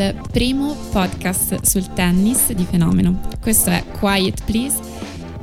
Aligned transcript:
Al 0.00 0.14
primo 0.30 0.76
podcast 0.92 1.62
sul 1.62 1.92
tennis 1.92 2.52
di 2.52 2.64
Fenomeno. 2.64 3.20
Questo 3.40 3.70
è 3.70 3.82
Quiet 3.98 4.44
Please 4.44 4.78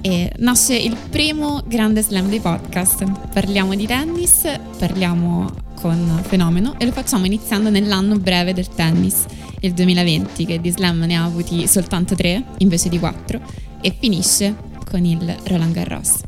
e 0.01 0.31
nasce 0.37 0.77
il 0.77 0.95
primo 1.09 1.61
grande 1.65 2.01
slam 2.01 2.29
dei 2.29 2.39
podcast. 2.39 3.03
Parliamo 3.33 3.75
di 3.75 3.85
tennis, 3.85 4.49
parliamo 4.77 5.49
con 5.75 6.21
Fenomeno 6.23 6.75
e 6.77 6.85
lo 6.85 6.93
facciamo 6.93 7.25
iniziando 7.25 7.69
nell'anno 7.69 8.17
breve 8.17 8.53
del 8.53 8.69
tennis, 8.69 9.25
il 9.59 9.73
2020, 9.73 10.45
che 10.45 10.61
di 10.61 10.69
slam 10.69 10.99
ne 10.99 11.15
ha 11.15 11.25
avuti 11.25 11.67
soltanto 11.67 12.15
tre 12.15 12.41
invece 12.59 12.87
di 12.87 12.97
quattro 12.97 13.41
e 13.81 13.93
finisce 13.97 14.55
con 14.89 15.03
il 15.03 15.35
Roland 15.43 15.73
Garros. 15.73 16.19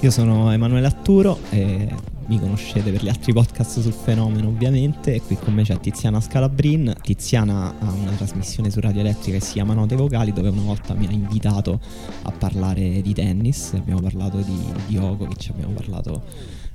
Io 0.00 0.10
sono 0.12 0.52
Emanuele 0.52 0.86
Atturo 0.86 1.40
e 1.50 1.88
mi 2.28 2.38
conoscete 2.38 2.90
per 2.90 3.02
gli 3.02 3.08
altri 3.08 3.32
podcast 3.32 3.80
sul 3.80 3.92
fenomeno 3.92 4.48
ovviamente 4.48 5.14
e 5.14 5.22
qui 5.22 5.36
con 5.36 5.54
me 5.54 5.62
c'è 5.62 5.80
Tiziana 5.80 6.20
Scalabrin. 6.20 6.94
Tiziana 7.00 7.74
ha 7.78 7.90
una 7.90 8.10
trasmissione 8.12 8.70
su 8.70 8.80
Radio 8.80 9.00
Elettrica 9.00 9.38
che 9.38 9.44
si 9.44 9.54
chiama 9.54 9.72
Note 9.72 9.96
Vocali 9.96 10.32
dove 10.32 10.50
una 10.50 10.62
volta 10.62 10.92
mi 10.92 11.06
ha 11.06 11.10
invitato 11.10 11.80
a 12.22 12.30
parlare 12.30 13.00
di 13.00 13.14
tennis, 13.14 13.72
abbiamo 13.74 14.00
parlato 14.00 14.38
di 14.38 14.58
Djokovic, 14.88 15.48
abbiamo 15.50 15.72
parlato 15.72 16.22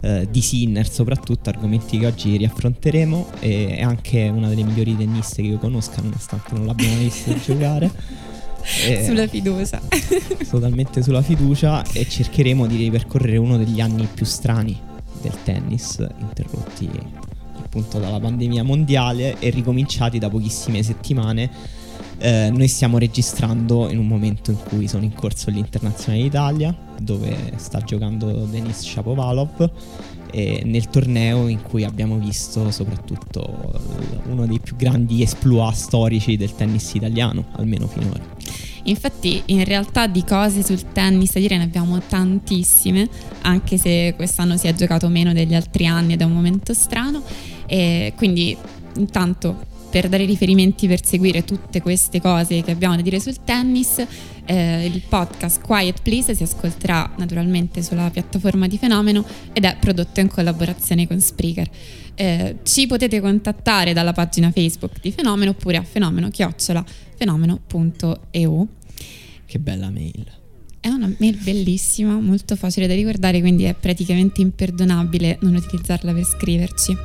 eh, 0.02 0.28
di 0.30 0.42
Sinner 0.42 0.90
soprattutto, 0.90 1.50
argomenti 1.50 2.00
che 2.00 2.08
oggi 2.08 2.36
riaffronteremo 2.36 3.28
e 3.40 3.76
è 3.78 3.82
anche 3.84 4.30
una 4.30 4.50
delle 4.50 4.64
migliori 4.64 4.98
tenniste 4.98 5.44
che 5.44 5.50
io 5.50 5.60
conosca 5.60 6.02
nonostante 6.02 6.56
non 6.56 6.66
l'abbiamo 6.66 6.98
vista 6.98 7.32
giocare. 7.38 7.92
Eh, 8.88 9.04
sulla 9.06 9.28
fiducia. 9.28 9.80
Totalmente 10.50 11.04
sulla 11.04 11.22
fiducia 11.22 11.84
e 11.92 12.08
cercheremo 12.08 12.66
di 12.66 12.78
ripercorrere 12.78 13.38
uno 13.38 13.58
degli 13.58 13.82
anni 13.82 14.08
più 14.12 14.26
strani 14.26 14.92
del 15.24 15.42
tennis, 15.44 16.06
interrotti 16.20 16.90
appunto 17.64 17.98
dalla 17.98 18.20
pandemia 18.20 18.64
mondiale 18.64 19.40
e 19.40 19.50
ricominciati 19.50 20.20
da 20.20 20.30
pochissime 20.30 20.84
settimane. 20.84 21.50
Eh, 22.20 22.52
noi 22.54 22.68
stiamo 22.68 22.98
registrando 23.00 23.90
in 23.90 23.98
un 23.98 24.08
momento 24.08 24.52
in 24.52 24.58
cui 24.64 24.88
sono 24.88 25.04
in 25.04 25.14
corso 25.14 25.50
l'Internazionale 25.50 26.24
d'Italia, 26.24 26.78
dove 27.02 27.54
sta 27.56 27.80
giocando 27.80 28.46
Denis 28.46 28.82
Shapovalov, 28.82 29.72
e 30.32 30.62
nel 30.66 30.90
torneo 30.90 31.48
in 31.48 31.62
cui 31.62 31.84
abbiamo 31.84 32.18
visto 32.18 32.72
soprattutto 32.72 33.82
uno 34.30 34.46
dei 34.46 34.60
più 34.60 34.76
grandi 34.76 35.22
esploit 35.22 35.76
storici 35.76 36.38
del 36.38 36.56
tennis 36.56 36.94
italiano, 36.94 37.46
almeno 37.54 37.88
finora. 37.88 38.33
Infatti 38.84 39.42
in 39.46 39.64
realtà 39.64 40.08
di 40.08 40.24
cose 40.24 40.64
sul 40.64 40.92
tennis 40.92 41.34
da 41.34 41.40
dire 41.40 41.58
ne 41.58 41.64
abbiamo 41.64 42.00
tantissime, 42.02 43.08
anche 43.42 43.78
se 43.78 44.14
quest'anno 44.16 44.58
si 44.58 44.68
è 44.68 44.74
giocato 44.74 45.08
meno 45.08 45.34
degli 45.34 45.56
altri 45.56 45.86
anni 45.86 46.14
ed 46.14 46.22
è 46.22 46.26
un 46.26 46.34
momento 46.34 46.74
strano. 46.74 47.22
E 47.66 48.14
quindi 48.16 48.56
intanto 48.98 49.72
per 49.94 50.10
dare 50.10 50.26
riferimenti 50.26 50.88
per 50.88 51.06
seguire 51.06 51.46
tutte 51.46 51.80
queste 51.80 52.20
cose 52.20 52.64
che 52.64 52.72
abbiamo 52.72 52.96
da 52.96 53.04
dire 53.04 53.20
sul 53.20 53.44
tennis, 53.44 54.04
eh, 54.46 54.86
il 54.86 55.04
podcast 55.08 55.62
Quiet 55.62 56.02
Please 56.02 56.34
si 56.34 56.42
ascolterà 56.42 57.12
naturalmente 57.18 57.84
sulla 57.84 58.10
piattaforma 58.10 58.66
di 58.68 58.80
Fenomeno 58.80 59.24
ed 59.54 59.66
è 59.66 59.78
prodotto 59.80 60.20
in 60.20 60.30
collaborazione 60.30 61.06
con 61.06 61.20
Spreaker. 61.20 61.70
Eh, 62.16 62.58
ci 62.64 62.88
potete 62.88 63.22
contattare 63.22 63.94
dalla 63.94 64.14
pagina 64.14 64.50
Facebook 64.52 65.00
di 65.00 65.12
Fenomeno 65.12 65.52
oppure 65.52 65.78
a 65.78 65.84
fenomeno 65.84 66.30
chiocciola 66.30 66.84
fenomeno.eu. 67.24 68.68
Che 69.46 69.60
bella 69.60 69.90
mail. 69.90 70.26
È 70.80 70.90
una 70.90 71.10
mail 71.18 71.38
bellissima, 71.42 72.20
molto 72.20 72.58
facile 72.58 72.88
da 72.88 72.94
ricordare, 72.94 73.40
quindi 73.40 73.64
è 73.64 73.74
praticamente 73.74 74.42
imperdonabile 74.42 75.38
non 75.42 75.56
utilizzarla 75.56 76.12
per 76.12 76.26
scriverci. 76.26 76.98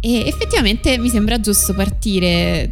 E 0.00 0.26
effettivamente 0.26 0.98
mi 0.98 1.08
sembra 1.08 1.40
giusto 1.40 1.72
partire 1.72 2.70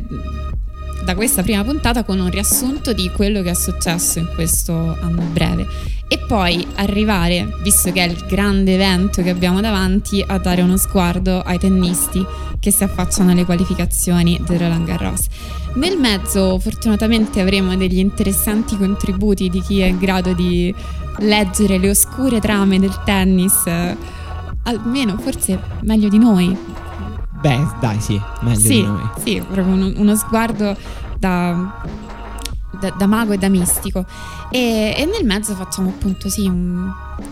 da 1.04 1.14
questa 1.14 1.42
prima 1.42 1.62
puntata 1.62 2.02
con 2.02 2.18
un 2.18 2.30
riassunto 2.30 2.92
di 2.92 3.10
quello 3.10 3.42
che 3.42 3.50
è 3.50 3.54
successo 3.54 4.18
in 4.18 4.30
questo 4.34 4.74
anno 5.00 5.22
breve 5.32 5.66
e 6.14 6.18
poi 6.18 6.64
arrivare, 6.76 7.56
visto 7.60 7.90
che 7.90 8.04
è 8.04 8.08
il 8.08 8.24
grande 8.28 8.74
evento 8.74 9.20
che 9.20 9.30
abbiamo 9.30 9.60
davanti, 9.60 10.24
a 10.24 10.38
dare 10.38 10.62
uno 10.62 10.76
sguardo 10.76 11.40
ai 11.40 11.58
tennisti 11.58 12.24
che 12.60 12.70
si 12.70 12.84
affacciano 12.84 13.32
alle 13.32 13.44
qualificazioni 13.44 14.40
del 14.46 14.60
Roland 14.60 14.86
Garros. 14.86 15.26
Nel 15.74 15.98
mezzo 15.98 16.60
fortunatamente 16.60 17.40
avremo 17.40 17.74
degli 17.74 17.98
interessanti 17.98 18.76
contributi 18.76 19.50
di 19.50 19.60
chi 19.60 19.80
è 19.80 19.86
in 19.86 19.98
grado 19.98 20.34
di 20.34 20.72
leggere 21.18 21.78
le 21.78 21.90
oscure 21.90 22.38
trame 22.38 22.78
del 22.78 22.96
tennis, 23.04 23.66
eh, 23.66 23.96
almeno 24.62 25.18
forse 25.18 25.58
meglio 25.80 26.08
di 26.08 26.18
noi, 26.18 26.56
Beh, 27.40 27.66
dai, 27.80 28.00
sì, 28.00 28.18
meglio 28.42 28.58
sì, 28.60 28.68
di 28.68 28.82
noi. 28.82 29.10
Sì, 29.18 29.42
proprio 29.50 29.74
uno, 29.74 29.92
uno 29.96 30.14
sguardo 30.14 30.76
da, 31.18 31.82
da, 32.80 32.90
da, 32.90 33.06
mago 33.06 33.32
e 33.32 33.38
da 33.38 33.48
mistico. 33.48 34.04
E, 34.50 34.94
e, 34.96 35.04
nel 35.04 35.24
mezzo 35.24 35.54
facciamo 35.54 35.90
appunto 35.90 36.28
sì 36.28 36.46
un, 36.46 36.90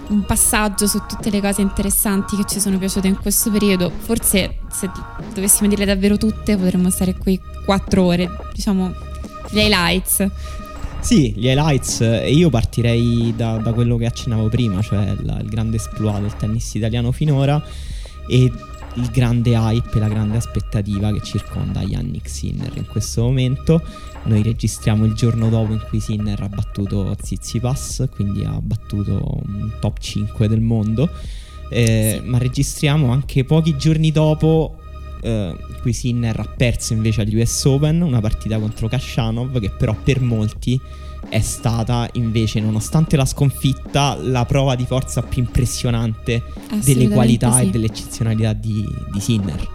un, 0.08 0.24
passaggio 0.24 0.86
su 0.86 1.00
tutte 1.06 1.30
le 1.30 1.40
cose 1.40 1.60
interessanti 1.60 2.36
che 2.36 2.44
ci 2.46 2.60
sono 2.60 2.78
piaciute 2.78 3.08
in 3.08 3.18
questo 3.18 3.50
periodo. 3.50 3.90
Forse 3.90 4.58
se 4.70 4.90
dovessimo 5.34 5.68
dire 5.68 5.84
davvero 5.84 6.16
tutte 6.16 6.56
potremmo 6.56 6.90
stare 6.90 7.14
qui 7.14 7.40
quattro 7.64 8.04
ore, 8.04 8.30
diciamo 8.52 8.92
gli 9.50 9.58
highlights. 9.58 10.26
Sì, 11.00 11.34
gli 11.36 11.46
highlights, 11.46 11.98
io 12.28 12.48
partirei 12.48 13.34
da, 13.36 13.56
da, 13.56 13.72
quello 13.72 13.96
che 13.96 14.06
accennavo 14.06 14.48
prima, 14.48 14.80
cioè 14.82 15.16
la, 15.20 15.38
il 15.40 15.48
grande 15.48 15.76
esploit 15.76 16.20
del 16.20 16.36
tennis 16.36 16.74
italiano 16.74 17.10
finora 17.10 17.60
e 18.28 18.52
il 18.94 19.08
grande 19.10 19.54
hype 19.54 19.96
e 19.96 20.00
la 20.00 20.08
grande 20.08 20.36
aspettativa 20.36 21.12
che 21.12 21.20
circonda 21.22 21.82
Yannick 21.82 22.28
Sinner 22.28 22.72
in 22.76 22.86
questo 22.86 23.22
momento. 23.22 23.82
Noi 24.24 24.42
registriamo 24.42 25.04
il 25.04 25.14
giorno 25.14 25.48
dopo 25.48 25.72
in 25.72 25.84
cui 25.88 26.00
Sinner 26.00 26.40
ha 26.42 26.48
battuto 26.48 27.16
Zizipas, 27.20 28.08
quindi 28.14 28.44
ha 28.44 28.60
battuto 28.60 29.40
un 29.44 29.72
top 29.80 29.98
5 29.98 30.48
del 30.48 30.60
mondo. 30.60 31.10
Eh, 31.68 32.20
sì. 32.20 32.28
Ma 32.28 32.38
registriamo 32.38 33.10
anche 33.10 33.44
pochi 33.44 33.76
giorni 33.76 34.12
dopo 34.12 34.76
eh, 35.22 35.56
in 35.56 35.80
cui 35.80 35.92
Sinner 35.92 36.38
ha 36.38 36.48
perso 36.54 36.92
invece 36.92 37.22
agli 37.22 37.40
US 37.40 37.64
Open 37.64 38.02
una 38.02 38.20
partita 38.20 38.58
contro 38.58 38.88
Kashanov 38.88 39.58
che 39.58 39.70
però 39.70 39.94
per 39.94 40.20
molti 40.20 40.78
è 41.32 41.40
stata 41.40 42.06
invece, 42.12 42.60
nonostante 42.60 43.16
la 43.16 43.24
sconfitta, 43.24 44.18
la 44.20 44.44
prova 44.44 44.74
di 44.74 44.84
forza 44.84 45.22
più 45.22 45.40
impressionante 45.40 46.42
delle 46.84 47.08
qualità 47.08 47.54
sì. 47.54 47.62
e 47.62 47.70
dell'eccezionalità 47.70 48.52
di, 48.52 48.86
di 49.10 49.18
Sinner. 49.18 49.68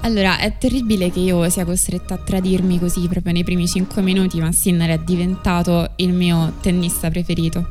Allora, 0.00 0.38
è 0.38 0.58
terribile 0.58 1.12
che 1.12 1.20
io 1.20 1.48
sia 1.48 1.64
costretta 1.64 2.14
a 2.14 2.16
tradirmi 2.16 2.80
così 2.80 3.06
proprio 3.06 3.32
nei 3.32 3.44
primi 3.44 3.68
5 3.68 4.02
minuti, 4.02 4.40
ma 4.40 4.50
Sinner 4.50 4.90
è 4.90 4.98
diventato 4.98 5.92
il 5.96 6.12
mio 6.12 6.54
tennista 6.60 7.08
preferito 7.08 7.68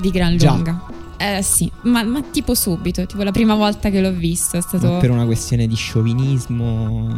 di 0.00 0.10
gran 0.10 0.36
lunga. 0.36 0.84
Già. 1.16 1.36
Eh 1.38 1.42
sì, 1.42 1.68
ma, 1.82 2.04
ma, 2.04 2.22
tipo 2.22 2.54
subito, 2.54 3.06
tipo 3.06 3.24
la 3.24 3.32
prima 3.32 3.56
volta 3.56 3.90
che 3.90 4.00
l'ho 4.00 4.12
visto 4.12 4.56
è 4.56 4.60
stato... 4.60 4.88
Ma 4.88 4.98
per 4.98 5.10
una 5.10 5.24
questione 5.24 5.66
di 5.66 5.74
sciovinismo 5.74 7.08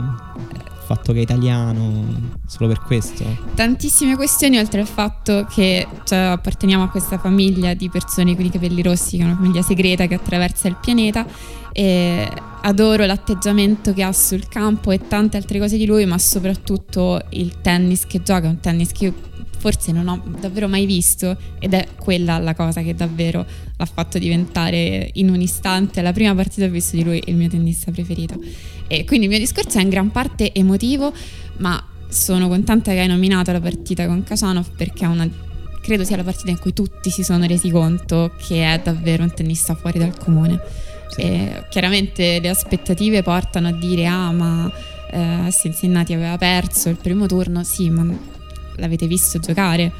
fatto 0.94 1.12
che 1.12 1.20
è 1.20 1.22
italiano, 1.22 2.04
solo 2.46 2.68
per 2.68 2.82
questo? 2.82 3.24
Tantissime 3.54 4.16
questioni, 4.16 4.58
oltre 4.58 4.80
al 4.80 4.86
fatto 4.86 5.46
che 5.50 5.86
cioè, 6.04 6.18
apparteniamo 6.18 6.84
a 6.84 6.88
questa 6.88 7.18
famiglia 7.18 7.74
di 7.74 7.88
persone 7.88 8.36
con 8.36 8.44
i 8.44 8.50
capelli 8.50 8.82
rossi, 8.82 9.16
che 9.16 9.22
è 9.22 9.26
una 9.26 9.36
famiglia 9.36 9.62
segreta 9.62 10.06
che 10.06 10.14
attraversa 10.14 10.68
il 10.68 10.76
pianeta. 10.80 11.26
E 11.74 12.30
adoro 12.60 13.06
l'atteggiamento 13.06 13.94
che 13.94 14.02
ha 14.02 14.12
sul 14.12 14.46
campo 14.46 14.90
e 14.90 15.08
tante 15.08 15.38
altre 15.38 15.58
cose 15.58 15.78
di 15.78 15.86
lui, 15.86 16.04
ma 16.04 16.18
soprattutto 16.18 17.20
il 17.30 17.60
tennis 17.62 18.06
che 18.06 18.22
gioca, 18.22 18.48
un 18.48 18.60
tennis 18.60 18.92
che 18.92 19.06
io 19.06 19.14
forse 19.62 19.92
non 19.92 20.08
ho 20.08 20.20
davvero 20.40 20.66
mai 20.66 20.86
visto 20.86 21.36
ed 21.60 21.72
è 21.72 21.86
quella 21.96 22.38
la 22.38 22.52
cosa 22.52 22.82
che 22.82 22.96
davvero 22.96 23.46
l'ha 23.76 23.86
fatto 23.86 24.18
diventare 24.18 25.08
in 25.12 25.30
un 25.30 25.40
istante 25.40 26.02
la 26.02 26.12
prima 26.12 26.34
partita 26.34 26.62
che 26.62 26.70
ho 26.70 26.72
visto 26.72 26.96
di 26.96 27.04
lui 27.04 27.22
il 27.26 27.36
mio 27.36 27.48
tennista 27.48 27.92
preferito. 27.92 28.34
E 28.88 29.04
quindi 29.04 29.26
il 29.26 29.30
mio 29.30 29.38
discorso 29.38 29.78
è 29.78 29.82
in 29.82 29.88
gran 29.88 30.10
parte 30.10 30.52
emotivo, 30.52 31.12
ma 31.58 31.80
sono 32.08 32.48
contenta 32.48 32.90
che 32.90 32.98
hai 32.98 33.06
nominato 33.06 33.52
la 33.52 33.60
partita 33.60 34.04
con 34.06 34.24
Kasanov 34.24 34.70
perché 34.76 35.04
è 35.04 35.08
una 35.08 35.30
credo 35.80 36.04
sia 36.04 36.16
la 36.16 36.24
partita 36.24 36.50
in 36.50 36.58
cui 36.58 36.72
tutti 36.72 37.10
si 37.10 37.22
sono 37.22 37.46
resi 37.46 37.70
conto 37.70 38.32
che 38.36 38.64
è 38.64 38.80
davvero 38.82 39.22
un 39.22 39.32
tennista 39.32 39.76
fuori 39.76 40.00
dal 40.00 40.18
comune. 40.18 40.60
Sì. 41.08 41.22
chiaramente 41.68 42.40
le 42.40 42.48
aspettative 42.48 43.22
portano 43.22 43.68
a 43.68 43.72
dire 43.72 44.06
ah 44.06 44.32
ma 44.32 44.72
eh, 45.10 45.52
Cincinnati 45.52 46.14
aveva 46.14 46.36
perso 46.38 46.88
il 46.88 46.96
primo 46.96 47.26
turno, 47.26 47.62
sì 47.62 47.90
ma 47.90 48.31
l'avete 48.76 49.06
visto 49.06 49.38
giocare. 49.38 49.92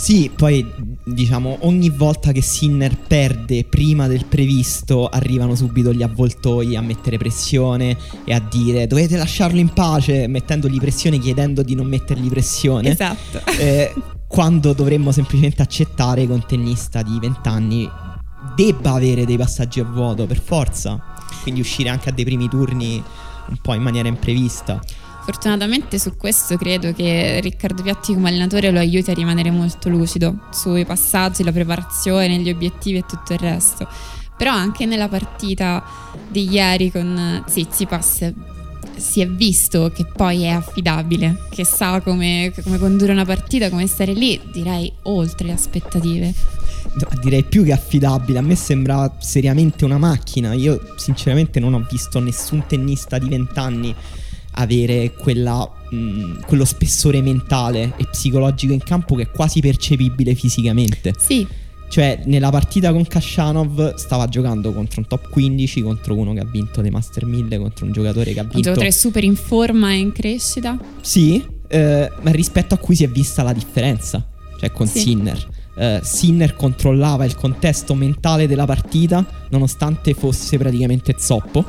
Sì, 0.00 0.30
poi 0.34 0.66
diciamo 1.04 1.58
ogni 1.60 1.90
volta 1.90 2.32
che 2.32 2.40
Sinner 2.40 2.96
perde 2.96 3.64
prima 3.64 4.06
del 4.06 4.24
previsto 4.24 5.06
arrivano 5.06 5.54
subito 5.54 5.92
gli 5.92 6.02
avvoltoi 6.02 6.74
a 6.74 6.80
mettere 6.80 7.18
pressione 7.18 7.98
e 8.24 8.32
a 8.32 8.40
dire 8.40 8.86
dovete 8.86 9.18
lasciarlo 9.18 9.60
in 9.60 9.68
pace 9.74 10.26
mettendogli 10.26 10.78
pressione 10.78 11.18
chiedendo 11.18 11.62
di 11.62 11.74
non 11.74 11.86
mettergli 11.86 12.28
pressione. 12.28 12.92
Esatto. 12.92 13.42
Eh, 13.58 13.92
quando 14.26 14.72
dovremmo 14.72 15.12
semplicemente 15.12 15.60
accettare 15.60 16.24
che 16.24 16.32
un 16.32 16.46
tennista 16.46 17.02
di 17.02 17.18
20 17.20 17.48
anni 17.48 17.90
debba 18.56 18.92
avere 18.92 19.26
dei 19.26 19.36
passaggi 19.36 19.80
a 19.80 19.84
vuoto 19.84 20.26
per 20.26 20.40
forza, 20.40 20.98
quindi 21.42 21.60
uscire 21.60 21.90
anche 21.90 22.08
a 22.08 22.12
dei 22.12 22.24
primi 22.24 22.48
turni 22.48 23.02
un 23.48 23.56
po' 23.60 23.74
in 23.74 23.82
maniera 23.82 24.08
imprevista. 24.08 24.80
Fortunatamente 25.22 25.98
su 25.98 26.16
questo 26.16 26.56
credo 26.56 26.92
che 26.92 27.40
Riccardo 27.40 27.82
Piatti 27.82 28.14
come 28.14 28.30
allenatore 28.30 28.70
lo 28.70 28.78
aiuti 28.78 29.10
a 29.10 29.14
rimanere 29.14 29.50
molto 29.50 29.88
lucido 29.88 30.48
sui 30.50 30.84
passaggi, 30.84 31.44
la 31.44 31.52
preparazione, 31.52 32.38
gli 32.38 32.50
obiettivi 32.50 32.98
e 32.98 33.04
tutto 33.06 33.32
il 33.34 33.38
resto. 33.38 33.88
Però 34.36 34.50
anche 34.50 34.86
nella 34.86 35.08
partita 35.08 35.84
di 36.28 36.48
ieri 36.48 36.90
con 36.90 37.44
Zizipas 37.46 38.32
si 38.96 39.20
è 39.20 39.28
visto 39.28 39.90
che 39.94 40.04
poi 40.04 40.42
è 40.42 40.48
affidabile, 40.48 41.46
che 41.50 41.64
sa 41.64 42.00
come, 42.00 42.52
come 42.62 42.78
condurre 42.78 43.12
una 43.12 43.24
partita, 43.24 43.70
come 43.70 43.86
stare 43.86 44.12
lì, 44.12 44.40
direi 44.52 44.92
oltre 45.02 45.48
le 45.48 45.52
aspettative. 45.52 46.34
Direi 47.22 47.44
più 47.44 47.64
che 47.64 47.72
affidabile, 47.72 48.38
a 48.38 48.42
me 48.42 48.54
sembra 48.54 49.16
seriamente 49.18 49.84
una 49.84 49.98
macchina. 49.98 50.54
Io 50.54 50.80
sinceramente 50.96 51.60
non 51.60 51.74
ho 51.74 51.86
visto 51.90 52.18
nessun 52.18 52.64
tennista 52.66 53.18
di 53.18 53.28
20 53.28 53.58
anni 53.58 53.94
avere 54.52 55.12
quella, 55.14 55.68
mh, 55.90 55.96
mm, 55.96 56.40
quello 56.46 56.64
spessore 56.64 57.22
mentale 57.22 57.94
e 57.96 58.06
psicologico 58.06 58.72
in 58.72 58.82
campo 58.82 59.14
che 59.14 59.22
è 59.22 59.30
quasi 59.30 59.60
percepibile 59.60 60.34
fisicamente. 60.34 61.14
Sì. 61.18 61.46
Cioè, 61.88 62.20
nella 62.26 62.50
partita 62.50 62.92
con 62.92 63.04
Kashanov 63.04 63.96
stava 63.96 64.28
giocando 64.28 64.72
contro 64.72 65.00
un 65.00 65.08
top 65.08 65.28
15, 65.28 65.82
contro 65.82 66.14
uno 66.14 66.32
che 66.32 66.40
ha 66.40 66.44
vinto 66.44 66.80
dei 66.82 66.90
Master 66.90 67.24
1000, 67.24 67.58
contro 67.58 67.84
un 67.84 67.92
giocatore 67.92 68.32
che 68.32 68.38
ha 68.38 68.42
vinto... 68.42 68.58
Un 68.58 68.62
giocatore 68.62 68.92
super 68.92 69.24
in 69.24 69.34
forma 69.34 69.90
e 69.90 69.96
in 69.96 70.12
crescita. 70.12 70.78
Sì, 71.00 71.44
eh, 71.66 72.12
ma 72.20 72.30
rispetto 72.30 72.74
a 72.74 72.78
cui 72.78 72.94
si 72.94 73.02
è 73.02 73.08
vista 73.08 73.42
la 73.42 73.52
differenza, 73.52 74.24
cioè 74.58 74.70
con 74.70 74.86
sì. 74.86 75.00
Sinner. 75.00 75.58
Uh, 75.74 75.98
Sinner 76.02 76.54
controllava 76.54 77.24
il 77.24 77.36
contesto 77.36 77.94
mentale 77.94 78.48
della 78.48 78.66
partita 78.66 79.24
nonostante 79.50 80.14
fosse 80.14 80.58
praticamente 80.58 81.14
zoppo 81.16 81.64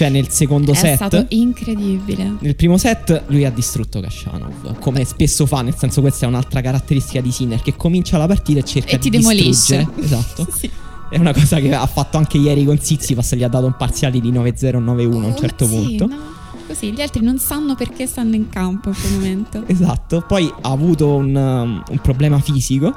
cioè 0.00 0.08
nel 0.08 0.30
secondo 0.30 0.72
è 0.72 0.74
set... 0.74 0.92
È 0.92 0.96
stato 0.96 1.26
incredibile. 1.28 2.36
Nel 2.38 2.56
primo 2.56 2.78
set 2.78 3.24
lui 3.26 3.44
ha 3.44 3.50
distrutto 3.50 4.00
Kashanov, 4.00 4.78
come 4.78 5.04
spesso 5.04 5.44
fa, 5.44 5.60
nel 5.60 5.74
senso 5.76 6.00
questa 6.00 6.24
è 6.24 6.28
un'altra 6.28 6.62
caratteristica 6.62 7.20
di 7.20 7.30
Sinner, 7.30 7.60
che 7.60 7.76
comincia 7.76 8.16
la 8.16 8.26
partita 8.26 8.60
e 8.60 8.64
cerca 8.64 8.92
e 8.92 8.98
di 8.98 9.10
ti 9.10 9.18
demolisce. 9.18 9.86
Esatto. 10.00 10.48
sì. 10.56 10.70
È 11.10 11.18
una 11.18 11.34
cosa 11.34 11.60
che 11.60 11.74
ha 11.74 11.84
fatto 11.84 12.16
anche 12.16 12.38
ieri 12.38 12.64
con 12.64 12.78
Zizipas, 12.78 13.34
gli 13.34 13.42
ha 13.42 13.48
dato 13.48 13.66
un 13.66 13.76
parziale 13.76 14.20
di 14.20 14.32
9-0, 14.32 14.82
9-1 14.82 15.22
a 15.22 15.26
un 15.26 15.36
certo 15.36 15.66
sì, 15.66 15.74
punto. 15.74 16.06
No. 16.06 16.16
Così 16.66 16.92
gli 16.92 17.02
altri 17.02 17.22
non 17.22 17.38
sanno 17.38 17.74
perché 17.74 18.06
stanno 18.06 18.36
in 18.36 18.48
campo 18.48 18.88
in 18.88 18.94
quel 18.98 19.12
momento. 19.12 19.64
esatto, 19.68 20.24
poi 20.26 20.50
ha 20.62 20.70
avuto 20.70 21.16
un, 21.16 21.34
um, 21.36 21.82
un 21.86 21.98
problema 21.98 22.38
fisico 22.38 22.96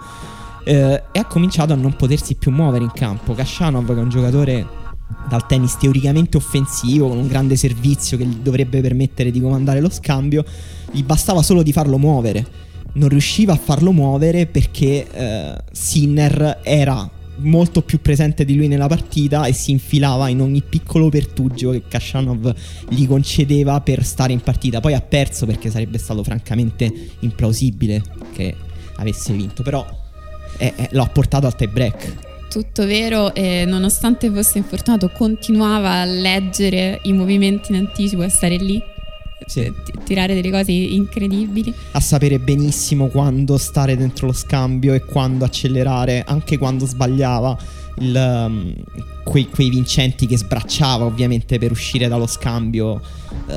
eh, 0.64 1.04
e 1.12 1.20
ha 1.20 1.26
cominciato 1.26 1.74
a 1.74 1.76
non 1.76 1.98
potersi 1.98 2.36
più 2.36 2.52
muovere 2.52 2.86
in 2.86 2.92
campo. 2.94 3.34
Kashanov, 3.34 3.88
che 3.88 4.00
è 4.00 4.04
un 4.04 4.10
giocatore 4.10 4.82
dal 5.28 5.46
tennis 5.46 5.78
teoricamente 5.78 6.38
offensivo, 6.38 7.08
con 7.08 7.18
un 7.18 7.28
grande 7.28 7.56
servizio 7.56 8.18
che 8.18 8.26
gli 8.26 8.38
dovrebbe 8.38 8.82
permettere 8.82 9.32
di 9.32 9.40
comandare 9.40 9.80
lo 9.80 9.90
scambio, 9.90 10.44
gli 10.92 11.04
bastava 11.04 11.42
solo 11.42 11.64
di 11.64 11.72
farlo 11.72 11.98
muovere. 11.98 12.46
Non 12.94 13.10
riusciva 13.10 13.54
a 13.54 13.58
farlo 13.58 13.92
muovere 13.92 14.46
perché 14.46 15.08
eh, 15.12 15.56
Sinner 15.72 16.60
era 16.64 17.10
molto 17.38 17.82
più 17.82 18.00
presente 18.00 18.46
di 18.46 18.56
lui 18.56 18.68
nella 18.68 18.88
partita 18.88 19.46
e 19.46 19.54
si 19.54 19.72
infilava 19.72 20.30
in 20.30 20.40
ogni 20.42 20.62
piccolo 20.62 21.10
pertugio 21.10 21.72
che 21.72 21.84
Kashanov 21.88 22.54
gli 22.90 23.08
concedeva 23.08 23.82
per 23.82 24.04
stare 24.06 24.34
in 24.34 24.42
partita. 24.42 24.80
Poi 24.80 24.94
ha 24.94 25.02
perso 25.02 25.46
perché 25.46 25.72
sarebbe 25.72 25.98
stato 25.98 26.24
francamente 26.24 26.92
implausibile 27.20 28.04
che 28.34 28.56
avesse 28.98 29.34
vinto, 29.34 29.64
però 29.64 29.86
eh, 30.58 30.74
eh, 30.76 30.90
lo 30.92 31.02
ha 31.02 31.08
portato 31.08 31.48
al 31.48 31.56
tie 31.56 31.68
break 31.68 32.32
tutto 32.54 32.86
vero 32.86 33.34
e 33.34 33.66
nonostante 33.66 34.30
fosse 34.30 34.60
infortunato 34.60 35.10
continuava 35.10 36.02
a 36.02 36.06
leggere 36.06 37.00
i 37.04 37.12
movimenti 37.12 37.72
in 37.72 37.80
anticipo 37.80 38.22
a 38.22 38.30
stare 38.30 38.58
lì 38.58 38.80
sì. 39.48 39.74
tirare 40.04 40.36
delle 40.36 40.52
cose 40.52 40.72
incredibili 40.72 41.74
a 41.94 42.00
sapere 42.00 42.38
benissimo 42.38 43.08
quando 43.08 43.58
stare 43.58 43.98
dentro 43.98 44.28
lo 44.28 44.34
scambio 44.34 44.94
e 44.94 45.04
quando 45.04 45.46
accelerare 45.46 46.24
anche 46.28 46.60
quando 46.60 46.86
sbagliava 46.86 47.58
il, 47.98 48.46
um, 48.48 48.76
quei, 49.24 49.50
quei, 49.50 49.70
vincenti 49.72 50.28
che 50.28 50.38
sbracciava 50.38 51.06
ovviamente 51.06 51.58
per 51.58 51.72
uscire 51.72 52.08
dallo 52.08 52.28
scambio 52.28 53.02
uh, 53.48 53.54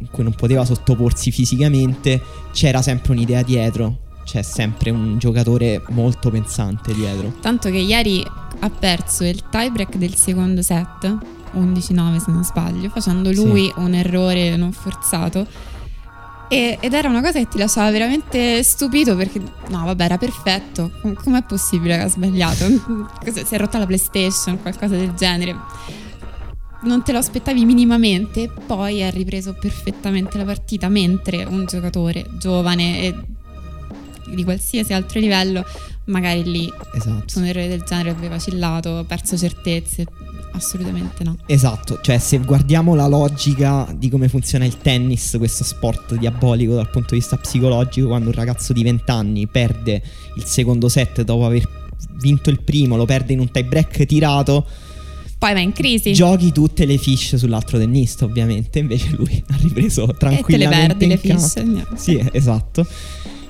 in 0.00 0.08
cui 0.10 0.22
non 0.22 0.34
poteva 0.34 0.66
sottoporsi 0.66 1.30
fisicamente 1.30 2.20
c'era 2.52 2.82
sempre 2.82 3.12
un'idea 3.12 3.42
dietro 3.42 4.02
c'è 4.24 4.42
sempre 4.42 4.90
un 4.90 5.18
giocatore 5.18 5.82
molto 5.90 6.30
pensante 6.30 6.92
dietro. 6.92 7.34
Tanto 7.40 7.70
che 7.70 7.78
ieri 7.78 8.26
ha 8.58 8.70
perso 8.70 9.24
il 9.24 9.48
tiebreak 9.48 9.96
del 9.96 10.14
secondo 10.14 10.62
set, 10.62 11.16
11-9 11.54 12.16
se 12.16 12.30
non 12.30 12.44
sbaglio, 12.44 12.88
facendo 12.88 13.30
lui 13.30 13.66
sì. 13.66 13.72
un 13.76 13.94
errore 13.94 14.56
non 14.56 14.72
forzato. 14.72 15.46
E, 16.48 16.78
ed 16.80 16.92
era 16.92 17.08
una 17.08 17.22
cosa 17.22 17.38
che 17.38 17.48
ti 17.48 17.58
lasciava 17.58 17.90
veramente 17.90 18.62
stupito 18.62 19.16
perché 19.16 19.40
no 19.68 19.84
vabbè 19.86 20.04
era 20.04 20.18
perfetto 20.18 20.90
Com- 21.00 21.14
com'è 21.14 21.42
possibile 21.42 21.96
che 21.96 22.02
ha 22.02 22.08
sbagliato 22.08 22.66
si 23.24 23.54
è 23.54 23.58
rotta 23.58 23.78
la 23.78 23.86
playstation 23.86 24.60
qualcosa 24.60 24.94
del 24.94 25.14
genere 25.14 25.56
non 26.82 27.02
te 27.02 27.12
lo 27.12 27.18
aspettavi 27.18 27.64
minimamente 27.64 28.50
poi 28.66 29.02
ha 29.02 29.08
ripreso 29.08 29.54
perfettamente 29.54 30.36
la 30.36 30.44
partita 30.44 30.90
mentre 30.90 31.44
un 31.44 31.64
giocatore 31.64 32.26
giovane 32.38 33.00
e 33.00 33.14
di 34.34 34.44
qualsiasi 34.44 34.92
altro 34.92 35.20
livello, 35.20 35.64
magari 36.06 36.44
lì 36.44 36.72
esatto. 36.94 37.24
su 37.26 37.38
un 37.38 37.46
errore 37.46 37.68
del 37.68 37.82
genere 37.82 38.10
aveva 38.10 38.36
vacillato, 38.36 39.04
perso 39.06 39.36
certezze. 39.36 40.06
Assolutamente 40.52 41.24
no. 41.24 41.36
Esatto, 41.46 41.98
cioè 42.00 42.18
se 42.18 42.38
guardiamo 42.38 42.94
la 42.94 43.08
logica 43.08 43.92
di 43.96 44.08
come 44.08 44.28
funziona 44.28 44.64
il 44.64 44.78
tennis, 44.78 45.34
questo 45.36 45.64
sport 45.64 46.14
diabolico 46.14 46.74
dal 46.74 46.88
punto 46.88 47.14
di 47.14 47.20
vista 47.20 47.36
psicologico, 47.36 48.06
quando 48.06 48.28
un 48.28 48.36
ragazzo 48.36 48.72
di 48.72 48.84
20 48.84 49.10
anni 49.10 49.48
perde 49.48 50.00
il 50.36 50.44
secondo 50.44 50.88
set 50.88 51.22
dopo 51.22 51.44
aver 51.44 51.68
vinto 52.20 52.50
il 52.50 52.60
primo, 52.60 52.96
lo 52.96 53.04
perde 53.04 53.32
in 53.32 53.40
un 53.40 53.50
tie 53.50 53.64
break 53.64 54.06
tirato, 54.06 54.64
poi 55.44 55.52
va 55.52 55.60
in 55.60 55.72
crisi. 55.72 56.14
Giochi 56.14 56.52
tutte 56.52 56.86
le 56.86 56.96
fish 56.96 57.36
sull'altro 57.36 57.76
tennista, 57.76 58.24
ovviamente. 58.24 58.78
Invece 58.78 59.10
lui 59.10 59.44
ha 59.50 59.56
ripreso 59.56 60.06
tranquillamente. 60.16 60.94
E 60.94 60.96
te 60.96 61.06
le 61.06 61.18
perdi 61.18 61.32
le 61.32 61.84
fish. 61.86 61.96
Sì, 61.96 62.28
esatto. 62.32 62.86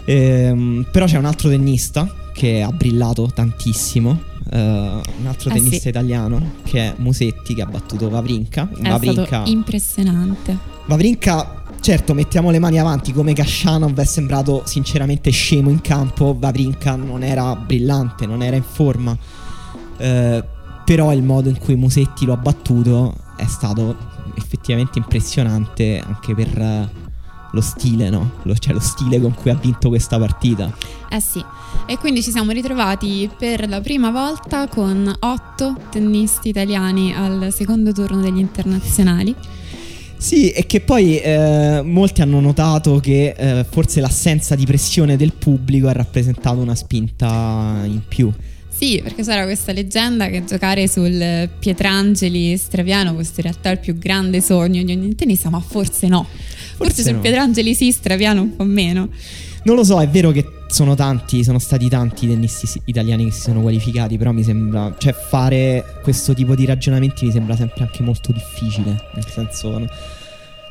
Ehm, 0.04 0.86
però 0.90 1.06
c'è 1.06 1.18
un 1.18 1.24
altro 1.24 1.48
tennista 1.48 2.12
che 2.32 2.62
ha 2.62 2.70
brillato 2.70 3.30
tantissimo. 3.32 4.32
Uh, 4.50 4.56
un 4.56 5.26
altro 5.26 5.48
eh 5.50 5.54
tennista 5.54 5.80
sì. 5.80 5.88
italiano 5.88 6.56
che 6.64 6.80
è 6.80 6.94
Musetti 6.98 7.54
che 7.54 7.62
ha 7.62 7.66
battuto 7.66 8.08
Vavrinka. 8.10 8.68
È 8.68 8.88
Vavrinka, 8.88 9.26
stato 9.26 9.50
impressionante. 9.50 10.58
Vavrinka 10.86 11.62
Certo, 11.84 12.14
mettiamo 12.14 12.50
le 12.50 12.58
mani 12.58 12.78
avanti, 12.78 13.12
come 13.12 13.34
Kashanov 13.34 14.00
è 14.00 14.06
sembrato 14.06 14.62
sinceramente 14.64 15.28
scemo 15.30 15.68
in 15.68 15.82
campo, 15.82 16.34
Vavrinka 16.38 16.96
non 16.96 17.22
era 17.22 17.54
brillante, 17.56 18.24
non 18.24 18.40
era 18.40 18.56
in 18.56 18.62
forma, 18.62 19.14
eh, 19.98 20.42
però 20.82 21.12
il 21.12 21.22
modo 21.22 21.50
in 21.50 21.58
cui 21.58 21.76
Musetti 21.76 22.24
lo 22.24 22.32
ha 22.32 22.38
battuto 22.38 23.14
è 23.36 23.44
stato 23.44 23.96
effettivamente 24.34 24.98
impressionante 24.98 26.02
anche 26.02 26.34
per... 26.34 27.02
Lo 27.54 27.60
stile, 27.60 28.10
no? 28.10 28.32
Lo, 28.42 28.56
cioè 28.56 28.74
lo 28.74 28.80
stile 28.80 29.20
con 29.20 29.32
cui 29.32 29.48
ha 29.48 29.54
vinto 29.54 29.88
questa 29.88 30.18
partita. 30.18 30.76
Eh 31.08 31.20
sì, 31.20 31.42
e 31.86 31.96
quindi 31.98 32.20
ci 32.20 32.32
siamo 32.32 32.50
ritrovati 32.50 33.30
per 33.38 33.68
la 33.68 33.80
prima 33.80 34.10
volta 34.10 34.66
con 34.66 35.14
otto 35.20 35.76
tennisti 35.88 36.48
italiani 36.48 37.14
al 37.14 37.52
secondo 37.52 37.92
turno 37.92 38.20
degli 38.20 38.40
internazionali. 38.40 39.34
Sì, 40.16 40.50
e 40.50 40.66
che 40.66 40.80
poi 40.80 41.20
eh, 41.20 41.82
molti 41.84 42.22
hanno 42.22 42.40
notato 42.40 42.98
che 42.98 43.34
eh, 43.36 43.64
forse 43.70 44.00
l'assenza 44.00 44.56
di 44.56 44.64
pressione 44.64 45.16
del 45.16 45.32
pubblico 45.34 45.86
ha 45.86 45.92
rappresentato 45.92 46.58
una 46.58 46.74
spinta 46.74 47.82
in 47.84 48.00
più. 48.08 48.32
Sì, 48.76 49.00
perché 49.00 49.22
c'era 49.22 49.44
questa 49.44 49.70
leggenda 49.70 50.26
che 50.28 50.44
giocare 50.44 50.88
sul 50.88 51.48
Pietrangeli 51.58 52.56
Straviano 52.56 53.14
fosse 53.14 53.34
in 53.36 53.42
realtà 53.42 53.70
il 53.70 53.78
più 53.78 53.96
grande 53.96 54.40
sogno 54.40 54.82
di 54.82 54.90
ogni 54.90 55.14
tennista, 55.14 55.48
ma 55.48 55.60
forse 55.60 56.08
no. 56.08 56.26
Forse, 56.26 56.74
forse 56.76 57.02
sul 57.02 57.14
no. 57.14 57.20
Pietrangeli 57.20 57.72
sì, 57.72 57.92
Straviano 57.92 58.42
un 58.42 58.56
po' 58.56 58.64
meno. 58.64 59.08
Non 59.62 59.76
lo 59.76 59.84
so, 59.84 60.00
è 60.00 60.08
vero 60.08 60.32
che 60.32 60.44
sono 60.66 60.96
tanti, 60.96 61.44
sono 61.44 61.60
stati 61.60 61.88
tanti 61.88 62.24
i 62.24 62.28
tennisti 62.28 62.66
italiani 62.86 63.26
che 63.26 63.30
si 63.30 63.42
sono 63.42 63.60
qualificati, 63.60 64.18
però 64.18 64.32
mi 64.32 64.42
sembra, 64.42 64.92
cioè 64.98 65.12
fare 65.12 66.00
questo 66.02 66.34
tipo 66.34 66.56
di 66.56 66.66
ragionamenti 66.66 67.26
mi 67.26 67.32
sembra 67.32 67.54
sempre 67.54 67.84
anche 67.84 68.02
molto 68.02 68.32
difficile, 68.32 69.08
nel 69.14 69.26
senso... 69.26 69.78
No? 69.78 69.86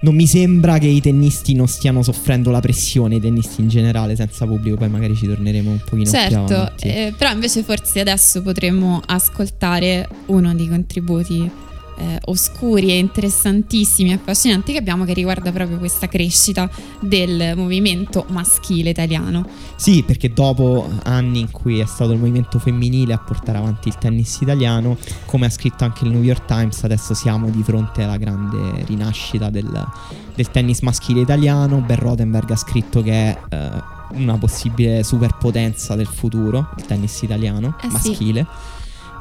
Non 0.04 0.16
mi 0.16 0.28
sembra 0.28 0.78
che 0.78 0.88
i 0.88 1.02
tennisti 1.02 1.54
non 1.54 1.68
stiano 1.68 2.04
soffrendo 2.04 2.52
la 2.52 2.60
pressione, 2.60 3.16
i 3.16 3.20
tennisti 3.22 3.62
in 3.62 3.70
generale, 3.70 4.16
senza 4.16 4.46
pubblico, 4.46 4.76
poi 4.78 4.90
magari 4.90 5.16
ci 5.16 5.28
torneremo 5.28 5.72
un 5.72 5.80
pochino 5.84 6.10
certo, 6.10 6.46
più 6.46 6.56
avanti. 6.56 6.88
Eh, 6.88 7.14
però 7.18 7.32
invece 7.32 7.64
forse 7.64 8.02
adesso 8.02 8.42
potremmo 8.42 9.02
ascoltare 9.06 10.08
uno 10.28 10.54
dei 10.54 10.68
contributi 10.68 11.50
eh, 11.98 12.20
oscuri 12.26 12.92
e 12.92 12.98
interessantissimi 12.98 14.12
e 14.12 14.14
affascinanti 14.14 14.72
che 14.72 14.78
abbiamo 14.78 15.06
che 15.06 15.14
riguarda 15.14 15.52
proprio 15.52 15.78
questa 15.78 16.08
crescita 16.08 16.70
del 17.00 17.54
movimento 17.56 18.26
maschile 18.30 18.90
italiano. 18.90 19.46
Sì, 19.76 20.04
perché 20.04 20.32
dopo 20.32 20.90
anni 21.04 21.40
in 21.40 21.52
cui 21.52 21.80
è 21.80 21.86
stato 21.86 22.12
il 22.12 22.20
movimento 22.20 22.60
femminile 22.60 23.14
a 23.14 23.20
portare 23.20 23.58
avanti 23.58 23.88
il 23.88 23.98
tennis 23.98 24.40
italiano, 24.42 24.98
come 25.26 25.46
ha 25.46 25.50
scritto 25.50 25.84
anche 25.84 26.06
il 26.06 26.12
New 26.12 26.24
York 26.24 26.46
Times, 26.46 26.84
adesso 26.84 27.14
siamo 27.14 27.50
di 27.50 27.64
fronte 27.64 28.04
alla 28.04 28.18
grande 28.18 28.84
rinascita 28.86 29.50
del, 29.50 29.88
del 30.36 30.52
tennis 30.52 30.82
maschile 30.82 31.22
italiano. 31.22 31.78
Ben 31.80 31.98
Rodenberg 31.98 32.50
ha 32.52 32.58
scritto 32.58 33.02
che 33.02 33.12
è... 33.12 33.40
Eh, 33.50 33.92
una 34.14 34.38
possibile 34.38 35.02
superpotenza 35.02 35.96
del 35.96 36.06
futuro, 36.06 36.70
il 36.78 36.86
tennis 36.86 37.20
italiano 37.24 37.76
eh 37.82 37.88
maschile. 37.88 38.46
Sì 38.48 38.73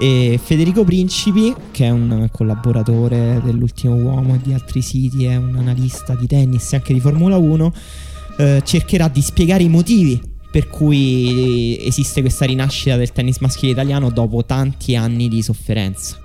e 0.02 0.40
Federico 0.42 0.82
Principi, 0.82 1.54
che 1.70 1.86
è 1.86 1.90
un 1.90 2.28
collaboratore 2.32 3.40
dell'ultimo 3.44 3.94
uomo 3.94 4.34
e 4.34 4.40
di 4.42 4.52
altri 4.52 4.82
siti, 4.82 5.26
è 5.26 5.36
un 5.36 5.54
analista 5.56 6.16
di 6.16 6.26
tennis 6.26 6.72
e 6.72 6.76
anche 6.76 6.92
di 6.92 6.98
Formula 6.98 7.36
1, 7.36 7.72
eh, 8.38 8.62
cercherà 8.64 9.06
di 9.06 9.22
spiegare 9.22 9.62
i 9.62 9.68
motivi 9.68 10.20
per 10.50 10.68
cui 10.68 11.78
esiste 11.86 12.20
questa 12.20 12.46
rinascita 12.46 12.96
del 12.96 13.12
tennis 13.12 13.38
maschile 13.38 13.70
italiano 13.70 14.10
dopo 14.10 14.44
tanti 14.44 14.96
anni 14.96 15.28
di 15.28 15.40
sofferenza. 15.40 16.18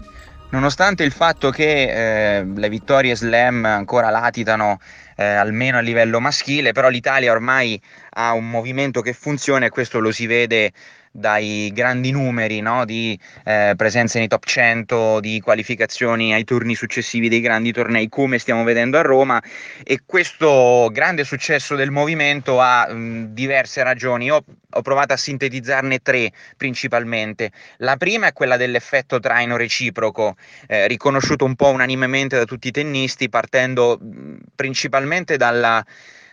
Nonostante 0.49 1.03
il 1.03 1.11
fatto 1.11 1.51
che 1.51 2.37
eh, 2.39 2.45
le 2.45 2.69
vittorie 2.69 3.15
slam 3.15 3.63
ancora 3.63 4.09
latitano 4.09 4.79
eh, 5.15 5.23
almeno 5.23 5.77
a 5.77 5.81
livello 5.81 6.19
maschile, 6.19 6.71
però 6.71 6.89
l'Italia 6.89 7.31
ormai 7.31 7.79
ha 8.13 8.33
un 8.33 8.49
movimento 8.49 9.01
che 9.01 9.13
funziona 9.13 9.67
e 9.67 9.69
questo 9.69 9.99
lo 9.99 10.11
si 10.11 10.25
vede 10.25 10.71
dai 11.11 11.71
grandi 11.73 12.11
numeri 12.11 12.59
no? 12.61 12.85
di 12.85 13.17
eh, 13.43 13.73
presenze 13.75 14.19
nei 14.19 14.27
top 14.27 14.45
100, 14.45 15.19
di 15.19 15.39
qualificazioni 15.39 16.33
ai 16.33 16.43
turni 16.43 16.75
successivi 16.75 17.29
dei 17.29 17.41
grandi 17.41 17.71
tornei, 17.71 18.09
come 18.09 18.37
stiamo 18.39 18.63
vedendo 18.63 18.97
a 18.97 19.01
Roma. 19.01 19.41
E 19.83 20.01
questo 20.05 20.89
grande 20.91 21.23
successo 21.23 21.75
del 21.75 21.91
movimento 21.91 22.59
ha 22.59 22.87
mh, 22.87 23.33
diverse 23.33 23.83
ragioni. 23.83 24.25
Io 24.25 24.43
ho 24.69 24.81
provato 24.81 25.13
a 25.13 25.17
sintetizzarne 25.17 25.99
tre 25.99 26.31
principalmente. 26.55 27.51
La 27.77 27.97
prima 27.97 28.27
è 28.27 28.33
quella 28.33 28.57
dell'effetto 28.57 29.19
traino 29.19 29.57
reciproco, 29.57 30.35
eh, 30.67 30.87
riconosciuto 30.87 31.45
un 31.45 31.55
po' 31.55 31.69
unanimemente 31.69 32.37
da 32.37 32.45
tutti 32.45 32.67
i 32.67 32.71
tennisti, 32.71 33.29
partendo 33.29 33.97
mh, 33.99 34.35
principalmente 34.55 35.37
dalla, 35.37 35.83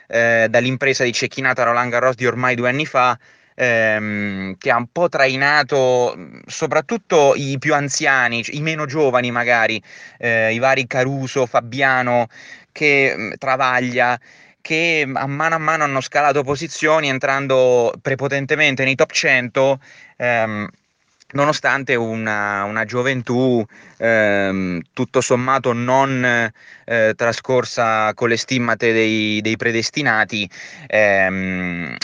eh, 0.09 0.47
dall'impresa 0.51 1.05
di 1.05 1.13
cecchinata 1.13 1.63
Roland 1.63 1.91
Garros 1.91 2.17
di 2.17 2.27
ormai 2.27 2.55
due 2.55 2.69
anni 2.69 2.87
fa 2.87 3.19
ehm, 3.55 4.57
che 4.59 4.71
ha 4.71 4.77
un 4.77 4.87
po' 4.93 5.09
trainato 5.09 6.17
soprattutto 6.47 7.35
i 7.37 7.57
più 7.59 7.75
anziani, 7.75 8.45
i 8.51 8.61
meno 8.61 8.87
giovani 8.87 9.31
magari, 9.31 9.81
eh, 10.19 10.53
i 10.53 10.59
vari 10.59 10.87
Caruso, 10.87 11.47
Fabiano, 11.47 12.29
che 12.73 13.35
Travaglia 13.39 14.19
che 14.61 15.07
a 15.13 15.27
mano 15.27 15.55
a 15.57 15.59
mano 15.59 15.85
hanno 15.85 16.01
scalato 16.01 16.43
posizioni 16.43 17.09
entrando 17.11 17.93
prepotentemente 18.01 18.83
nei 18.85 18.95
top 18.95 19.11
100 19.13 19.79
ehm, 20.17 20.67
nonostante 21.33 21.95
una, 21.97 22.65
una 22.65 22.85
gioventù 22.85 23.63
ehm, 23.99 24.81
tutto 24.95 25.21
sommato 25.21 25.73
non 25.75 26.51
eh, 26.85 27.13
trascorsa 27.15 28.15
con 28.15 28.29
le 28.31 28.37
stimmate 28.39 28.93
dei, 28.93 29.41
dei 29.43 29.57
predestinati 29.57 30.49
ehm, 30.87 31.95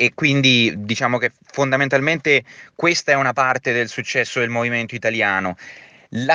e 0.00 0.12
quindi 0.14 0.72
diciamo 0.76 1.18
che 1.18 1.32
fondamentalmente 1.50 2.44
questa 2.76 3.10
è 3.10 3.14
una 3.16 3.32
parte 3.32 3.72
del 3.72 3.88
successo 3.88 4.38
del 4.38 4.48
movimento 4.48 4.94
italiano. 4.94 5.56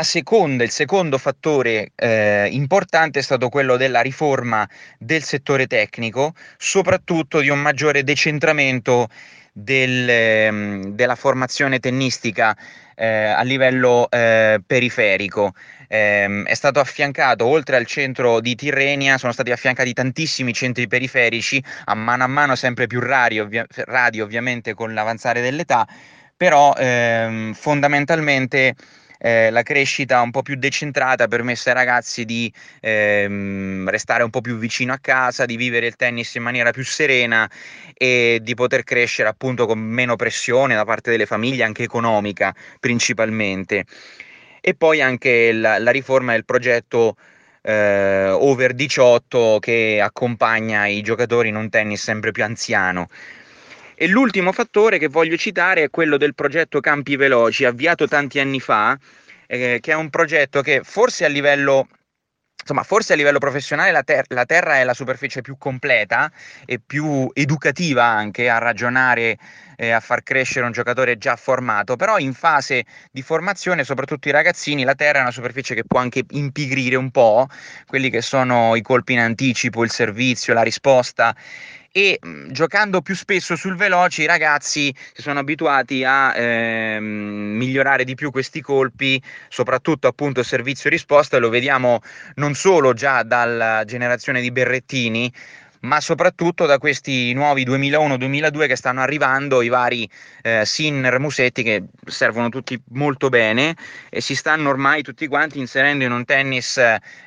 Seconda, 0.01 0.65
il 0.65 0.69
secondo 0.69 1.17
fattore 1.17 1.93
eh, 1.95 2.49
importante 2.51 3.19
è 3.19 3.21
stato 3.21 3.47
quello 3.47 3.77
della 3.77 4.01
riforma 4.01 4.67
del 4.99 5.23
settore 5.23 5.65
tecnico, 5.65 6.33
soprattutto 6.57 7.39
di 7.39 7.47
un 7.47 7.59
maggiore 7.59 8.03
decentramento 8.03 9.07
del, 9.53 10.09
ehm, 10.09 10.87
della 10.89 11.15
formazione 11.15 11.79
tennistica 11.79 12.57
eh, 12.95 13.25
a 13.27 13.41
livello 13.43 14.09
eh, 14.09 14.59
periferico. 14.65 15.53
Ehm, 15.87 16.45
è 16.45 16.53
stato 16.53 16.79
affiancato, 16.79 17.45
oltre 17.45 17.75
al 17.75 17.85
centro 17.85 18.39
di 18.39 18.55
Tirrenia, 18.55 19.17
sono 19.17 19.31
stati 19.31 19.51
affiancati 19.51 19.93
tantissimi 19.93 20.53
centri 20.53 20.87
periferici, 20.87 21.63
a 21.85 21.95
mano 21.95 22.23
a 22.23 22.27
mano 22.27 22.55
sempre 22.55 22.87
più 22.87 22.99
rari, 22.99 23.39
ovvia- 23.39 23.65
radi 23.85 24.21
ovviamente 24.21 24.73
con 24.73 24.93
l'avanzare 24.93 25.41
dell'età, 25.41 25.87
però 26.35 26.73
ehm, 26.75 27.53
fondamentalmente 27.53 28.75
eh, 29.23 29.49
la 29.51 29.63
crescita 29.63 30.21
un 30.21 30.31
po' 30.31 30.41
più 30.41 30.55
decentrata 30.55 31.23
ha 31.23 31.27
permesso 31.29 31.69
ai 31.69 31.75
ragazzi 31.75 32.25
di 32.25 32.51
ehm, 32.81 33.89
restare 33.89 34.23
un 34.23 34.29
po' 34.29 34.41
più 34.41 34.57
vicino 34.57 34.91
a 34.91 34.97
casa, 34.99 35.45
di 35.45 35.55
vivere 35.55 35.87
il 35.87 35.95
tennis 35.95 36.35
in 36.35 36.43
maniera 36.43 36.71
più 36.71 36.83
serena 36.83 37.49
e 37.93 38.39
di 38.41 38.53
poter 38.53 38.83
crescere 38.83 39.29
appunto 39.29 39.65
con 39.65 39.79
meno 39.79 40.17
pressione 40.17 40.75
da 40.75 40.83
parte 40.83 41.09
delle 41.09 41.25
famiglie, 41.25 41.63
anche 41.63 41.83
economica 41.83 42.53
principalmente 42.81 43.85
e 44.59 44.75
poi 44.75 45.01
anche 45.01 45.53
la, 45.53 45.77
la 45.77 45.91
riforma 45.91 46.33
del 46.33 46.43
progetto 46.43 47.15
eh, 47.61 48.27
over 48.29 48.73
18 48.73 49.59
che 49.59 50.01
accompagna 50.01 50.85
i 50.85 51.01
giocatori 51.01 51.47
in 51.47 51.55
un 51.55 51.69
tennis 51.69 52.03
sempre 52.03 52.31
più 52.31 52.43
anziano. 52.43 53.07
E 54.03 54.07
l'ultimo 54.09 54.51
fattore 54.51 54.97
che 54.97 55.07
voglio 55.07 55.37
citare 55.37 55.83
è 55.83 55.89
quello 55.89 56.17
del 56.17 56.35
progetto 56.35 56.81
Campi 56.81 57.15
Veloci, 57.15 57.63
avviato 57.63 58.05
tanti 58.05 58.37
anni 58.41 58.59
fa, 58.59 58.99
eh, 59.47 59.79
che 59.79 59.91
è 59.93 59.95
un 59.95 60.09
progetto 60.09 60.61
che 60.61 60.81
forse 60.83 61.23
a 61.23 61.29
livello 61.29 61.87
insomma, 62.59 62.83
forse 62.83 63.13
a 63.13 63.15
livello 63.15 63.39
professionale 63.39 63.91
la, 63.91 64.03
ter- 64.03 64.25
la, 64.33 64.43
Terra 64.43 64.77
è 64.77 64.83
la 64.83 64.93
superficie 64.93 65.39
più 65.39 65.57
completa 65.57 66.29
e 66.65 66.81
più 66.85 67.29
educativa 67.31 68.03
anche 68.03 68.49
a 68.49 68.57
ragionare 68.57 69.37
e 69.77 69.91
a 69.91 70.01
far 70.01 70.21
crescere 70.21 70.65
un 70.65 70.73
giocatore 70.73 71.17
già 71.17 71.37
formato, 71.37 71.95
però 71.95 72.17
in 72.17 72.33
fase 72.33 72.83
di 73.09 73.21
formazione, 73.21 73.85
soprattutto 73.85 74.27
i 74.27 74.31
ragazzini, 74.31 74.83
la 74.83 74.95
Terra 74.95 75.19
è 75.19 75.21
una 75.21 75.31
superficie 75.31 75.75
che 75.75 75.85
può 75.85 75.99
anche 75.99 76.25
impigrire 76.31 76.97
un 76.97 77.09
po' 77.09 77.47
quelli 77.85 78.09
che 78.09 78.21
sono 78.21 78.75
i 78.75 78.81
colpi 78.81 79.13
in 79.13 79.19
anticipo, 79.19 79.81
il 79.81 79.91
servizio, 79.91 80.53
la 80.53 80.61
risposta 80.61 81.33
e 81.95 82.17
mh, 82.19 82.51
giocando 82.51 83.03
più 83.03 83.15
spesso 83.15 83.55
sul 83.55 83.75
veloce 83.75 84.23
i 84.23 84.25
ragazzi 84.25 84.93
si 85.13 85.21
sono 85.21 85.39
abituati 85.39 86.03
a 86.03 86.35
ehm, 86.35 87.03
migliorare 87.03 88.03
di 88.03 88.15
più 88.15 88.31
questi 88.31 88.61
colpi, 88.61 89.21
soprattutto 89.47 90.07
appunto 90.07 90.41
servizio 90.41 90.89
risposta, 90.89 91.37
lo 91.37 91.49
vediamo 91.49 92.01
non 92.35 92.55
solo 92.55 92.93
già 92.93 93.21
dalla 93.21 93.83
generazione 93.85 94.41
di 94.41 94.51
Berrettini, 94.51 95.31
ma 95.83 95.99
soprattutto 95.99 96.65
da 96.65 96.77
questi 96.77 97.33
nuovi 97.33 97.65
2001-2002 97.65 98.67
che 98.67 98.75
stanno 98.75 99.01
arrivando, 99.01 99.61
i 99.61 99.67
vari 99.67 100.09
eh, 100.41 100.63
Sinner, 100.65 101.19
Musetti 101.19 101.63
che 101.63 101.83
servono 102.05 102.49
tutti 102.49 102.81
molto 102.89 103.29
bene 103.29 103.75
e 104.09 104.21
si 104.21 104.35
stanno 104.35 104.69
ormai 104.69 105.01
tutti 105.01 105.27
quanti 105.27 105.59
inserendo 105.59 106.03
in 106.03 106.11
un 106.11 106.25
tennis 106.25 106.77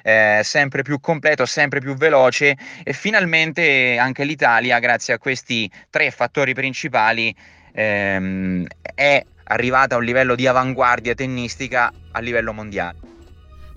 eh, 0.02 0.40
sempre 0.42 0.82
più 0.82 1.00
completo, 1.00 1.44
sempre 1.44 1.80
più 1.80 1.94
veloce 1.94 2.56
e 2.82 2.92
finalmente 2.92 3.98
anche 3.98 4.24
l'Italia, 4.24 4.78
grazie 4.78 5.14
a 5.14 5.18
questi 5.18 5.70
tre 5.90 6.10
fattori 6.10 6.54
principali, 6.54 7.34
ehm, 7.72 8.66
è 8.94 9.22
arrivata 9.44 9.94
a 9.94 9.98
un 9.98 10.04
livello 10.04 10.34
di 10.34 10.46
avanguardia 10.46 11.14
tennistica 11.14 11.92
a 12.12 12.20
livello 12.20 12.52
mondiale. 12.52 12.98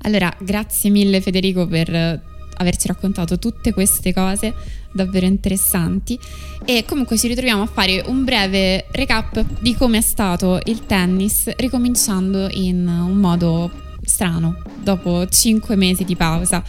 Allora, 0.04 0.34
grazie 0.40 0.90
mille 0.90 1.20
Federico 1.20 1.68
per 1.68 2.38
averci 2.60 2.88
raccontato 2.88 3.40
tutte 3.40 3.74
queste 3.74 4.14
cose 4.14 4.54
davvero 4.92 5.26
interessanti 5.26 6.20
e 6.66 6.84
comunque 6.86 7.18
ci 7.18 7.28
ritroviamo 7.28 7.64
a 7.64 7.68
fare 7.68 8.04
un 8.08 8.24
breve 8.24 8.86
recap 8.92 9.46
di 9.60 9.76
come 9.76 10.00
è 10.00 10.02
stato 10.02 10.60
il 10.66 10.86
tennis 10.86 11.50
ricominciando 11.58 12.48
in 12.52 12.88
un 12.88 13.18
modo 13.18 13.72
strano 14.04 14.58
dopo 14.82 15.28
cinque 15.28 15.76
mesi 15.76 16.04
di 16.04 16.16
pausa. 16.16 16.64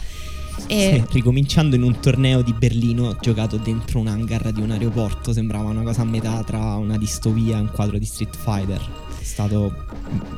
E... 0.67 1.03
Sì, 1.07 1.13
ricominciando 1.13 1.75
in 1.75 1.83
un 1.83 1.99
torneo 1.99 2.41
di 2.41 2.53
Berlino 2.53 3.17
giocato 3.19 3.57
dentro 3.57 3.99
un 3.99 4.07
hangar 4.07 4.51
di 4.51 4.61
un 4.61 4.71
aeroporto, 4.71 5.33
sembrava 5.33 5.69
una 5.69 5.81
cosa 5.81 6.01
a 6.01 6.05
metà 6.05 6.43
tra 6.43 6.75
una 6.75 6.97
distopia 6.97 7.57
e 7.57 7.61
un 7.61 7.71
quadro 7.71 7.97
di 7.97 8.05
Street 8.05 8.35
Fighter. 8.35 8.79
È 9.19 9.23
stato 9.23 9.73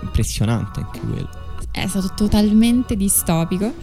impressionante 0.01 0.79
anche 0.79 0.99
quello. 0.99 1.29
È 1.71 1.87
stato 1.87 2.11
totalmente 2.15 2.95
distopico. 2.95 3.73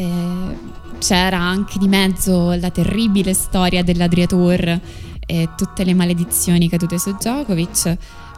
Eh, 0.00 0.56
c'era 0.98 1.38
anche 1.38 1.78
di 1.78 1.88
mezzo 1.88 2.52
la 2.54 2.70
terribile 2.70 3.34
storia 3.34 3.82
dell'Adriator 3.82 4.80
e 5.26 5.48
tutte 5.56 5.84
le 5.84 5.94
maledizioni 5.94 6.68
cadute 6.68 6.98
su 6.98 7.12
Djokovic. 7.12 7.96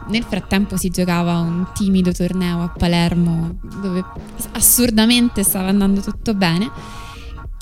Nel 0.08 0.24
frattempo 0.24 0.76
si 0.76 0.90
giocava 0.90 1.38
un 1.38 1.68
timido 1.72 2.12
torneo 2.12 2.62
a 2.62 2.68
Palermo 2.68 3.58
dove 3.80 4.04
assurdamente 4.52 5.44
stava 5.44 5.68
andando 5.68 6.00
tutto 6.00 6.34
bene 6.34 6.68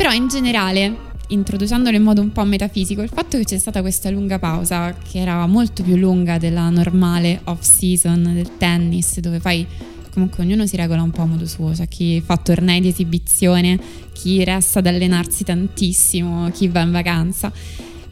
però 0.00 0.12
in 0.12 0.28
generale, 0.28 0.96
introducendolo 1.28 1.94
in 1.94 2.02
modo 2.02 2.22
un 2.22 2.32
po' 2.32 2.42
metafisico, 2.44 3.02
il 3.02 3.10
fatto 3.10 3.36
che 3.36 3.44
c'è 3.44 3.58
stata 3.58 3.82
questa 3.82 4.08
lunga 4.08 4.38
pausa, 4.38 4.94
che 4.94 5.18
era 5.18 5.44
molto 5.46 5.82
più 5.82 5.96
lunga 5.96 6.38
della 6.38 6.70
normale 6.70 7.42
off-season 7.44 8.30
del 8.32 8.56
tennis, 8.56 9.20
dove 9.20 9.40
poi 9.40 9.66
comunque 10.10 10.42
ognuno 10.42 10.66
si 10.66 10.76
regola 10.76 11.02
un 11.02 11.10
po' 11.10 11.22
a 11.22 11.26
modo 11.26 11.46
suo, 11.46 11.70
c'è 11.70 11.88
chi 11.88 12.20
fa 12.20 12.36
tornei 12.36 12.80
di 12.80 12.88
esibizione, 12.88 13.78
chi 14.12 14.42
resta 14.44 14.80
ad 14.80 14.86
allenarsi 14.86 15.44
tantissimo, 15.44 16.50
chi 16.50 16.68
va 16.68 16.80
in 16.80 16.90
vacanza, 16.90 17.52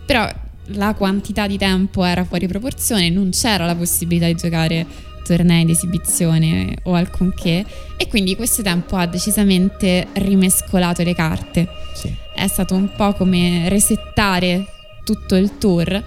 però 0.07 0.27
la 0.73 0.95
quantità 0.95 1.47
di 1.47 1.59
tempo 1.59 2.05
era 2.05 2.25
fuori 2.25 2.47
proporzione, 2.47 3.11
non 3.11 3.31
c'era 3.31 3.65
la 3.65 3.75
possibilità 3.75 4.27
di 4.27 4.35
giocare 4.35 4.87
tornei 5.29 5.67
di 5.67 5.73
esibizione 5.73 6.79
o 6.85 6.95
alcunché 6.95 7.65
e 7.97 8.09
quindi 8.09 8.35
questo 8.35 8.63
tempo 8.63 8.97
ha 8.97 9.07
decisamente 9.07 10.09
rimescolato 10.15 11.03
le 11.03 11.15
carte. 11.15 11.69
Sì. 11.95 12.15
È 12.35 12.47
stato 12.47 12.75
un 12.75 12.91
po' 12.97 13.13
come 13.13 13.69
resettare 13.69 14.67
tutto 15.05 15.37
il 15.37 15.59
tour 15.59 16.03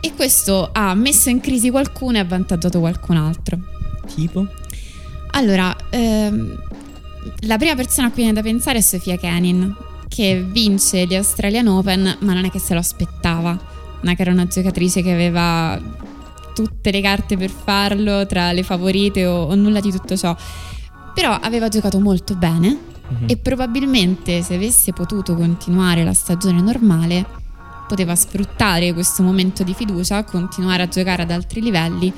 e 0.00 0.12
questo 0.14 0.70
ha 0.72 0.94
messo 0.94 1.30
in 1.30 1.40
crisi 1.40 1.70
qualcuno 1.70 2.18
e 2.18 2.20
avvantaggiato 2.20 2.78
qualcun 2.78 3.16
altro. 3.16 3.58
Tipo? 4.14 4.46
Allora, 5.36 5.74
ehm, 5.90 6.56
la 7.40 7.56
prima 7.56 7.74
persona 7.74 8.08
a 8.08 8.10
cui 8.10 8.22
viene 8.22 8.34
da 8.34 8.42
pensare 8.42 8.78
è 8.78 8.82
Sofia 8.82 9.16
Kenin, 9.16 9.74
che 10.08 10.44
vince 10.48 11.06
gli 11.06 11.14
Australian 11.14 11.66
Open, 11.66 12.18
ma 12.20 12.32
non 12.32 12.44
è 12.44 12.50
che 12.50 12.58
se 12.58 12.72
lo 12.72 12.80
aspettava. 12.80 13.50
Non 14.00 14.12
è 14.12 14.16
che 14.16 14.22
era 14.22 14.30
una 14.30 14.46
giocatrice 14.46 15.02
che 15.02 15.12
aveva 15.12 15.80
tutte 16.54 16.92
le 16.92 17.00
carte 17.00 17.36
per 17.36 17.50
farlo 17.50 18.26
tra 18.26 18.52
le 18.52 18.62
favorite 18.62 19.26
o, 19.26 19.44
o 19.44 19.54
nulla 19.54 19.80
di 19.80 19.90
tutto 19.90 20.16
ciò. 20.16 20.36
Però 21.14 21.32
aveva 21.32 21.68
giocato 21.68 21.98
molto 21.98 22.36
bene 22.36 22.68
mm-hmm. 22.68 23.28
e 23.28 23.36
probabilmente 23.36 24.42
se 24.42 24.54
avesse 24.54 24.92
potuto 24.92 25.34
continuare 25.34 26.04
la 26.04 26.14
stagione 26.14 26.60
normale 26.60 27.26
poteva 27.88 28.14
sfruttare 28.14 28.92
questo 28.92 29.22
momento 29.22 29.62
di 29.62 29.74
fiducia, 29.74 30.22
continuare 30.24 30.82
a 30.82 30.88
giocare 30.88 31.22
ad 31.22 31.30
altri 31.30 31.60
livelli 31.60 32.12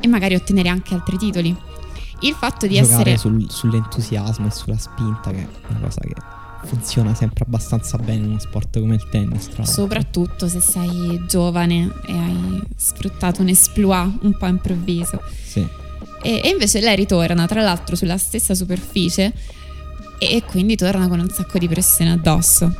e 0.00 0.08
magari 0.08 0.34
ottenere 0.34 0.68
anche 0.68 0.94
altri 0.94 1.16
titoli. 1.16 1.56
Il 2.20 2.34
fatto 2.34 2.66
di 2.66 2.76
essere 2.76 3.16
sul, 3.18 3.50
sull'entusiasmo 3.50 4.46
e 4.46 4.50
sulla 4.50 4.78
spinta 4.78 5.30
che 5.30 5.42
è 5.42 5.48
una 5.68 5.80
cosa 5.80 6.00
che 6.00 6.14
funziona 6.64 7.14
sempre 7.14 7.44
abbastanza 7.44 7.98
bene 7.98 8.24
in 8.24 8.30
uno 8.30 8.38
sport 8.38 8.78
come 8.80 8.94
il 8.94 9.08
tennis. 9.08 9.48
Tra 9.48 9.64
Soprattutto 9.64 10.48
se 10.48 10.60
sei 10.60 11.22
giovane 11.28 11.92
e 12.06 12.12
hai 12.12 12.62
sfruttato 12.76 13.42
un 13.42 13.48
esploit 13.48 14.22
un 14.22 14.36
po' 14.36 14.46
improvviso. 14.46 15.20
Sì. 15.44 15.66
E, 16.22 16.40
e 16.42 16.48
invece 16.48 16.80
lei 16.80 16.96
ritorna, 16.96 17.46
tra 17.46 17.62
l'altro, 17.62 17.96
sulla 17.96 18.16
stessa 18.16 18.54
superficie 18.54 19.32
e, 20.18 20.36
e 20.36 20.42
quindi 20.42 20.76
torna 20.76 21.08
con 21.08 21.20
un 21.20 21.28
sacco 21.28 21.58
di 21.58 21.68
pressione 21.68 22.12
addosso. 22.12 22.72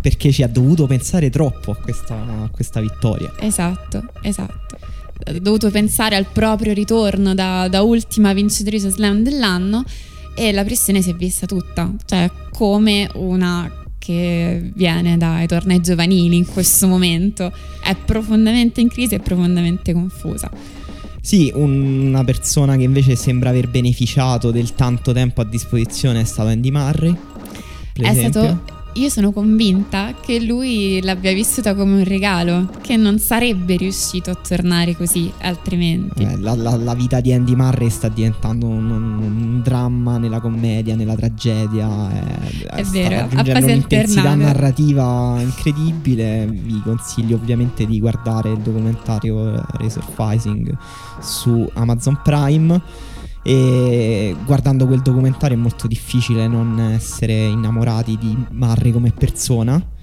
Perché 0.00 0.30
ci 0.30 0.42
ha 0.42 0.48
dovuto 0.48 0.86
pensare 0.86 1.30
troppo 1.30 1.72
a 1.72 1.76
questa, 1.76 2.14
a 2.14 2.48
questa 2.50 2.80
vittoria. 2.80 3.32
Esatto, 3.38 4.04
esatto 4.20 4.94
dovuto 5.40 5.70
pensare 5.70 6.16
al 6.16 6.26
proprio 6.30 6.72
ritorno 6.72 7.34
da, 7.34 7.68
da 7.68 7.82
ultima 7.82 8.32
vincitrice 8.32 8.90
slam 8.90 9.22
dell'anno 9.22 9.84
e 10.34 10.52
la 10.52 10.64
pressione 10.64 11.00
si 11.02 11.10
è 11.10 11.14
vista 11.14 11.46
tutta, 11.46 11.92
cioè 12.04 12.30
come 12.52 13.08
una 13.14 13.84
che 13.98 14.70
viene 14.74 15.16
dai 15.16 15.48
tornei 15.48 15.80
giovanili 15.80 16.36
in 16.36 16.46
questo 16.46 16.86
momento 16.86 17.52
è 17.82 17.96
profondamente 17.96 18.80
in 18.80 18.88
crisi 18.88 19.14
e 19.14 19.18
profondamente 19.18 19.92
confusa. 19.92 20.48
Sì, 21.20 21.50
una 21.52 22.22
persona 22.22 22.76
che 22.76 22.84
invece 22.84 23.16
sembra 23.16 23.48
aver 23.48 23.68
beneficiato 23.68 24.52
del 24.52 24.74
tanto 24.74 25.12
tempo 25.12 25.40
a 25.40 25.44
disposizione 25.44 26.20
è 26.20 26.24
stato 26.24 26.50
Andy 26.50 26.70
Murray. 26.70 27.16
È 27.94 28.14
stato 28.14 28.75
io 28.96 29.08
sono 29.08 29.30
convinta 29.30 30.14
che 30.20 30.40
lui 30.40 31.00
l'abbia 31.02 31.32
vissuta 31.32 31.74
come 31.74 31.96
un 31.96 32.04
regalo, 32.04 32.70
che 32.80 32.96
non 32.96 33.18
sarebbe 33.18 33.76
riuscito 33.76 34.30
a 34.30 34.34
tornare 34.34 34.96
così 34.96 35.30
altrimenti. 35.42 36.22
Eh, 36.22 36.38
la, 36.38 36.54
la, 36.54 36.76
la, 36.76 36.94
vita 36.94 37.20
di 37.20 37.32
Andy 37.32 37.54
Murray 37.54 37.90
sta 37.90 38.08
diventando 38.08 38.66
un, 38.66 38.90
un 38.90 39.60
dramma 39.62 40.16
nella 40.18 40.40
commedia, 40.40 40.94
nella 40.94 41.14
tragedia. 41.14 41.88
Eh, 42.10 42.66
è, 42.68 42.74
è 42.76 42.82
vero, 42.84 43.28
a 43.34 43.44
fase 43.44 43.64
un'intensità 43.64 44.34
narrativa 44.34 45.36
incredibile. 45.40 46.46
Vi 46.46 46.80
consiglio 46.82 47.36
ovviamente 47.36 47.86
di 47.86 48.00
guardare 48.00 48.50
il 48.50 48.58
documentario 48.58 49.64
Resurfacing 49.78 50.76
su 51.20 51.68
Amazon 51.74 52.18
Prime 52.22 52.80
e 53.46 54.34
guardando 54.44 54.88
quel 54.88 55.02
documentario 55.02 55.56
è 55.56 55.60
molto 55.60 55.86
difficile 55.86 56.48
non 56.48 56.80
essere 56.80 57.44
innamorati 57.44 58.18
di 58.18 58.36
Murray 58.50 58.90
come 58.90 59.12
persona. 59.12 59.94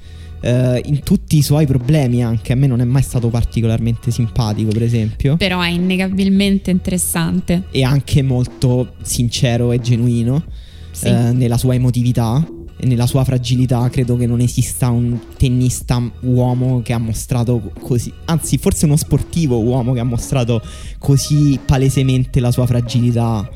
Uh, 0.43 0.77
in 0.83 0.99
tutti 1.03 1.37
i 1.37 1.41
suoi 1.41 1.65
problemi 1.65 2.21
anche 2.21 2.51
a 2.51 2.55
me 2.57 2.67
non 2.67 2.81
è 2.81 2.83
mai 2.83 3.01
stato 3.01 3.29
particolarmente 3.29 4.11
simpatico 4.11 4.71
per 4.71 4.83
esempio 4.83 5.37
però 5.37 5.61
è 5.61 5.69
innegabilmente 5.69 6.69
interessante 6.69 7.63
e 7.71 7.81
anche 7.85 8.21
molto 8.21 8.95
sincero 9.03 9.71
e 9.71 9.79
genuino 9.79 10.43
sì. 10.91 11.07
uh, 11.07 11.33
nella 11.33 11.57
sua 11.57 11.75
emotività 11.75 12.45
nella 12.83 13.07
sua 13.07 13.23
fragilità 13.23 13.89
credo 13.89 14.15
che 14.17 14.27
non 14.27 14.39
esista 14.39 14.89
un 14.89 15.17
tennista 15.37 16.01
uomo 16.21 16.81
che 16.81 16.93
ha 16.93 16.97
mostrato 16.97 17.71
così, 17.79 18.11
anzi 18.25 18.57
forse 18.57 18.85
uno 18.85 18.95
sportivo 18.95 19.59
uomo 19.61 19.93
che 19.93 19.99
ha 19.99 20.05
mostrato 20.05 20.61
così 20.97 21.59
palesemente 21.63 22.39
la 22.39 22.51
sua 22.51 22.65
fragilità 22.65 23.49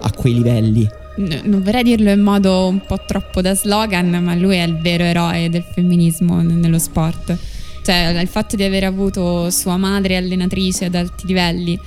a 0.00 0.12
quei 0.12 0.34
livelli. 0.34 0.88
No, 1.16 1.40
non 1.44 1.62
vorrei 1.62 1.82
dirlo 1.82 2.10
in 2.10 2.20
modo 2.20 2.68
un 2.68 2.80
po' 2.86 3.00
troppo 3.04 3.40
da 3.40 3.54
slogan, 3.54 4.08
ma 4.22 4.34
lui 4.34 4.56
è 4.56 4.62
il 4.62 4.78
vero 4.78 5.02
eroe 5.02 5.50
del 5.50 5.64
femminismo 5.64 6.40
nello 6.42 6.78
sport. 6.78 7.36
Cioè, 7.82 8.18
il 8.20 8.28
fatto 8.28 8.54
di 8.54 8.62
aver 8.62 8.84
avuto 8.84 9.50
sua 9.50 9.76
madre 9.76 10.16
allenatrice 10.16 10.84
ad 10.84 10.94
alti 10.94 11.26
livelli 11.26 11.78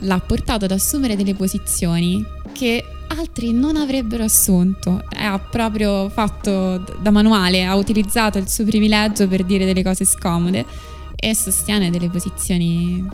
l'ha 0.00 0.20
portato 0.20 0.64
ad 0.64 0.70
assumere 0.70 1.16
delle 1.16 1.34
posizioni 1.34 2.24
che 2.52 2.84
altri 3.08 3.52
non 3.52 3.76
avrebbero 3.76 4.24
assunto. 4.24 5.02
Ha 5.08 5.38
proprio 5.38 6.08
fatto 6.08 6.78
da 7.00 7.10
manuale, 7.10 7.64
ha 7.64 7.74
utilizzato 7.74 8.38
il 8.38 8.48
suo 8.48 8.64
privilegio 8.64 9.28
per 9.28 9.44
dire 9.44 9.64
delle 9.64 9.82
cose 9.82 10.04
scomode 10.04 10.64
e 11.16 11.34
sostiene 11.34 11.90
delle 11.90 12.08
posizioni 12.08 13.06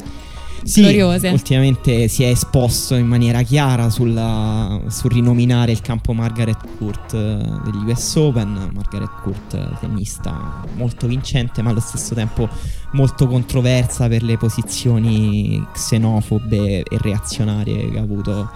sì, 0.64 0.80
gloriose. 0.80 1.28
Ultimamente 1.28 2.08
si 2.08 2.22
è 2.22 2.28
esposto 2.28 2.94
in 2.94 3.06
maniera 3.06 3.42
chiara 3.42 3.90
sulla, 3.90 4.80
sul 4.88 5.10
rinominare 5.12 5.72
il 5.72 5.80
campo 5.80 6.12
Margaret 6.12 6.76
Court 6.78 7.14
eh, 7.14 7.36
degli 7.64 7.90
US 7.90 8.14
Open. 8.16 8.70
Margaret 8.72 9.10
Court, 9.22 9.78
tennista 9.80 10.62
molto 10.74 11.06
vincente, 11.06 11.62
ma 11.62 11.70
allo 11.70 11.80
stesso 11.80 12.14
tempo 12.14 12.48
molto 12.92 13.26
controversa 13.26 14.08
per 14.08 14.22
le 14.22 14.36
posizioni 14.38 15.64
xenofobe 15.72 16.82
e 16.82 16.98
reazionarie 16.98 17.90
che 17.90 17.98
ha 17.98 18.02
avuto 18.02 18.50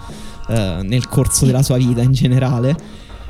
eh, 0.49 0.79
nel 0.83 1.07
corso 1.07 1.45
della 1.45 1.63
sua 1.63 1.77
vita 1.77 2.01
in 2.01 2.11
generale. 2.11 2.75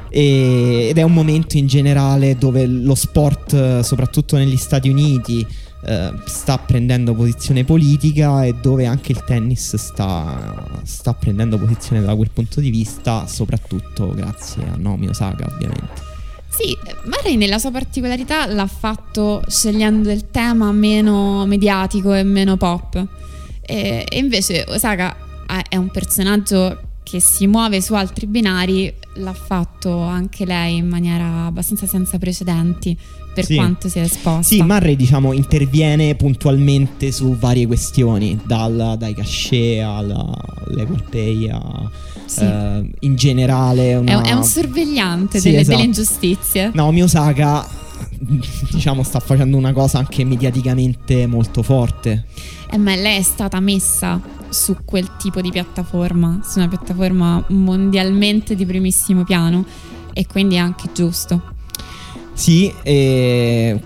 E, 0.10 0.88
ed 0.90 0.98
è 0.98 1.04
un 1.04 1.14
momento 1.14 1.58
in 1.58 1.68
generale 1.68 2.38
dove 2.38 2.66
lo 2.66 2.96
sport, 2.96 3.82
soprattutto 3.82 4.38
negli 4.38 4.58
Stati 4.58 4.90
Uniti, 4.90 5.46
eh, 5.82 6.12
sta 6.26 6.58
prendendo 6.58 7.14
posizione 7.14 7.64
politica 7.64 8.44
e 8.44 8.54
dove 8.54 8.86
anche 8.86 9.12
il 9.12 9.24
tennis 9.24 9.76
sta, 9.76 10.82
sta 10.84 11.14
prendendo 11.14 11.58
posizione 11.58 12.02
da 12.02 12.16
quel 12.16 12.32
punto 12.32 12.60
di 12.60 12.70
vista, 12.70 13.28
soprattutto 13.28 14.14
grazie 14.14 14.64
a 14.64 14.76
Naomi 14.78 15.08
Osaka 15.08 15.46
ovviamente. 15.46 16.08
Sì, 16.50 16.76
Murray 17.06 17.36
nella 17.36 17.60
sua 17.60 17.72
particolarità 17.72 18.46
l'ha 18.48 18.68
fatto 18.68 19.42
scegliendo 19.48 20.12
il 20.12 20.30
tema 20.32 20.72
meno 20.72 21.46
mediatico 21.46 22.14
e 22.14 22.24
meno 22.24 22.58
pop. 22.58 23.06
E, 23.62 24.06
e 24.10 24.18
invece 24.18 24.66
Osaka 24.68 25.16
è 25.70 25.78
un 25.78 25.90
personaggio 25.90 26.89
che 27.10 27.20
si 27.20 27.48
muove 27.48 27.82
su 27.82 27.94
altri 27.96 28.28
binari 28.28 28.94
l'ha 29.16 29.34
fatto 29.34 30.00
anche 30.02 30.46
lei 30.46 30.78
in 30.78 30.88
maniera 30.88 31.46
abbastanza 31.46 31.88
senza 31.88 32.18
precedenti 32.20 32.96
per 33.34 33.46
Sì. 33.46 33.56
quanto 33.56 33.90
sia 33.90 34.04
esposta. 34.04 34.44
Sì, 34.44 34.62
Murray 34.62 34.96
diciamo 34.96 35.34
interviene 35.34 36.14
puntualmente 36.16 37.12
su 37.12 37.36
varie 37.36 37.66
questioni, 37.68 38.40
dal- 38.46 38.96
dai 38.98 39.14
cachet 39.16 39.82
all'equal 39.84 41.04
pay 41.10 41.50
a, 41.50 41.90
Sì. 42.26 42.42
eh, 42.44 42.90
in 43.00 43.16
generale. 43.16 43.92
è, 43.92 43.98
Una... 43.98 44.18
un- 44.18 44.26
è 44.26 44.32
un 44.34 44.44
sorvegliante 44.44 45.40
Sì, 45.40 45.50
delle, 45.50 45.62
esatto. 45.62 45.76
delle 45.78 45.88
ingiustizie. 45.88 46.72
Naomi 46.74 47.02
Osaka 47.02 47.68
diciamo 48.72 49.04
sta 49.04 49.20
facendo 49.20 49.58
una 49.58 49.74
cosa 49.74 49.98
anche 49.98 50.24
mediaticamente 50.24 51.28
molto 51.28 51.64
forte. 51.64 52.26
Eh, 52.70 52.78
ma 52.78 52.96
lei 52.96 53.18
è 53.18 53.22
stata 53.22 53.60
messa 53.60 54.20
su 54.50 54.78
quel 54.86 55.16
tipo 55.18 55.42
di 55.42 55.52
piattaforma, 55.52 56.42
su 56.44 56.60
una 56.60 56.68
piattaforma 56.68 57.44
mondialmente 57.50 58.56
di 58.56 58.66
primissimo 58.66 59.24
piano 59.24 59.66
e 60.14 60.26
quindi 60.28 60.56
è 60.56 60.60
anche 60.60 60.90
giusto. 60.94 61.58
Sì, 62.34 62.74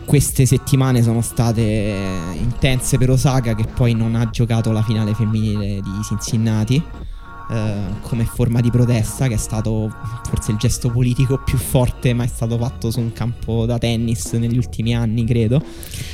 queste 0.05 0.45
settimane 0.45 1.01
sono 1.01 1.21
state 1.21 1.95
intense 2.37 2.99
per 2.99 3.09
Osaka 3.09 3.55
che 3.55 3.65
poi 3.65 3.95
non 3.95 4.13
ha 4.13 4.29
giocato 4.29 4.71
la 4.71 4.83
finale 4.83 5.15
femminile 5.15 5.81
di 5.81 6.03
Cincinnati 6.03 6.83
eh, 7.51 7.99
come 8.01 8.25
forma 8.25 8.61
di 8.61 8.69
protesta 8.69 9.27
che 9.27 9.35
è 9.35 9.37
stato 9.37 9.93
forse 10.23 10.51
il 10.51 10.57
gesto 10.57 10.89
politico 10.89 11.41
più 11.43 11.57
forte 11.57 12.13
mai 12.13 12.27
stato 12.27 12.57
fatto 12.57 12.91
su 12.91 12.99
un 12.99 13.13
campo 13.13 13.65
da 13.65 13.77
tennis 13.77 14.33
negli 14.33 14.57
ultimi 14.57 14.95
anni, 14.95 15.25
credo. 15.25 15.63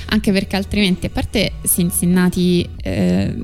Anche 0.07 0.31
perché 0.31 0.55
altrimenti, 0.55 1.05
a 1.05 1.09
parte 1.09 1.53
Cincinnati, 1.65 2.67
eh, 2.77 3.35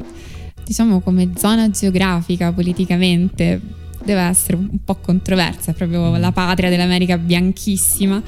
diciamo 0.64 1.00
come 1.02 1.32
zona 1.36 1.70
geografica 1.70 2.52
politicamente, 2.52 3.62
deve 4.04 4.22
essere 4.22 4.58
un 4.58 4.84
po' 4.84 4.96
controversa, 4.96 5.72
è 5.72 5.74
proprio 5.74 6.16
la 6.18 6.32
patria 6.32 6.70
dell'America 6.70 7.18
bianchissima. 7.18 8.22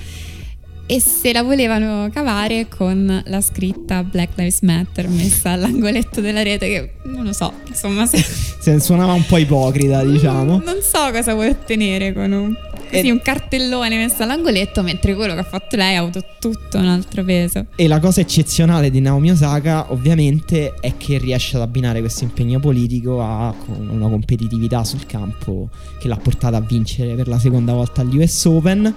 E 0.89 1.01
se 1.01 1.33
la 1.33 1.43
volevano 1.43 2.09
cavare 2.13 2.69
con 2.69 3.21
la 3.25 3.41
scritta 3.41 4.05
Black 4.05 4.37
Lives 4.37 4.61
Matter 4.61 5.09
messa 5.09 5.51
all'angoletto 5.51 6.21
della 6.21 6.43
rete, 6.43 6.67
che 6.69 6.91
non 7.09 7.25
lo 7.25 7.33
so, 7.33 7.51
insomma, 7.67 8.05
se, 8.05 8.17
Se 8.57 8.79
suonava 8.79 9.11
un 9.11 9.25
po' 9.25 9.35
ipocrita, 9.35 10.01
diciamo. 10.05 10.61
non 10.63 10.77
so 10.81 11.11
cosa 11.11 11.33
vuoi 11.33 11.49
ottenere 11.49 12.13
con 12.13 12.31
un, 12.31 12.55
così, 12.89 13.09
un 13.09 13.21
cartellone 13.21 13.97
messo 13.97 14.23
all'angoletto, 14.23 14.81
mentre 14.81 15.13
quello 15.13 15.33
che 15.33 15.41
ha 15.41 15.43
fatto 15.43 15.75
lei 15.75 15.97
ha 15.97 15.99
avuto 15.99 16.23
tutto 16.39 16.77
un 16.77 16.87
altro 16.87 17.21
peso. 17.25 17.65
E 17.75 17.87
la 17.89 17.99
cosa 17.99 18.21
eccezionale 18.21 18.89
di 18.89 19.01
Naomi 19.01 19.31
Osaka, 19.31 19.91
ovviamente, 19.91 20.73
è 20.79 20.95
che 20.95 21.17
riesce 21.17 21.57
ad 21.57 21.63
abbinare 21.63 21.99
questo 21.99 22.23
impegno 22.23 22.61
politico 22.61 23.21
a 23.21 23.53
una 23.67 24.07
competitività 24.07 24.85
sul 24.85 25.05
campo 25.05 25.67
che 25.99 26.07
l'ha 26.07 26.15
portata 26.15 26.55
a 26.55 26.61
vincere 26.61 27.13
per 27.15 27.27
la 27.27 27.39
seconda 27.39 27.73
volta 27.73 28.01
agli 28.01 28.19
US 28.19 28.45
Open. 28.45 28.95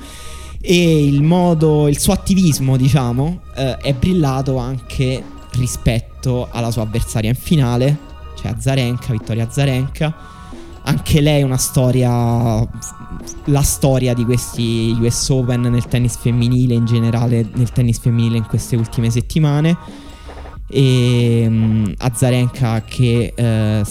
E 0.63 1.05
il 1.07 1.23
modo, 1.23 1.89
il 1.89 1.99
suo 1.99 2.13
attivismo, 2.13 2.77
diciamo, 2.77 3.41
eh, 3.55 3.77
è 3.79 3.95
brillato 3.95 4.59
anche 4.59 5.23
rispetto 5.53 6.49
alla 6.51 6.71
sua 6.71 6.83
avversaria 6.83 7.31
in 7.31 7.37
finale, 7.37 7.99
cioè 8.37 8.53
Azarenka, 8.53 9.13
Vittoria 9.13 9.47
Azarenka. 9.47 10.15
Anche 10.83 11.21
lei 11.21 11.41
è 11.41 11.45
una 11.45 11.57
storia, 11.57 12.67
la 13.45 13.63
storia 13.63 14.15
di 14.15 14.25
questi 14.25 14.97
US 14.99 15.29
Open 15.29 15.63
nel 15.63 15.87
tennis 15.87 16.17
femminile, 16.17 16.75
in 16.75 16.85
generale 16.85 17.47
nel 17.55 17.71
tennis 17.71 17.99
femminile 17.99 18.39
in 18.39 18.47
queste 18.47 18.77
ultime 18.77 19.11
settimane. 19.11 19.77
E 20.69 21.47
mm, 21.49 21.85
Azarenka 21.99 22.83
che 22.83 23.33
eh, 23.35 23.85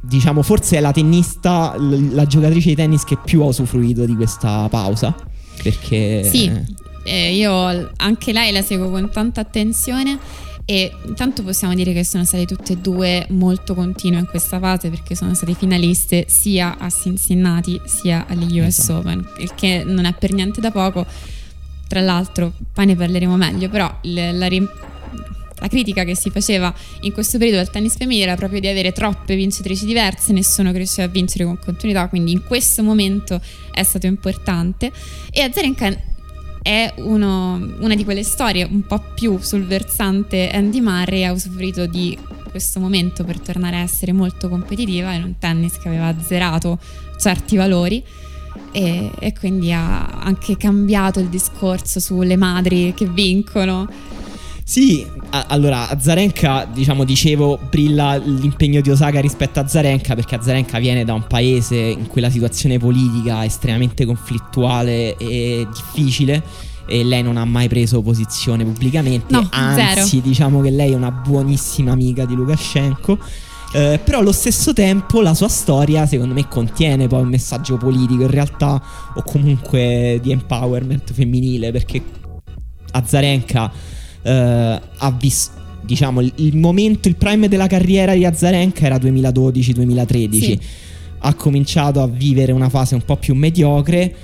diciamo 0.00 0.42
forse 0.42 0.76
è 0.76 0.80
la 0.80 0.92
tennista, 0.92 1.74
la 1.76 2.24
giocatrice 2.24 2.70
di 2.70 2.74
tennis 2.76 3.04
che 3.04 3.18
più 3.22 3.42
ha 3.42 3.46
usufruito 3.46 4.04
di 4.04 4.14
questa 4.14 4.68
pausa. 4.68 5.14
Perché 5.62 6.24
Sì, 6.24 6.50
eh, 7.04 7.34
io 7.34 7.90
anche 7.96 8.32
lei 8.32 8.52
la 8.52 8.62
seguo 8.62 8.90
con 8.90 9.10
tanta 9.10 9.40
attenzione 9.40 10.18
e 10.70 10.92
intanto 11.06 11.42
possiamo 11.42 11.74
dire 11.74 11.94
che 11.94 12.04
sono 12.04 12.24
state 12.26 12.44
tutte 12.44 12.74
e 12.74 12.76
due 12.76 13.24
molto 13.30 13.74
continue 13.74 14.18
in 14.18 14.26
questa 14.26 14.58
fase 14.58 14.90
perché 14.90 15.14
sono 15.14 15.32
state 15.32 15.54
finaliste 15.54 16.26
sia 16.28 16.76
a 16.78 16.90
Cincinnati 16.90 17.80
sia 17.86 18.26
agli 18.28 18.60
US 18.60 18.80
Esatto. 18.80 18.98
Open, 18.98 19.26
il 19.38 19.54
che 19.54 19.82
non 19.86 20.04
è 20.04 20.12
per 20.12 20.32
niente 20.34 20.60
da 20.60 20.70
poco. 20.70 21.06
Tra 21.88 22.02
l'altro, 22.02 22.52
poi 22.70 22.84
ne 22.84 22.96
parleremo 22.96 23.34
meglio, 23.36 23.70
però 23.70 23.90
la, 24.02 24.46
rim- 24.46 24.70
la 25.60 25.68
critica 25.68 26.04
che 26.04 26.16
si 26.16 26.30
faceva 26.30 26.72
in 27.00 27.12
questo 27.12 27.38
periodo 27.38 27.60
del 27.62 27.70
tennis 27.70 27.96
femminile 27.96 28.24
era 28.24 28.36
proprio 28.36 28.60
di 28.60 28.68
avere 28.68 28.92
troppe 28.92 29.36
vincitrici 29.36 29.84
diverse, 29.84 30.32
nessuno 30.32 30.72
riusciva 30.72 31.04
a 31.04 31.08
vincere 31.08 31.44
con 31.44 31.58
continuità, 31.58 32.08
quindi 32.08 32.32
in 32.32 32.44
questo 32.44 32.82
momento 32.82 33.40
è 33.72 33.82
stato 33.82 34.06
importante. 34.06 34.92
E 35.30 35.42
Azarenka 35.42 35.96
è 36.62 36.92
uno- 36.96 37.76
una 37.78 37.94
di 37.94 38.04
quelle 38.04 38.22
storie 38.22 38.64
un 38.64 38.82
po' 38.82 39.02
più 39.14 39.38
sul 39.40 39.64
versante 39.64 40.50
Andy 40.50 40.80
Murray, 40.80 41.24
ha 41.24 41.32
usufruito 41.32 41.86
di 41.86 42.16
questo 42.50 42.80
momento 42.80 43.24
per 43.24 43.40
tornare 43.40 43.76
a 43.76 43.80
essere 43.80 44.12
molto 44.12 44.48
competitiva 44.48 45.12
in 45.12 45.22
un 45.22 45.38
tennis 45.38 45.78
che 45.78 45.88
aveva 45.88 46.06
azzerato 46.06 46.78
certi 47.18 47.56
valori. 47.56 48.02
E, 48.72 49.10
e 49.18 49.32
quindi 49.38 49.72
ha 49.72 50.04
anche 50.04 50.56
cambiato 50.56 51.20
il 51.20 51.28
discorso 51.28 52.00
sulle 52.00 52.36
madri 52.36 52.92
che 52.94 53.06
vincono. 53.06 53.88
Sì, 54.68 55.02
a- 55.30 55.46
allora 55.48 55.88
Azarenka, 55.88 56.68
diciamo, 56.70 57.04
dicevo, 57.04 57.58
brilla 57.70 58.16
l'impegno 58.18 58.82
di 58.82 58.90
Osaka 58.90 59.18
rispetto 59.18 59.58
a 59.60 59.62
Azarenka 59.62 60.14
perché 60.14 60.34
Azarenka 60.34 60.78
viene 60.78 61.06
da 61.06 61.14
un 61.14 61.26
paese 61.26 61.74
in 61.76 62.06
cui 62.06 62.20
la 62.20 62.28
situazione 62.28 62.76
politica 62.76 63.40
è 63.40 63.46
estremamente 63.46 64.04
conflittuale 64.04 65.16
e 65.16 65.66
difficile 65.72 66.42
e 66.86 67.02
lei 67.02 67.22
non 67.22 67.38
ha 67.38 67.46
mai 67.46 67.66
preso 67.66 68.02
posizione 68.02 68.62
pubblicamente, 68.62 69.32
No, 69.32 69.48
anzi 69.52 70.10
zero. 70.16 70.20
diciamo 70.22 70.60
che 70.60 70.68
lei 70.68 70.92
è 70.92 70.96
una 70.96 71.12
buonissima 71.12 71.92
amica 71.92 72.26
di 72.26 72.34
Lukashenko. 72.34 73.18
Eh, 73.72 73.98
però 74.04 74.18
allo 74.18 74.32
stesso 74.32 74.74
tempo 74.74 75.22
la 75.22 75.32
sua 75.32 75.48
storia 75.48 76.04
secondo 76.04 76.34
me 76.34 76.46
contiene 76.46 77.06
poi 77.06 77.22
un 77.22 77.28
messaggio 77.28 77.78
politico 77.78 78.20
in 78.20 78.30
realtà 78.30 78.82
o 79.14 79.22
comunque 79.22 80.18
di 80.22 80.30
empowerment 80.30 81.10
femminile 81.10 81.72
perché 81.72 82.02
Azarenka 82.92 83.70
eh, 83.70 83.96
ha 84.32 85.16
visto 85.18 85.56
diciamo 85.80 86.20
il, 86.20 86.32
il 86.36 86.56
momento 86.56 87.08
il 87.08 87.16
prime 87.16 87.48
della 87.48 87.66
carriera 87.66 88.14
di 88.14 88.24
Azarenka 88.24 88.84
era 88.86 88.96
2012-2013 88.96 90.40
Sì. 90.40 90.58
ha 91.18 91.34
cominciato 91.34 92.02
a 92.02 92.06
vivere 92.06 92.52
una 92.52 92.68
fase 92.68 92.94
un 92.94 93.02
po' 93.02 93.16
più 93.16 93.34
mediocre 93.34 94.14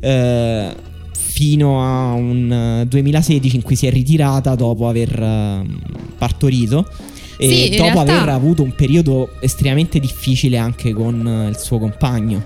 eh, 0.00 0.74
fino 1.16 1.82
a 1.82 2.12
un 2.12 2.52
eh, 2.82 2.86
2016 2.86 3.56
in 3.56 3.62
cui 3.62 3.76
si 3.76 3.86
è 3.86 3.90
ritirata 3.90 4.54
dopo 4.54 4.88
aver 4.88 5.18
eh, 5.20 5.62
partorito 6.18 6.86
e 7.38 7.48
Sì, 7.48 7.70
dopo 7.76 8.02
realtà- 8.02 8.16
aver 8.20 8.28
avuto 8.28 8.62
un 8.62 8.74
periodo 8.74 9.30
estremamente 9.40 9.98
difficile 9.98 10.56
anche 10.58 10.92
con 10.92 11.26
eh, 11.26 11.48
il 11.48 11.56
suo 11.58 11.78
compagno 11.78 12.42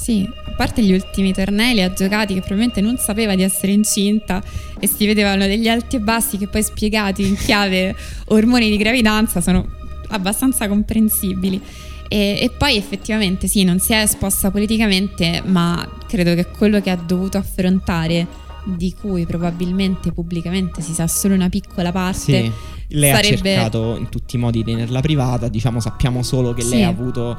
Sì, 0.00 0.26
a 0.46 0.52
parte 0.52 0.82
gli 0.82 0.92
ultimi 0.92 1.34
tornei 1.34 1.74
li 1.74 1.82
ha 1.82 1.92
giocati 1.92 2.32
che 2.32 2.40
probabilmente 2.40 2.80
non 2.80 2.96
sapeva 2.96 3.34
di 3.34 3.42
essere 3.42 3.72
incinta 3.72 4.42
e 4.78 4.86
si 4.86 5.04
vedevano 5.04 5.46
degli 5.46 5.68
alti 5.68 5.96
e 5.96 6.00
bassi 6.00 6.38
che 6.38 6.46
poi 6.46 6.62
spiegati 6.62 7.26
in 7.26 7.36
chiave 7.36 7.94
ormoni 8.28 8.70
di 8.70 8.78
gravidanza 8.78 9.42
sono 9.42 9.66
abbastanza 10.08 10.68
comprensibili. 10.68 11.60
E, 12.08 12.38
e 12.40 12.50
poi 12.56 12.76
effettivamente 12.76 13.46
sì, 13.46 13.62
non 13.62 13.78
si 13.78 13.92
è 13.92 13.98
esposta 14.00 14.50
politicamente, 14.50 15.42
ma 15.44 15.86
credo 16.08 16.34
che 16.34 16.46
quello 16.46 16.80
che 16.80 16.88
ha 16.88 16.96
dovuto 16.96 17.36
affrontare, 17.36 18.26
di 18.64 18.94
cui 18.98 19.26
probabilmente 19.26 20.12
pubblicamente 20.12 20.80
si 20.80 20.92
sa 20.94 21.06
solo 21.06 21.34
una 21.34 21.48
piccola 21.50 21.92
parte, 21.92 22.18
Sì, 22.18 22.52
lei 22.96 23.12
sarebbe- 23.14 23.54
ha 23.54 23.60
cercato 23.62 23.96
in 23.98 24.08
tutti 24.08 24.36
i 24.36 24.38
modi 24.38 24.64
di 24.64 24.72
tenerla 24.72 25.00
privata, 25.00 25.48
diciamo 25.48 25.78
sappiamo 25.78 26.22
solo 26.22 26.52
che 26.54 26.62
Sì. 26.62 26.70
lei 26.70 26.84
ha 26.84 26.88
avuto 26.88 27.36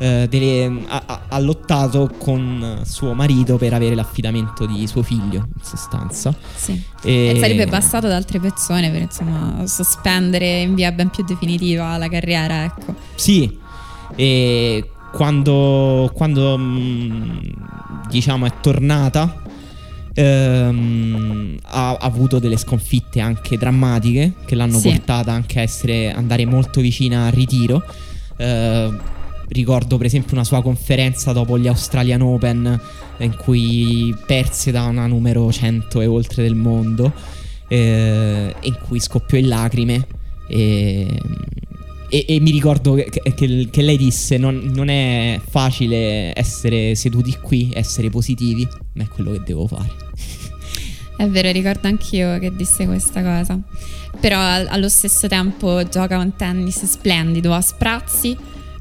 eh, 0.00 0.26
delle- 0.30 0.84
ha, 0.88 1.20
ha- 1.28 1.38
lottato 1.40 2.10
con 2.18 2.80
suo 2.84 3.12
marito 3.12 3.56
per 3.58 3.74
avere 3.74 3.94
l'affidamento 3.94 4.64
di 4.66 4.86
suo 4.86 5.02
figlio, 5.02 5.46
in 5.54 5.62
sostanza. 5.62 6.34
sì. 6.54 6.82
E, 7.02 7.32
E 7.34 7.38
sarebbe 7.38 7.66
bastato 7.66 8.06
ad 8.06 8.12
altre 8.12 8.40
persone 8.40 8.90
per 8.90 9.02
insomma 9.02 9.66
sospendere 9.66 10.62
in 10.62 10.74
via 10.74 10.90
ben 10.92 11.10
più 11.10 11.22
definitiva 11.24 11.96
la 11.98 12.08
carriera, 12.08 12.64
ecco. 12.64 12.94
Sì, 13.14 13.58
e 14.16 14.90
quando, 15.12 16.10
quando 16.14 16.56
mh, 16.56 17.40
diciamo 18.08 18.46
è 18.46 18.52
tornata 18.60 19.42
ehm, 20.14 21.58
ha, 21.66 21.90
ha 21.90 21.96
avuto 22.00 22.38
delle 22.38 22.56
sconfitte 22.56 23.20
anche 23.20 23.56
drammatiche 23.58 24.34
che 24.46 24.54
l'hanno 24.54 24.78
Sì. 24.78 24.90
portata 24.90 25.32
anche 25.32 25.58
a 25.58 25.62
essere, 25.62 26.12
andare 26.12 26.44
molto 26.46 26.80
vicina 26.80 27.26
al 27.26 27.32
ritiro. 27.32 27.82
Eh, 28.36 29.18
ricordo 29.50 29.96
per 29.96 30.06
esempio 30.06 30.34
una 30.34 30.44
sua 30.44 30.62
conferenza 30.62 31.32
dopo 31.32 31.58
gli 31.58 31.66
Australian 31.68 32.22
Open 32.22 32.80
in 33.18 33.36
cui 33.36 34.14
perse 34.26 34.70
da 34.70 34.84
una 34.84 35.06
numero 35.06 35.50
100 35.50 36.00
e 36.00 36.06
oltre 36.06 36.42
del 36.42 36.54
mondo 36.54 37.12
eh, 37.68 38.54
in 38.60 38.78
cui 38.86 38.98
scoppiò 39.00 39.36
in 39.38 39.48
lacrime 39.48 40.06
e, 40.48 41.06
e, 42.08 42.24
e 42.28 42.40
mi 42.40 42.50
ricordo 42.50 42.94
che, 42.94 43.08
che- 43.34 43.68
che 43.70 43.82
lei 43.82 43.96
disse: 43.96 44.36
non, 44.36 44.70
non 44.74 44.88
è 44.88 45.40
facile 45.48 46.36
essere 46.36 46.94
seduti 46.96 47.36
qui, 47.40 47.70
essere 47.72 48.10
positivi, 48.10 48.66
ma 48.94 49.04
è 49.04 49.08
quello 49.08 49.30
che 49.32 49.42
devo 49.44 49.66
fare. 49.68 49.88
È 51.16 51.28
vero, 51.28 51.52
ricordo 51.52 51.86
anch'io 51.86 52.38
che 52.38 52.50
disse 52.56 52.86
questa 52.86 53.22
cosa. 53.22 53.60
Però 54.20 54.38
al- 54.40 54.66
allo 54.68 54.88
stesso 54.88 55.28
tempo 55.28 55.86
gioca 55.88 56.18
un 56.18 56.34
tennis 56.34 56.84
splendido 56.86 57.52
a 57.52 57.60
sprazzi, 57.60 58.36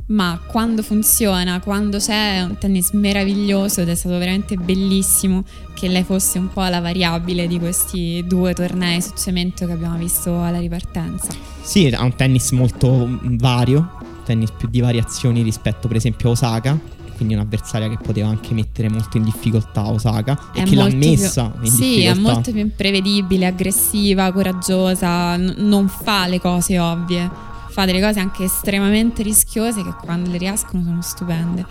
ma 0.09 0.39
quando 0.45 0.81
funziona, 0.81 1.59
quando 1.59 1.97
c'è 1.97 2.37
è 2.37 2.41
un 2.43 2.57
tennis 2.57 2.91
meraviglioso 2.91 3.81
ed 3.81 3.89
è 3.89 3.95
stato 3.95 4.17
veramente 4.17 4.55
bellissimo 4.55 5.43
che 5.73 5.87
lei 5.87 6.03
fosse 6.03 6.39
un 6.39 6.49
po' 6.51 6.63
la 6.63 6.79
variabile 6.81 7.47
di 7.47 7.59
questi 7.59 8.23
due 8.27 8.53
tornei 8.53 9.01
su 9.01 9.11
cemento 9.15 9.65
che 9.65 9.71
abbiamo 9.73 9.97
visto 9.97 10.41
alla 10.41 10.59
ripartenza. 10.59 11.29
Sì, 11.61 11.87
ha 11.87 12.03
un 12.03 12.15
tennis 12.15 12.51
molto 12.51 13.05
mm, 13.05 13.37
vario, 13.37 13.91
tennis 14.25 14.51
più 14.51 14.67
di 14.67 14.79
variazioni 14.79 15.41
rispetto 15.43 15.87
per 15.87 15.97
esempio 15.97 16.29
a 16.29 16.31
Osaka, 16.31 16.79
quindi 17.15 17.35
un'avversaria 17.35 17.89
che 17.89 17.97
poteva 18.01 18.29
anche 18.29 18.53
mettere 18.53 18.89
molto 18.89 19.17
in 19.17 19.25
difficoltà 19.25 19.87
Osaka 19.87 20.51
e 20.53 20.61
È 20.61 20.63
che 20.63 20.75
l'ha 20.75 20.89
messa 20.89 21.49
più, 21.49 21.65
in 21.65 21.71
Sì, 21.71 21.83
è 22.01 22.07
difficoltà. 22.11 22.31
molto 22.33 22.51
più 22.51 22.61
imprevedibile, 22.61 23.45
aggressiva, 23.45 24.31
coraggiosa, 24.31 25.35
n- 25.37 25.53
non 25.57 25.87
fa 25.87 26.25
le 26.27 26.39
cose 26.39 26.79
ovvie, 26.79 27.29
fa 27.69 27.85
delle 27.85 28.01
cose 28.01 28.19
anche 28.19 28.43
estremamente 28.43 29.23
rischiose 29.23 29.83
che 29.83 29.93
quando 30.01 30.29
le 30.29 30.37
riescono 30.37 30.83
sono 30.83 31.01
stupende. 31.01 31.65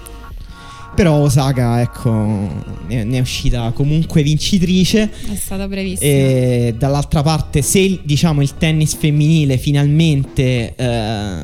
Però 0.95 1.15
Osaka, 1.15 1.81
ecco, 1.81 2.11
ne 2.87 3.09
è 3.09 3.21
uscita 3.21 3.71
comunque 3.73 4.23
vincitrice. 4.23 5.11
È 5.11 5.37
stata 5.37 5.69
bravissima. 5.69 6.11
E 6.11 6.75
dall'altra 6.77 7.23
parte, 7.23 7.63
se 7.63 8.01
diciamo 8.03 8.43
il 8.43 8.57
tennis 8.57 8.97
femminile 8.97 9.59
finalmente 9.59 10.75
eh, 10.75 11.41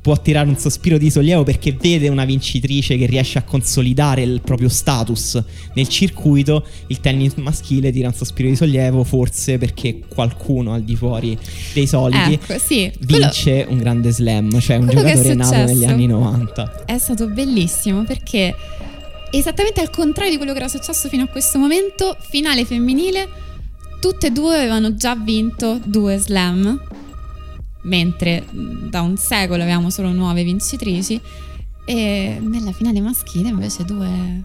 può 0.00 0.18
tirare 0.20 0.48
un 0.48 0.56
sospiro 0.56 0.96
di 0.96 1.10
sollievo 1.10 1.42
perché 1.42 1.72
vede 1.72 2.08
una 2.08 2.24
vincitrice 2.24 2.96
che 2.96 3.06
riesce 3.06 3.38
a 3.38 3.42
consolidare 3.42 4.22
il 4.22 4.40
proprio 4.40 4.68
status 4.68 5.42
nel 5.74 5.88
circuito, 5.88 6.66
il 6.86 7.00
tennis 7.00 7.34
maschile 7.34 7.92
tira 7.92 8.08
un 8.08 8.14
sospiro 8.14 8.48
di 8.48 8.56
sollievo 8.56 9.04
forse 9.04 9.58
perché 9.58 10.00
qualcuno 10.08 10.72
al 10.72 10.82
di 10.82 10.96
fuori 10.96 11.36
dei 11.72 11.86
soliti 11.86 12.32
Ecco, 12.34 12.58
sì, 12.58 12.90
quello 13.06 13.26
vince 13.26 13.66
un 13.68 13.78
grande 13.78 14.10
slam, 14.10 14.58
cioè 14.60 14.76
un 14.76 14.86
quello 14.86 15.02
giocatore 15.02 15.34
nato 15.34 15.64
negli 15.64 15.84
anni 15.84 16.06
90. 16.06 16.84
è 16.86 16.98
stato 16.98 17.28
bellissimo 17.28 18.04
perché 18.04 18.54
esattamente 19.30 19.80
al 19.80 19.90
contrario 19.90 20.30
di 20.30 20.36
quello 20.36 20.52
che 20.52 20.58
era 20.58 20.68
successo 20.68 21.08
fino 21.08 21.24
a 21.24 21.26
questo 21.26 21.58
momento, 21.58 22.16
finale 22.20 22.64
femminile, 22.64 23.28
tutte 24.00 24.28
e 24.28 24.30
due 24.30 24.56
avevano 24.56 24.94
già 24.94 25.14
vinto 25.14 25.80
due 25.84 26.18
slam, 26.18 26.80
mentre 27.84 28.44
mh, 28.48 28.90
da 28.90 29.00
un 29.00 29.16
secolo 29.16 29.62
avevamo 29.62 29.90
solo 29.90 30.12
nuove 30.12 30.44
vincitrici. 30.44 31.20
E 31.86 32.38
nella 32.40 32.72
finale 32.72 33.00
maschile 33.00 33.48
invece 33.50 33.84
due 33.84 34.42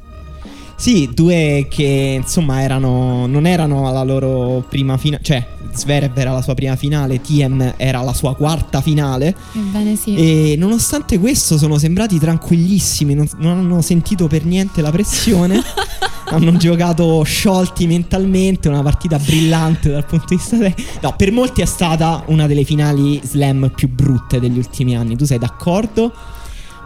Sì, 0.80 1.10
due 1.14 1.68
che 1.70 2.22
insomma 2.24 2.62
erano 2.62 3.26
non 3.28 3.46
erano 3.46 3.90
alla 3.90 4.04
loro 4.04 4.64
prima 4.70 4.96
finale, 4.96 5.22
cioè 5.22 5.46
Zverev 5.74 6.18
era 6.18 6.32
la 6.32 6.42
sua 6.42 6.54
prima 6.54 6.78
finale, 6.78 7.20
Tiem 7.20 7.74
era 7.76 8.02
la 8.02 8.14
sua 8.14 8.34
quarta 8.34 8.80
finale 8.80 9.36
Ebbene 9.52 9.98
sì. 9.98 10.16
e 10.16 10.56
nonostante 10.58 11.20
questo 11.20 11.58
sono 11.58 11.78
sembrati 11.78 12.18
tranquillissimi, 12.18 13.14
non, 13.14 13.28
non 13.40 13.58
hanno 13.58 13.82
sentito 13.82 14.28
per 14.28 14.46
niente 14.46 14.82
la 14.82 14.90
pressione, 14.90 15.62
hanno 16.32 16.56
giocato 16.56 17.24
sciolti 17.24 17.86
mentalmente, 17.86 18.70
una 18.70 18.82
partita 18.82 19.20
brillante 19.20 19.90
dal 19.90 20.06
punto 20.06 20.28
di 20.30 20.36
vista 20.38 20.58
te- 20.58 20.76
No, 21.02 21.14
per 21.18 21.34
molti 21.34 21.62
è 21.62 21.66
stata 21.66 22.24
una 22.28 22.48
delle 22.48 22.64
finali 22.64 23.20
slam 23.22 23.70
più 23.76 23.90
brutte 23.90 24.40
degli 24.40 24.58
ultimi 24.58 24.96
anni, 24.96 25.18
tu 25.18 25.26
sei 25.26 25.40
d'accordo? 25.40 26.14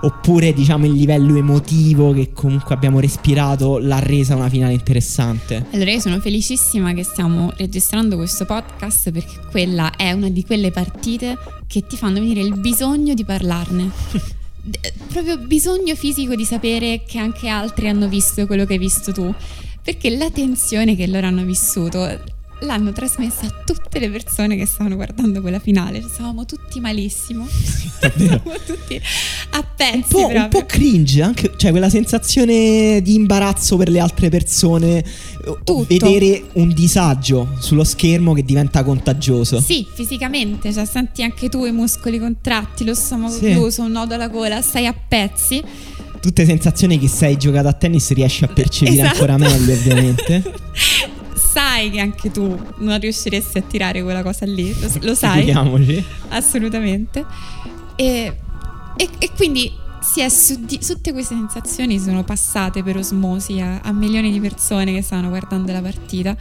Oppure 0.04 0.52
diciamo 0.52 0.86
il 0.86 0.92
livello 0.92 1.38
emotivo 1.38 2.12
che 2.12 2.34
comunque 2.34 2.76
abbiamo 2.76 3.00
respirato 3.00 3.78
l'ha 3.78 4.00
resa 4.00 4.36
una 4.36 4.50
finale 4.50 4.74
interessante? 4.74 5.66
Allora 5.72 5.92
io 5.92 6.00
sono 6.02 6.20
felicissima 6.20 6.92
che 6.92 7.04
stiamo 7.04 7.54
registrando 7.56 8.18
questo 8.18 8.46
podcast 8.46 9.12
perché 9.12 9.40
quella 9.50 9.96
è 9.96 10.12
una 10.12 10.28
di 10.28 10.44
quelle 10.44 10.72
partite 10.72 11.38
che 11.68 11.88
ti 11.88 11.96
fanno 11.96 12.20
venire 12.20 12.42
il 12.42 12.60
bisogno 12.60 13.14
di 13.14 13.24
parlarne. 13.24 13.92
Proprio 15.08 15.38
bisogno 15.38 15.96
fisico 15.96 16.36
di 16.36 16.44
sapere 16.44 17.04
che 17.08 17.18
anche 17.18 17.48
altri 17.48 17.88
hanno 17.88 18.10
visto 18.10 18.46
quello 18.46 18.66
che 18.66 18.74
hai 18.74 18.80
visto 18.80 19.14
tu. 19.14 19.34
Perché 19.82 20.10
la 20.18 20.30
tensione 20.30 20.98
che 20.98 21.08
loro 21.08 21.28
hanno 21.28 21.46
vissuto 21.46 22.20
l'hanno 22.66 22.92
trasmessa 22.92 23.46
a 23.46 23.54
tutte 23.66 24.00
le 24.00 24.10
persone 24.10 24.56
che 24.56 24.66
stavano 24.66 24.96
guardando 24.96 25.42
quella 25.42 25.60
finale. 25.60 26.02
Stavamo 26.02 26.46
tutti 26.46 26.80
malissimo. 26.80 27.46
Stavamo 27.50 28.42
tutti 28.66 29.02
a 29.52 29.58
Un 29.60 29.66
pezzi 29.76 30.04
po', 30.10 30.28
un 30.28 30.48
po' 30.50 30.66
cringe, 30.66 31.22
anche, 31.22 31.52
cioè 31.58 31.72
quella 31.72 31.90
sensazione 31.90 33.02
di 33.02 33.16
imbarazzo 33.16 33.78
per 33.78 33.90
le 33.90 34.00
altre 34.00 34.30
persone, 34.30 35.04
o- 35.46 35.60
Tutto. 35.64 35.86
vedere 35.88 36.46
un 36.54 36.74
disagio 36.74 37.56
sullo 37.60 37.84
schermo 37.84 38.34
che 38.34 38.44
diventa 38.44 38.84
contagioso. 38.84 39.60
Sì, 39.62 39.86
fisicamente, 39.94 40.72
cioè 40.74 40.86
senti 40.86 41.24
anche 41.24 41.50
tu 41.50 41.66
i 41.66 41.72
muscoli 41.72 42.20
contratti, 42.20 42.84
lo 42.86 42.94
stomaco 42.94 43.34
Sì. 43.38 43.48
chiuso, 43.52 43.84
un 43.84 43.92
nodo 43.92 44.14
alla 44.16 44.28
gola, 44.28 44.62
stai 44.62 44.86
a 44.88 44.94
pezzi. 44.94 45.62
Tutte 46.22 46.46
sensazioni 46.46 46.98
che 47.00 47.10
se 47.10 47.26
hai 47.26 47.38
giocato 47.38 47.68
a 47.68 47.74
tennis 47.74 48.12
riesci 48.14 48.46
a 48.46 48.48
percepire 48.48 48.94
Esatto. 49.02 49.12
ancora 49.24 49.38
meglio, 49.38 49.74
ovviamente. 49.74 50.42
Sai 51.54 51.92
che 51.92 52.00
anche 52.00 52.32
tu 52.32 52.60
non 52.78 53.00
riusciresti 53.00 53.58
a 53.60 53.62
tirare 53.62 54.02
quella 54.02 54.24
cosa 54.24 54.46
lì, 54.46 54.74
lo, 54.80 54.90
lo 55.02 55.14
sai, 55.16 55.42
Figuriamoci. 55.42 56.04
assolutamente. 56.30 57.26
E, 57.96 58.38
e- 58.96 59.10
e 59.20 59.32
quindi 59.36 59.72
si 60.02 60.22
è 60.22 60.30
su 60.30 60.66
di- 60.66 60.80
tutte 60.80 61.12
queste 61.14 61.36
sensazioni 61.36 62.00
sono 62.00 62.24
passate 62.24 62.82
per 62.84 62.98
osmosi 62.98 63.60
a, 63.62 63.80
a 63.82 63.92
milioni 63.92 64.32
di 64.32 64.40
persone 64.40 64.94
che 64.94 65.02
stavano 65.02 65.30
guardando 65.30 65.72
la 65.72 65.82
partita 65.82 66.36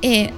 e 0.00 0.32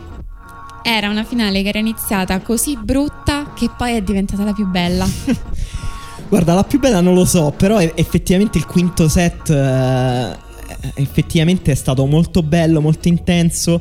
era 0.83 1.09
una 1.09 1.25
finale 1.25 1.63
che 1.63 1.69
era 1.69 1.79
iniziata 1.79 2.39
così 2.41 2.77
brutta 2.77 3.53
che 3.55 3.71
poi 3.77 3.95
è 3.95 4.03
diventata 4.03 4.45
la 4.45 4.53
più 4.53 4.67
bella. 4.67 5.07
Guarda, 6.29 6.55
la 6.55 6.65
più 6.65 6.79
bella 6.79 7.01
non 7.01 7.15
lo 7.15 7.25
so, 7.25 7.53
però 7.57 7.79
effettivamente 7.81 8.59
il 8.59 8.67
quinto 8.67 9.09
set 9.09 9.49
eh, 9.51 10.37
effettivamente 10.95 11.73
è 11.73 11.75
stato 11.75 12.07
molto 12.07 12.43
bello, 12.43 12.81
molto 12.81 13.09
intenso 13.09 13.81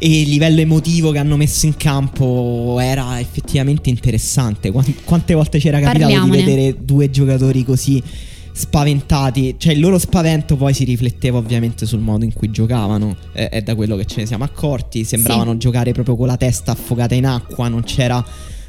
e 0.00 0.20
il 0.20 0.28
livello 0.28 0.60
emotivo 0.60 1.10
che 1.10 1.18
hanno 1.18 1.36
messo 1.36 1.66
in 1.66 1.76
campo 1.76 2.78
era 2.80 3.18
effettivamente 3.18 3.90
interessante. 3.90 4.70
Quan- 4.70 4.94
Quante 5.04 5.34
volte 5.34 5.58
c'era 5.58 5.80
capitato 5.80 6.10
di 6.10 6.18
Parliamone. 6.18 6.44
vedere 6.44 6.76
due 6.80 7.10
giocatori 7.10 7.64
così 7.64 8.02
spaventati, 8.52 9.54
cioè 9.56 9.72
il 9.72 9.80
loro 9.80 9.98
spavento 9.98 10.56
poi 10.56 10.74
si 10.74 10.82
rifletteva 10.84 11.38
ovviamente 11.38 11.86
sul 11.86 12.00
modo 12.00 12.24
in 12.24 12.32
cui 12.32 12.50
giocavano, 12.50 13.16
è, 13.32 13.48
è 13.50 13.62
da 13.62 13.74
quello 13.76 13.94
che 13.96 14.04
ce 14.04 14.20
ne 14.20 14.26
siamo 14.26 14.44
accorti, 14.44 15.04
sembravano 15.04 15.56
giocare 15.56 15.92
proprio 15.92 16.16
con 16.16 16.26
la 16.26 16.36
testa 16.36 16.72
affogata 16.72 17.14
in 17.14 17.26
acqua, 17.26 17.68
non 17.68 17.82
c'era 17.84 18.24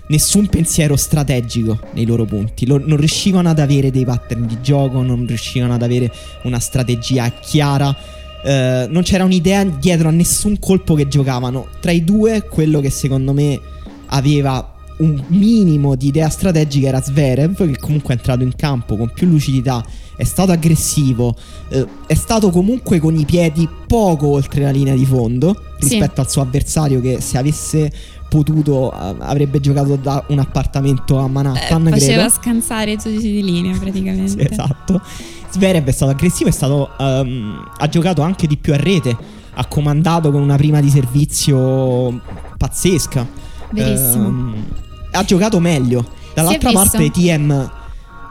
nessun 0.10 0.48
pensiero 0.48 0.96
strategico 0.96 1.80
nei 1.94 2.06
loro 2.06 2.26
punti, 2.26 2.66
Lo- 2.66 2.82
non 2.84 2.98
riuscivano 2.98 3.50
ad 3.50 3.60
avere 3.60 3.92
dei 3.92 4.06
pattern 4.06 4.46
di 4.48 4.58
gioco, 4.62 5.02
non 5.02 5.26
riuscivano 5.26 5.74
ad 5.74 5.82
avere 5.84 6.12
una 6.44 6.60
strategia 6.60 7.30
chiara. 7.30 7.96
eh, 8.42 8.88
non 8.90 9.04
c'era 9.04 9.26
un'idea 9.26 9.66
dietro 9.66 10.08
a 10.08 10.12
nessun 10.12 10.60
colpo 10.60 10.94
che 10.96 11.10
giocavano. 11.10 11.68
Tra 11.82 11.92
i 11.92 12.06
due, 12.06 12.44
quello 12.50 12.80
che 12.80 12.90
secondo 12.90 13.34
me 13.34 13.60
aveva 14.08 14.76
un 15.00 15.22
minimo 15.28 15.96
di 15.96 16.08
idea 16.08 16.30
strategica 16.30 16.88
era 16.88 17.02
Zverev, 17.02 17.70
che 17.70 17.78
comunque 17.78 18.14
è 18.14 18.18
entrato 18.18 18.44
in 18.44 18.56
campo 18.56 18.96
con 18.96 19.12
più 19.14 19.28
lucidità, 19.28 19.86
è 20.16 20.24
stato 20.24 20.54
aggressivo, 20.54 21.36
eh, 21.70 21.86
è 22.08 22.14
stato 22.14 22.50
comunque 22.50 23.00
con 23.00 23.14
i 23.18 23.26
piedi 23.26 23.68
poco 23.86 24.28
oltre 24.28 24.62
la 24.64 24.72
linea 24.72 24.96
di 24.96 25.06
fondo 25.06 25.62
Sì. 25.80 25.90
rispetto 25.90 26.22
al 26.22 26.30
suo 26.30 26.42
avversario 26.42 27.02
che 27.02 27.20
se 27.20 27.38
avesse 27.38 27.92
potuto 28.30 28.94
eh, 28.94 29.16
avrebbe 29.20 29.60
giocato 29.60 29.96
da 29.98 30.24
un 30.30 30.40
appartamento 30.40 31.20
a 31.20 31.26
Eh, 31.26 31.30
Manhattan, 31.30 31.88
faceva 31.90 32.14
credo. 32.24 32.30
scansare 32.30 32.92
i 32.92 32.98
giudici 32.98 33.32
di 33.32 33.44
linea 33.44 33.78
praticamente. 33.78 34.30
Sì, 34.30 34.48
esatto. 34.50 35.02
Zverev 35.50 35.86
è 35.88 35.92
stato 35.92 36.12
aggressivo, 36.12 36.48
è 36.50 36.54
stato, 36.54 36.92
ehm, 36.98 37.72
ha 37.78 37.88
giocato 37.90 38.22
anche 38.22 38.46
di 38.48 38.56
più 38.58 38.72
a 38.74 38.78
rete, 38.78 39.18
ha 39.56 39.66
comandato 39.66 40.32
con 40.32 40.42
una 40.42 40.56
prima 40.56 40.80
di 40.80 40.90
servizio 40.90 42.22
pazzesca. 42.58 43.28
Verissimo. 43.72 44.28
Ehm, 44.28 44.64
ha 45.12 45.24
giocato 45.24 45.60
meglio. 45.60 46.06
Dall'altra 46.36 46.72
parte 46.72 47.10
TM, 47.10 47.70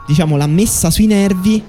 diciamo, 0.07 0.37
l'ha 0.37 0.47
messa 0.47 0.89
sui 0.89 1.05
nervi. 1.07 1.61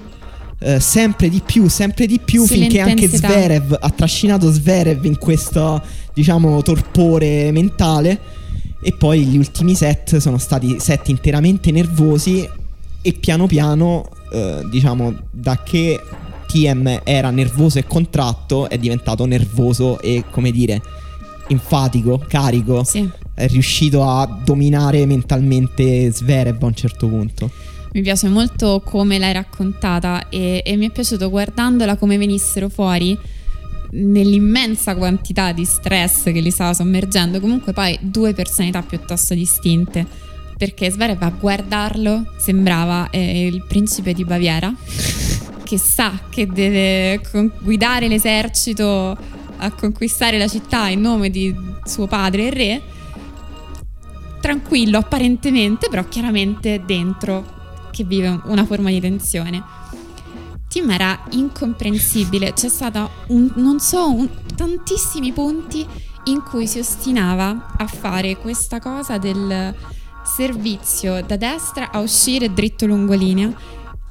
Eh, 0.63 0.79
sempre 0.79 1.27
di 1.27 1.41
più, 1.43 1.67
sempre 1.67 2.05
di 2.05 2.19
più, 2.19 2.45
finché 2.45 2.79
anche. 2.81 3.07
Zverev 3.07 3.75
ha 3.79 3.89
trascinato 3.89 4.51
Zverev 4.51 5.03
in 5.05 5.17
questo, 5.17 5.81
diciamo, 6.13 6.61
torpore 6.61 7.51
mentale. 7.51 8.39
E 8.83 8.93
poi 8.93 9.25
gli 9.25 9.37
ultimi 9.37 9.75
set 9.75 10.17
sono 10.17 10.37
stati 10.37 10.79
set 10.79 11.07
interamente 11.09 11.71
nervosi. 11.71 12.47
E 13.01 13.13
piano 13.13 13.47
piano, 13.47 14.07
eh, 14.31 14.63
diciamo, 14.69 15.15
da 15.31 15.63
che 15.63 15.99
TM 16.45 17.01
era 17.03 17.31
nervoso 17.31 17.79
e 17.79 17.85
contratto, 17.87 18.69
è 18.69 18.77
diventato 18.77 19.25
nervoso 19.25 19.99
e, 19.99 20.25
come 20.29 20.51
dire, 20.51 20.79
enfatico, 21.47 22.23
carico. 22.27 22.83
Sì. 22.83 23.09
è 23.33 23.47
riuscito 23.47 24.03
a 24.03 24.41
dominare 24.43 25.07
mentalmente 25.07 26.11
Zverev 26.11 26.61
a 26.61 26.65
un 26.67 26.75
certo 26.75 27.07
punto. 27.07 27.49
Mi 27.93 28.01
piace 28.01 28.29
molto 28.29 28.81
come 28.85 29.19
l'hai 29.19 29.33
raccontata 29.33 30.29
e, 30.29 30.61
e 30.65 30.77
mi 30.77 30.87
è 30.87 30.91
piaciuto 30.91 31.29
guardandola 31.29 31.97
come 31.97 32.17
venissero 32.17 32.69
fuori 32.69 33.17
nell'immensa 33.91 34.95
quantità 34.95 35.51
di 35.51 35.65
stress 35.65 36.23
che 36.23 36.39
li 36.39 36.51
stava 36.51 36.73
sommergendo, 36.73 37.41
comunque 37.41 37.73
poi 37.73 37.97
due 38.01 38.33
personalità 38.33 38.81
piuttosto 38.81 39.33
distinte. 39.33 40.05
Perché 40.57 40.89
Zverev 40.91 41.21
a 41.21 41.31
guardarlo 41.31 42.33
sembrava 42.37 43.09
eh, 43.09 43.47
il 43.47 43.65
principe 43.67 44.13
di 44.13 44.23
Baviera, 44.23 44.71
che 45.63 45.77
sa 45.77 46.17
che 46.29 46.47
deve 46.47 47.19
con- 47.29 47.51
guidare 47.61 48.07
l'esercito 48.07 49.17
a 49.57 49.71
conquistare 49.71 50.37
la 50.37 50.47
città 50.47 50.87
in 50.87 51.01
nome 51.01 51.29
di 51.29 51.53
suo 51.83 52.07
padre 52.07 52.45
il 52.45 52.51
re. 52.51 52.81
Tranquillo 54.39 54.97
apparentemente, 54.97 55.87
però 55.89 56.07
chiaramente 56.07 56.81
dentro 56.85 57.59
che 57.91 58.03
vive 58.03 58.41
una 58.45 58.65
forma 58.65 58.89
di 58.89 58.99
tensione. 58.99 59.63
Tim 60.67 60.89
era 60.89 61.25
incomprensibile, 61.31 62.53
c'è 62.53 62.69
stata 62.69 63.09
un, 63.27 63.51
non 63.55 63.79
so, 63.79 64.09
un, 64.09 64.29
tantissimi 64.55 65.33
punti 65.33 65.85
in 66.25 66.41
cui 66.43 66.65
si 66.67 66.79
ostinava 66.79 67.73
a 67.77 67.87
fare 67.87 68.37
questa 68.37 68.79
cosa 68.79 69.17
del 69.17 69.75
servizio 70.23 71.21
da 71.23 71.35
destra 71.35 71.91
a 71.91 71.99
uscire 71.99 72.53
dritto 72.53 72.85
lungolinea 72.85 73.53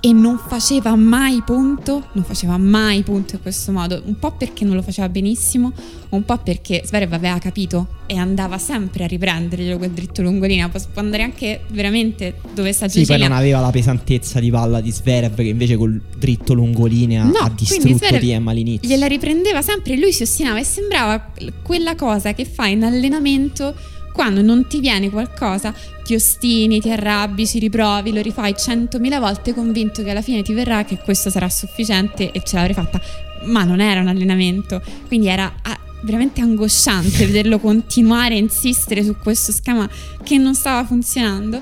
e 0.00 0.12
non 0.12 0.38
faceva 0.38 0.96
mai 0.96 1.42
punto, 1.44 2.08
non 2.12 2.24
faceva 2.24 2.56
mai 2.56 3.02
punto 3.02 3.34
in 3.34 3.42
questo 3.42 3.70
modo, 3.70 4.00
un 4.06 4.18
po' 4.18 4.32
perché 4.32 4.64
non 4.64 4.74
lo 4.74 4.82
faceva 4.82 5.10
benissimo, 5.10 5.72
un 6.10 6.24
po' 6.24 6.38
perché 6.38 6.82
Zverev 6.84 7.12
aveva 7.12 7.38
capito 7.38 7.98
e 8.06 8.16
andava 8.16 8.56
sempre 8.56 9.04
a 9.04 9.06
riprenderglielo 9.06 9.76
quel 9.76 9.90
dritto 9.90 10.22
lungolinea, 10.22 10.70
può 10.70 10.80
andare 10.94 11.22
anche 11.22 11.64
veramente 11.68 12.36
dove 12.54 12.72
sta 12.72 12.88
Sì, 12.88 13.04
poi 13.04 13.18
non 13.18 13.32
aveva 13.32 13.60
la 13.60 13.70
pesantezza 13.70 14.40
di 14.40 14.50
palla 14.50 14.80
di 14.80 14.90
Zverev 14.90 15.34
che 15.34 15.42
invece 15.42 15.76
col 15.76 16.00
dritto 16.16 16.54
lungolinea 16.54 17.24
no, 17.24 17.38
ha 17.38 17.52
distrutto 17.54 18.06
TM 18.06 18.48
all'inizio. 18.48 18.88
Gliela 18.88 19.06
riprendeva 19.06 19.60
sempre, 19.60 19.98
lui 19.98 20.12
si 20.12 20.22
ostinava 20.22 20.58
e 20.58 20.64
sembrava 20.64 21.30
quella 21.62 21.94
cosa 21.94 22.32
che 22.32 22.46
fa 22.46 22.66
in 22.66 22.84
allenamento 22.84 23.74
quando 24.12 24.42
non 24.42 24.66
ti 24.66 24.80
viene 24.80 25.10
qualcosa, 25.10 25.74
ti 26.02 26.14
ostini, 26.14 26.80
ti 26.80 26.90
arrabbi, 26.90 27.46
ci 27.46 27.58
riprovi, 27.58 28.12
lo 28.12 28.20
rifai 28.20 28.54
centomila 28.56 29.20
volte 29.20 29.54
convinto 29.54 30.02
che 30.02 30.10
alla 30.10 30.22
fine 30.22 30.42
ti 30.42 30.52
verrà, 30.52 30.84
che 30.84 30.98
questo 30.98 31.30
sarà 31.30 31.48
sufficiente 31.48 32.32
e 32.32 32.42
ce 32.42 32.56
l'avrai 32.56 32.74
fatta. 32.74 33.00
Ma 33.44 33.64
non 33.64 33.80
era 33.80 34.00
un 34.00 34.08
allenamento, 34.08 34.82
quindi 35.06 35.28
era 35.28 35.52
ah, 35.62 35.78
veramente 36.02 36.40
angosciante 36.40 37.24
vederlo 37.26 37.58
continuare 37.58 38.34
a 38.34 38.38
insistere 38.38 39.02
su 39.02 39.16
questo 39.16 39.52
schema 39.52 39.88
che 40.22 40.36
non 40.38 40.54
stava 40.54 40.84
funzionando. 40.84 41.60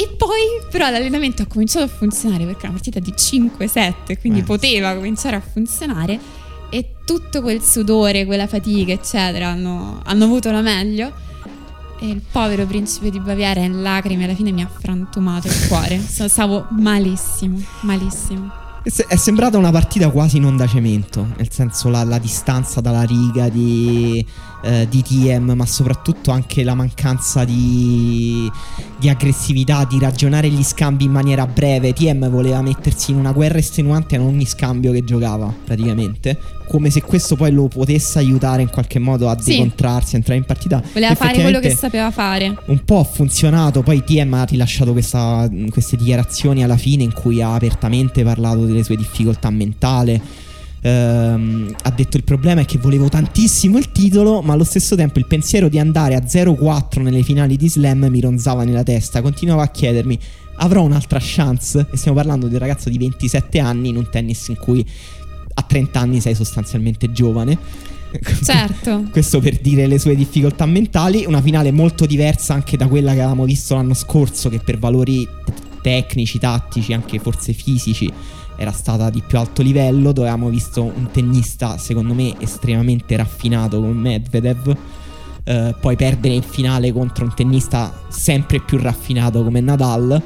E 0.00 0.14
poi 0.16 0.62
però 0.70 0.90
l'allenamento 0.90 1.42
ha 1.42 1.46
cominciato 1.46 1.84
a 1.84 1.88
funzionare 1.88 2.44
perché 2.44 2.66
è 2.66 2.68
una 2.68 2.78
partita 2.78 3.00
di 3.00 3.12
5-7, 3.12 4.20
quindi 4.20 4.40
eh. 4.40 4.44
poteva 4.44 4.94
cominciare 4.94 5.34
a 5.34 5.40
funzionare 5.40 6.37
tutto 7.08 7.40
quel 7.40 7.62
sudore, 7.62 8.26
quella 8.26 8.46
fatica, 8.46 8.92
eccetera, 8.92 9.48
hanno, 9.48 10.02
hanno 10.04 10.24
avuto 10.24 10.50
la 10.50 10.60
meglio. 10.60 11.10
E 11.98 12.06
il 12.06 12.20
povero 12.30 12.66
principe 12.66 13.08
di 13.08 13.18
Baviera 13.18 13.60
in 13.60 13.80
lacrime 13.80 14.24
alla 14.24 14.34
fine 14.34 14.52
mi 14.52 14.60
ha 14.60 14.68
frantumato 14.68 15.48
il 15.48 15.68
cuore. 15.68 15.98
Stavo 16.06 16.66
malissimo, 16.68 17.58
malissimo. 17.80 18.52
È 18.82 19.16
sembrata 19.16 19.56
una 19.56 19.70
partita 19.70 20.10
quasi 20.10 20.38
non 20.38 20.58
da 20.58 20.66
cemento, 20.66 21.26
nel 21.36 21.50
senso 21.50 21.88
la, 21.88 22.04
la 22.04 22.18
distanza 22.18 22.82
dalla 22.82 23.02
riga 23.02 23.48
di, 23.48 24.24
eh, 24.62 24.86
di, 24.88 25.02
TM, 25.02 25.52
ma 25.52 25.66
soprattutto 25.66 26.30
anche 26.30 26.64
la 26.64 26.74
mancanza 26.74 27.44
di, 27.44 28.50
di, 28.98 29.08
aggressività, 29.08 29.84
di 29.84 29.98
ragionare 29.98 30.48
gli 30.48 30.62
scambi 30.62 31.04
in 31.04 31.12
maniera 31.12 31.46
breve. 31.46 31.92
TM 31.92 32.28
voleva 32.28 32.60
mettersi 32.62 33.12
in 33.12 33.18
una 33.18 33.32
guerra 33.32 33.58
estenuante 33.58 34.16
in 34.16 34.22
ogni 34.22 34.46
scambio 34.46 34.92
che 34.92 35.04
giocava, 35.04 35.52
praticamente, 35.64 36.38
come 36.68 36.90
se 36.90 37.02
questo 37.02 37.36
poi 37.36 37.52
lo 37.52 37.68
potesse 37.68 38.18
aiutare 38.18 38.62
in 38.62 38.70
qualche 38.70 38.98
modo 38.98 39.28
a 39.28 39.38
sì. 39.40 39.52
decontrarsi, 39.52 40.14
a 40.14 40.18
entrare 40.18 40.38
in 40.38 40.44
partita. 40.44 40.82
Voleva 40.92 41.14
fare 41.14 41.40
quello 41.40 41.60
che 41.60 41.74
sapeva 41.74 42.10
fare. 42.10 42.56
Un 42.66 42.84
po' 42.84 43.00
ha 43.00 43.04
funzionato, 43.04 43.82
poi 43.82 44.02
TM 44.02 44.34
ha 44.34 44.44
rilasciato 44.44 44.92
questa, 44.92 45.48
queste 45.70 45.96
dichiarazioni 45.96 46.62
alla 46.62 46.76
fine 46.76 47.02
in 47.02 47.12
cui 47.12 47.40
ha 47.40 47.54
apertamente 47.54 48.22
parlato 48.24 48.66
delle 48.66 48.82
sue 48.82 48.96
difficoltà 48.96 49.50
mentali. 49.50 50.20
Ehm, 50.80 51.74
ha 51.82 51.90
detto 51.90 52.16
il 52.16 52.24
problema 52.24 52.60
è 52.60 52.64
che 52.64 52.78
volevo 52.78 53.08
tantissimo 53.08 53.78
il 53.78 53.90
titolo, 53.90 54.42
ma 54.42 54.52
allo 54.52 54.64
stesso 54.64 54.94
tempo 54.96 55.18
il 55.18 55.26
pensiero 55.26 55.68
di 55.68 55.78
andare 55.78 56.14
a 56.14 56.20
0-4 56.20 57.02
nelle 57.02 57.22
finali 57.22 57.56
di 57.56 57.68
Slam 57.68 58.06
mi 58.06 58.20
ronzava 58.20 58.64
nella 58.64 58.82
testa. 58.82 59.22
Continuavo 59.22 59.60
a 59.60 59.68
chiedermi, 59.68 60.18
avrò 60.56 60.82
un'altra 60.82 61.18
chance? 61.20 61.86
E 61.90 61.96
stiamo 61.96 62.16
parlando 62.16 62.46
di 62.46 62.54
un 62.54 62.60
ragazzo 62.60 62.88
di 62.88 62.98
27 62.98 63.58
anni 63.58 63.88
in 63.88 63.96
un 63.96 64.08
tennis 64.10 64.48
in 64.48 64.56
cui 64.56 64.84
a 65.54 65.62
30 65.62 65.98
anni 65.98 66.20
sei 66.20 66.34
sostanzialmente 66.34 67.10
giovane. 67.12 67.58
Certo. 68.42 69.04
Questo 69.12 69.38
per 69.38 69.58
dire 69.58 69.86
le 69.86 69.98
sue 69.98 70.16
difficoltà 70.16 70.64
mentali. 70.64 71.24
Una 71.26 71.42
finale 71.42 71.70
molto 71.72 72.06
diversa 72.06 72.54
anche 72.54 72.78
da 72.78 72.86
quella 72.86 73.12
che 73.12 73.20
avevamo 73.20 73.44
visto 73.44 73.74
l'anno 73.74 73.92
scorso, 73.92 74.48
che 74.48 74.60
per 74.60 74.78
valori 74.78 75.28
tecnici, 75.82 76.38
tattici, 76.38 76.92
anche 76.92 77.18
forse 77.18 77.52
fisici, 77.52 78.10
era 78.58 78.72
stata 78.72 79.08
di 79.08 79.22
più 79.26 79.38
alto 79.38 79.62
livello. 79.62 80.12
Dove 80.12 80.28
avevamo 80.28 80.50
visto 80.50 80.82
un 80.82 81.08
tennista, 81.10 81.78
secondo 81.78 82.12
me, 82.12 82.34
estremamente 82.38 83.16
raffinato 83.16 83.80
come 83.80 83.92
Medvedev. 83.92 84.76
Eh, 85.44 85.74
poi 85.80 85.96
perdere 85.96 86.34
in 86.34 86.42
finale 86.42 86.92
contro 86.92 87.24
un 87.24 87.32
tennista 87.34 87.92
sempre 88.08 88.60
più 88.60 88.76
raffinato 88.76 89.42
come 89.42 89.60
Nadal 89.60 90.22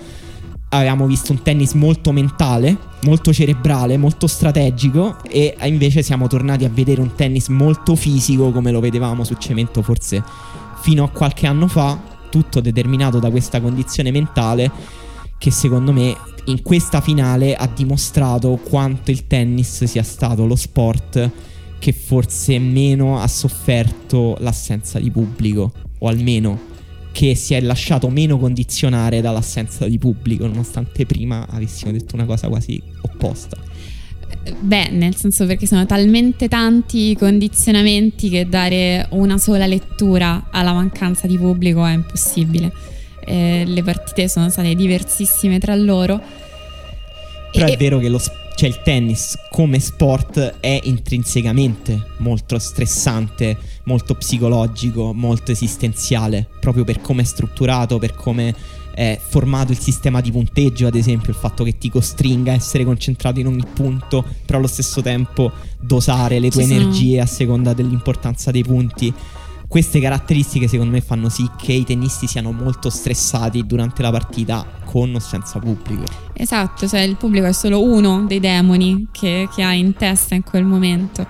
avevamo 0.74 1.06
visto 1.06 1.32
un 1.32 1.42
tennis 1.42 1.74
molto 1.74 2.12
mentale, 2.12 2.76
molto 3.02 3.32
cerebrale, 3.32 3.96
molto 3.96 4.26
strategico 4.26 5.18
e 5.22 5.56
invece 5.64 6.02
siamo 6.02 6.28
tornati 6.28 6.64
a 6.64 6.70
vedere 6.70 7.00
un 7.00 7.14
tennis 7.14 7.48
molto 7.48 7.94
fisico 7.94 8.50
come 8.52 8.70
lo 8.70 8.80
vedevamo 8.80 9.24
su 9.24 9.34
cemento 9.34 9.82
forse 9.82 10.22
fino 10.80 11.04
a 11.04 11.10
qualche 11.10 11.46
anno 11.46 11.68
fa, 11.68 11.98
tutto 12.30 12.60
determinato 12.60 13.18
da 13.18 13.30
questa 13.30 13.60
condizione 13.60 14.10
mentale 14.10 14.70
che 15.42 15.50
secondo 15.50 15.90
me 15.92 16.16
in 16.44 16.62
questa 16.62 17.00
finale 17.00 17.56
ha 17.56 17.66
dimostrato 17.66 18.60
quanto 18.62 19.10
il 19.10 19.26
tennis 19.26 19.82
sia 19.82 20.04
stato 20.04 20.46
lo 20.46 20.54
sport 20.54 21.30
che 21.80 21.92
forse 21.92 22.60
meno 22.60 23.18
ha 23.18 23.26
sofferto 23.26 24.36
l'assenza 24.38 25.00
di 25.00 25.10
pubblico 25.10 25.72
o 25.98 26.06
almeno 26.06 26.60
che 27.10 27.34
si 27.34 27.54
è 27.54 27.60
lasciato 27.60 28.08
meno 28.08 28.38
condizionare 28.38 29.20
dall'assenza 29.20 29.88
di 29.88 29.98
pubblico, 29.98 30.46
nonostante 30.46 31.06
prima 31.06 31.44
avessimo 31.50 31.90
detto 31.90 32.14
una 32.14 32.24
cosa 32.24 32.46
quasi 32.46 32.80
opposta. 33.00 33.56
Beh, 34.60 34.90
nel 34.90 35.16
senso 35.16 35.44
perché 35.44 35.66
sono 35.66 35.86
talmente 35.86 36.46
tanti 36.46 37.10
i 37.10 37.16
condizionamenti 37.16 38.28
che 38.28 38.48
dare 38.48 39.08
una 39.10 39.38
sola 39.38 39.66
lettura 39.66 40.50
alla 40.52 40.72
mancanza 40.72 41.26
di 41.26 41.36
pubblico 41.36 41.84
è 41.84 41.94
impossibile. 41.94 42.91
Eh, 43.24 43.64
le 43.66 43.82
partite 43.82 44.28
sono 44.28 44.50
state 44.50 44.74
diversissime 44.74 45.58
tra 45.58 45.74
loro. 45.74 46.20
Però 47.52 47.66
e 47.66 47.72
è 47.72 47.76
vero 47.76 47.98
che 47.98 48.08
lo 48.08 48.18
cioè 48.54 48.68
il 48.68 48.82
tennis 48.82 49.38
come 49.50 49.80
sport 49.80 50.58
è 50.60 50.80
intrinsecamente 50.84 52.10
molto 52.18 52.58
stressante, 52.58 53.56
molto 53.84 54.14
psicologico, 54.14 55.12
molto 55.12 55.50
esistenziale, 55.50 56.46
proprio 56.60 56.84
per 56.84 57.00
come 57.00 57.22
è 57.22 57.24
strutturato, 57.24 57.98
per 57.98 58.14
come 58.14 58.54
è 58.94 59.18
formato 59.20 59.72
il 59.72 59.78
sistema 59.78 60.20
di 60.20 60.30
punteggio, 60.30 60.86
ad 60.86 60.94
esempio, 60.94 61.30
il 61.30 61.38
fatto 61.38 61.64
che 61.64 61.78
ti 61.78 61.90
costringa 61.90 62.52
a 62.52 62.54
essere 62.54 62.84
concentrato 62.84 63.40
in 63.40 63.46
ogni 63.46 63.64
punto, 63.72 64.24
però 64.44 64.58
allo 64.58 64.66
stesso 64.66 65.00
tempo 65.00 65.50
dosare 65.80 66.38
le 66.38 66.50
tue 66.50 66.62
energie 66.62 67.20
a 67.20 67.26
seconda 67.26 67.72
dell'importanza 67.72 68.50
dei 68.50 68.62
punti. 68.62 69.12
Queste 69.72 70.00
caratteristiche 70.00 70.68
secondo 70.68 70.92
me 70.92 71.00
fanno 71.00 71.30
sì 71.30 71.48
che 71.56 71.72
i 71.72 71.82
tennisti 71.82 72.26
siano 72.26 72.52
molto 72.52 72.90
stressati 72.90 73.64
durante 73.64 74.02
la 74.02 74.10
partita 74.10 74.66
con 74.84 75.14
o 75.14 75.18
senza 75.18 75.58
pubblico. 75.60 76.04
Esatto, 76.34 76.86
cioè 76.86 77.00
il 77.00 77.16
pubblico 77.16 77.46
è 77.46 77.52
solo 77.52 77.82
uno 77.82 78.26
dei 78.26 78.38
demoni 78.38 79.06
che, 79.10 79.48
che 79.50 79.62
ha 79.62 79.72
in 79.72 79.94
testa 79.94 80.34
in 80.34 80.42
quel 80.42 80.64
momento 80.64 81.26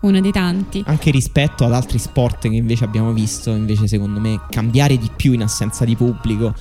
uno 0.00 0.22
dei 0.22 0.32
tanti. 0.32 0.82
Anche 0.86 1.10
rispetto 1.10 1.66
ad 1.66 1.74
altri 1.74 1.98
sport 1.98 2.48
che 2.48 2.56
invece 2.56 2.84
abbiamo 2.84 3.12
visto, 3.12 3.50
invece 3.50 3.86
secondo 3.86 4.20
me 4.20 4.40
cambiare 4.48 4.96
di 4.96 5.10
più 5.14 5.32
in 5.32 5.42
assenza 5.42 5.84
di 5.84 5.94
pubblico 5.94 6.54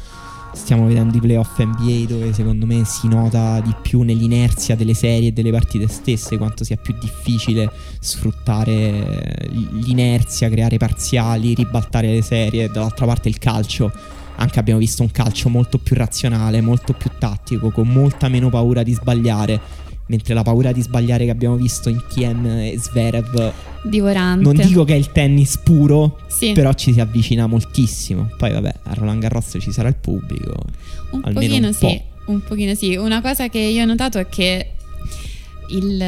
stiamo 0.54 0.86
vedendo 0.86 1.18
i 1.18 1.20
playoff 1.20 1.60
NBA 1.60 2.06
dove 2.08 2.34
secondo 2.34 2.66
me 2.66 2.84
si 2.86 3.08
nota 3.08 3.60
di 3.62 3.74
più 3.82 4.02
nell'inerzia 4.02 4.76
delle 4.76 4.94
serie 4.94 5.30
e 5.30 5.32
delle 5.32 5.52
partite 5.52 5.88
stesse 5.88 6.38
quanto 6.38 6.64
sia 6.64 6.76
più 6.76 6.96
difficile 7.00 7.72
sfruttare 8.00 9.50
l'inerzia, 9.50 10.50
creare 10.50 10.78
parziali, 10.78 11.54
ribaltare 11.54 12.12
le 12.12 12.22
serie. 12.22 12.70
Dall'altra 12.70 13.06
parte 13.06 13.30
il 13.30 13.38
calcio, 13.38 13.92
anche 14.36 14.60
abbiamo 14.60 14.80
visto 14.80 15.02
un 15.04 15.12
calcio 15.12 15.50
molto 15.50 15.78
più 15.78 15.96
razionale, 15.96 16.62
molto 16.62 16.94
più 16.94 17.10
tattico, 17.18 17.70
con 17.70 17.88
molta 17.88 18.28
meno 18.28 18.50
paura 18.50 18.84
di 18.84 18.94
sbagliare. 18.94 19.90
Mentre 20.12 20.34
la 20.34 20.44
paura 20.44 20.74
di 20.74 20.82
sbagliare 20.82 21.24
che 21.24 21.32
abbiamo 21.32 21.56
visto 21.56 21.88
in 21.88 22.04
TM 22.14 22.46
e 22.46 22.76
Zverev 22.78 23.54
Divorante. 23.84 24.44
non 24.44 24.56
dico 24.56 24.84
che 24.84 24.94
è 24.94 24.98
il 24.98 25.12
tennis 25.12 25.58
puro, 25.58 26.20
Sì. 26.28 26.52
però 26.52 26.74
ci 26.74 26.92
si 26.92 27.00
avvicina 27.00 27.48
moltissimo. 27.48 28.30
Poi 28.38 28.52
vabbè, 28.52 28.74
a 28.84 28.94
Roland 28.94 29.22
Garros 29.22 29.56
ci 29.60 29.72
sarà 29.72 29.88
il 29.88 29.96
pubblico. 29.96 30.54
Un 31.12 31.22
almeno 31.24 31.48
pochino 31.48 31.68
un 31.68 31.74
sì, 31.74 31.80
po'. 32.26 32.32
un 32.32 32.42
pochino 32.44 32.76
sì. 32.76 32.96
Una 32.98 33.22
cosa 33.22 33.48
che 33.48 33.60
io 33.60 33.82
ho 33.84 33.86
notato 33.86 34.18
è 34.20 34.28
che 34.28 34.72
il, 35.70 36.02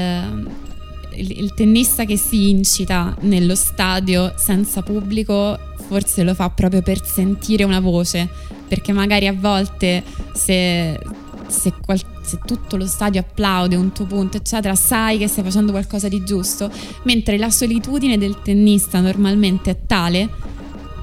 il- 1.16 1.40
il 1.40 1.54
tennista 1.54 2.04
che 2.06 2.18
si 2.18 2.50
incita 2.50 3.16
nello 3.22 3.56
stadio 3.56 4.34
senza 4.36 4.82
pubblico 4.82 5.58
forse 5.88 6.24
lo 6.24 6.34
fa 6.34 6.50
proprio 6.50 6.82
per 6.82 7.04
sentire 7.06 7.64
una 7.64 7.80
voce, 7.80 8.28
perché 8.68 8.92
magari 8.92 9.28
a 9.28 9.34
volte 9.34 10.04
se, 10.34 11.00
se 11.48 11.74
qual- 11.86 12.02
se 12.24 12.40
tutto 12.46 12.78
lo 12.78 12.88
stadio 12.88 13.20
applaude 13.22 13.76
un 13.76 13.92
tuo 13.92 14.06
punto, 14.06 14.38
eccetera, 14.38 14.76
sai 14.76 15.18
che 15.18 15.28
stai 15.28 15.44
facendo 15.44 15.72
qualcosa 15.72 16.08
di 16.08 16.24
giusto, 16.24 16.72
mentre 17.04 17.38
la 17.38 17.50
solitudine 17.50 18.18
del 18.18 18.42
tennista 18.42 19.00
normalmente 19.00 19.72
è 19.72 19.78
tale 19.86 20.30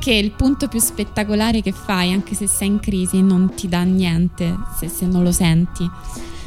che 0.00 0.14
il 0.14 0.30
punto 0.32 0.66
più 0.66 0.80
spettacolare 0.80 1.60
che 1.60 1.72
fai, 1.72 2.12
anche 2.12 2.34
se 2.34 2.46
sei 2.46 2.68
in 2.68 2.80
crisi, 2.80 3.20
non 3.20 3.52
ti 3.54 3.68
dà 3.68 3.82
niente 3.82 4.56
se, 4.78 4.88
se 4.88 5.06
non 5.06 5.22
lo 5.22 5.30
senti. 5.30 5.88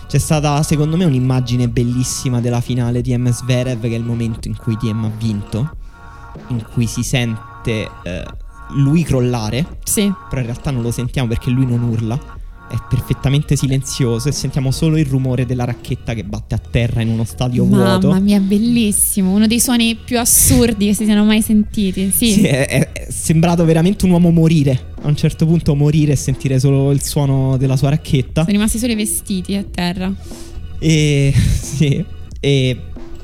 C'è 0.08 0.18
stata, 0.18 0.62
secondo 0.64 0.98
me, 0.98 1.06
un'immagine 1.06 1.70
bellissima 1.70 2.42
della 2.42 2.62
finale 2.62 3.02
di 3.02 3.16
M. 3.16 3.32
Zverev, 3.32 3.82
che 3.82 3.90
è 3.90 3.98
il 3.98 4.04
momento 4.04 4.48
in 4.48 4.58
cui 4.58 4.76
TM 4.76 5.06
ha 5.06 5.12
vinto, 5.16 5.76
in 6.48 6.66
cui 6.72 6.88
si 6.88 7.04
sente 7.04 7.90
eh, 8.04 8.26
lui 8.76 9.04
crollare, 9.04 9.78
Sì, 9.84 10.12
però 10.30 10.42
in 10.42 10.48
realtà 10.48 10.72
non 10.72 10.82
lo 10.82 10.92
sentiamo 10.92 11.28
perché 11.28 11.52
lui 11.52 11.66
non 11.66 11.84
urla. 11.84 12.42
È 12.74 12.78
perfettamente 12.90 13.56
silenzioso 13.56 14.30
e 14.30 14.32
sentiamo 14.32 14.72
solo 14.72 14.98
il 14.98 15.06
rumore 15.06 15.46
della 15.46 15.64
racchetta 15.64 16.16
che 16.16 16.24
batte 16.24 16.56
a 16.56 16.58
terra 16.58 17.02
in 17.02 17.10
uno 17.10 17.24
stadio 17.24 17.66
mamma 17.66 18.00
vuoto. 18.00 18.20
mia, 18.20 18.40
bellissimo. 18.40 19.32
Uno 19.32 19.46
dei 19.46 19.60
suoni 19.60 19.96
più 19.96 20.18
assurdi 20.18 20.88
che 20.88 20.96
si 20.96 21.06
siano 21.06 21.24
mai 21.24 21.44
sentiti. 21.44 22.10
Sì, 22.10 22.32
Sì, 22.32 22.44
è, 22.46 22.66
è- 22.68 22.92
è 22.92 23.08
sembrato 23.12 23.64
veramente 23.64 24.06
un 24.06 24.12
uomo 24.12 24.32
morire. 24.32 24.92
A 25.04 25.08
un 25.08 25.16
certo 25.16 25.46
punto 25.46 25.76
morire 25.76 26.14
e 26.14 26.16
sentire 26.16 26.60
solo 26.60 26.90
il 26.92 27.04
suono 27.04 27.58
della 27.58 27.78
sua 27.78 27.90
racchetta. 27.90 28.42
sono 28.42 28.52
rimasti 28.54 28.80
solo 28.80 28.94
i 28.94 28.96
vestiti 28.96 29.54
a 29.54 29.64
terra. 29.64 30.12
E 30.80 31.32
sì, 31.62 32.04
e 32.40 32.80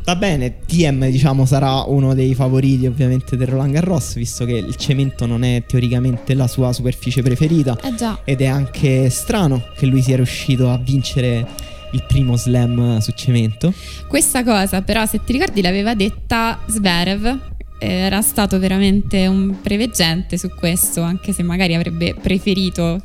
va 0.10 0.16
bene, 0.16 0.62
TM 0.66 1.08
diciamo 1.10 1.46
sarà 1.46 1.84
uno 1.84 2.16
dei 2.16 2.34
favoriti 2.34 2.88
ovviamente 2.88 3.38
del 3.38 3.46
Roland 3.46 3.74
Garros, 3.74 4.16
visto 4.16 4.44
che 4.44 4.54
il 4.54 4.76
cemento 4.76 5.28
non 5.28 5.44
è 5.44 5.64
teoricamente 5.68 6.34
la 6.34 6.48
sua 6.48 6.74
superficie 6.74 7.22
preferita. 7.22 7.78
Eh 7.84 7.94
già, 7.94 8.20
Ed 8.24 8.42
è 8.42 8.48
anche 8.48 9.12
strano 9.12 9.64
che 9.78 9.86
lui 9.86 10.02
sia 10.02 10.16
riuscito 10.16 10.72
a 10.72 10.78
vincere 10.80 11.46
il 11.92 12.04
primo 12.08 12.36
slam 12.38 12.98
su 12.98 13.12
cemento. 13.12 13.72
questa 14.08 14.44
cosa 14.44 14.82
però 14.82 15.06
se 15.06 15.24
ti 15.24 15.32
ricordi 15.32 15.62
l'aveva 15.62 15.94
detta 15.94 16.60
Zverev. 16.68 17.40
Era 17.78 18.22
stato 18.22 18.58
veramente 18.60 19.28
un 19.28 19.62
preveggente 19.62 20.38
su 20.40 20.50
questo, 20.50 21.02
anche 21.02 21.34
se 21.34 21.44
magari 21.44 21.76
avrebbe 21.76 22.14
preferito 22.14 23.00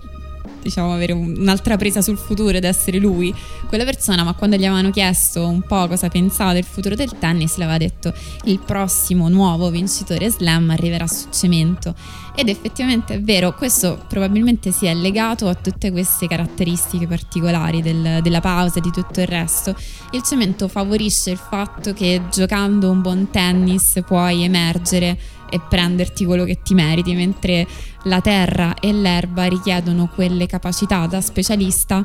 diciamo, 0.62 0.92
avere 0.92 1.12
un- 1.12 1.36
un'altra 1.38 1.76
presa 1.76 2.00
sul 2.02 2.16
futuro 2.16 2.56
ed 2.56 2.64
essere 2.64 2.98
lui 2.98 3.34
quella 3.68 3.84
persona, 3.84 4.22
ma 4.24 4.34
quando 4.34 4.56
gli 4.56 4.64
avevano 4.64 4.90
chiesto 4.90 5.46
un 5.46 5.62
po' 5.62 5.86
cosa 5.88 6.08
pensava 6.08 6.52
del 6.52 6.64
futuro 6.64 6.94
del 6.94 7.18
tennis, 7.18 7.56
le 7.56 7.64
aveva 7.64 7.78
detto 7.78 8.12
il 8.44 8.58
prossimo 8.60 9.28
nuovo 9.28 9.70
vincitore 9.70 10.30
slam 10.30 10.70
arriverà 10.70 11.06
su 11.06 11.26
cemento. 11.30 11.94
Ed 12.36 12.48
effettivamente 12.48 13.14
è 13.14 13.20
vero, 13.20 13.54
questo 13.54 14.04
probabilmente 14.08 14.72
si 14.72 14.86
è 14.86 14.94
legato 14.94 15.46
a 15.46 15.54
tutte 15.54 15.92
queste 15.92 16.26
caratteristiche 16.26 17.06
particolari 17.06 17.80
del- 17.80 18.18
della 18.22 18.40
pausa 18.40 18.78
e 18.78 18.80
di 18.80 18.90
tutto 18.90 19.20
il 19.20 19.26
resto. 19.26 19.74
Il 20.10 20.22
cemento 20.22 20.66
favorisce 20.66 21.30
il 21.30 21.38
fatto 21.38 21.92
che 21.92 22.22
giocando 22.32 22.90
un 22.90 23.00
buon 23.02 23.28
tennis 23.30 24.00
puoi 24.04 24.42
emergere 24.42 25.16
e 25.54 25.60
prenderti 25.60 26.24
quello 26.24 26.42
che 26.42 26.58
ti 26.64 26.74
meriti, 26.74 27.14
mentre 27.14 27.64
la 28.04 28.20
terra 28.20 28.74
e 28.74 28.92
l'erba 28.92 29.44
richiedono 29.44 30.10
quelle 30.12 30.46
capacità 30.46 31.06
da 31.06 31.20
specialista 31.20 32.04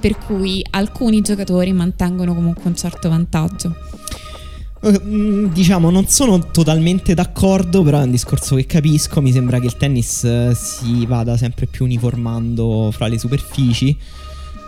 per 0.00 0.18
cui 0.18 0.64
alcuni 0.70 1.20
giocatori 1.20 1.72
mantengono 1.72 2.34
comunque 2.34 2.64
un 2.64 2.76
certo 2.76 3.08
vantaggio. 3.08 3.72
Eh, 4.82 5.00
mm, 5.00 5.46
Diciamo, 5.52 5.90
non 5.90 6.08
sono 6.08 6.50
totalmente 6.50 7.14
d'accordo, 7.14 7.84
però 7.84 8.00
è 8.00 8.02
un 8.04 8.10
discorso 8.10 8.56
che 8.56 8.66
capisco. 8.66 9.20
Mi 9.20 9.30
sembra 9.30 9.60
che 9.60 9.66
il 9.66 9.76
tennis 9.76 10.24
eh, 10.24 10.52
si 10.56 11.06
vada 11.06 11.36
sempre 11.36 11.66
più 11.66 11.84
uniformando 11.84 12.90
fra 12.92 13.06
le 13.06 13.18
superfici. 13.18 13.96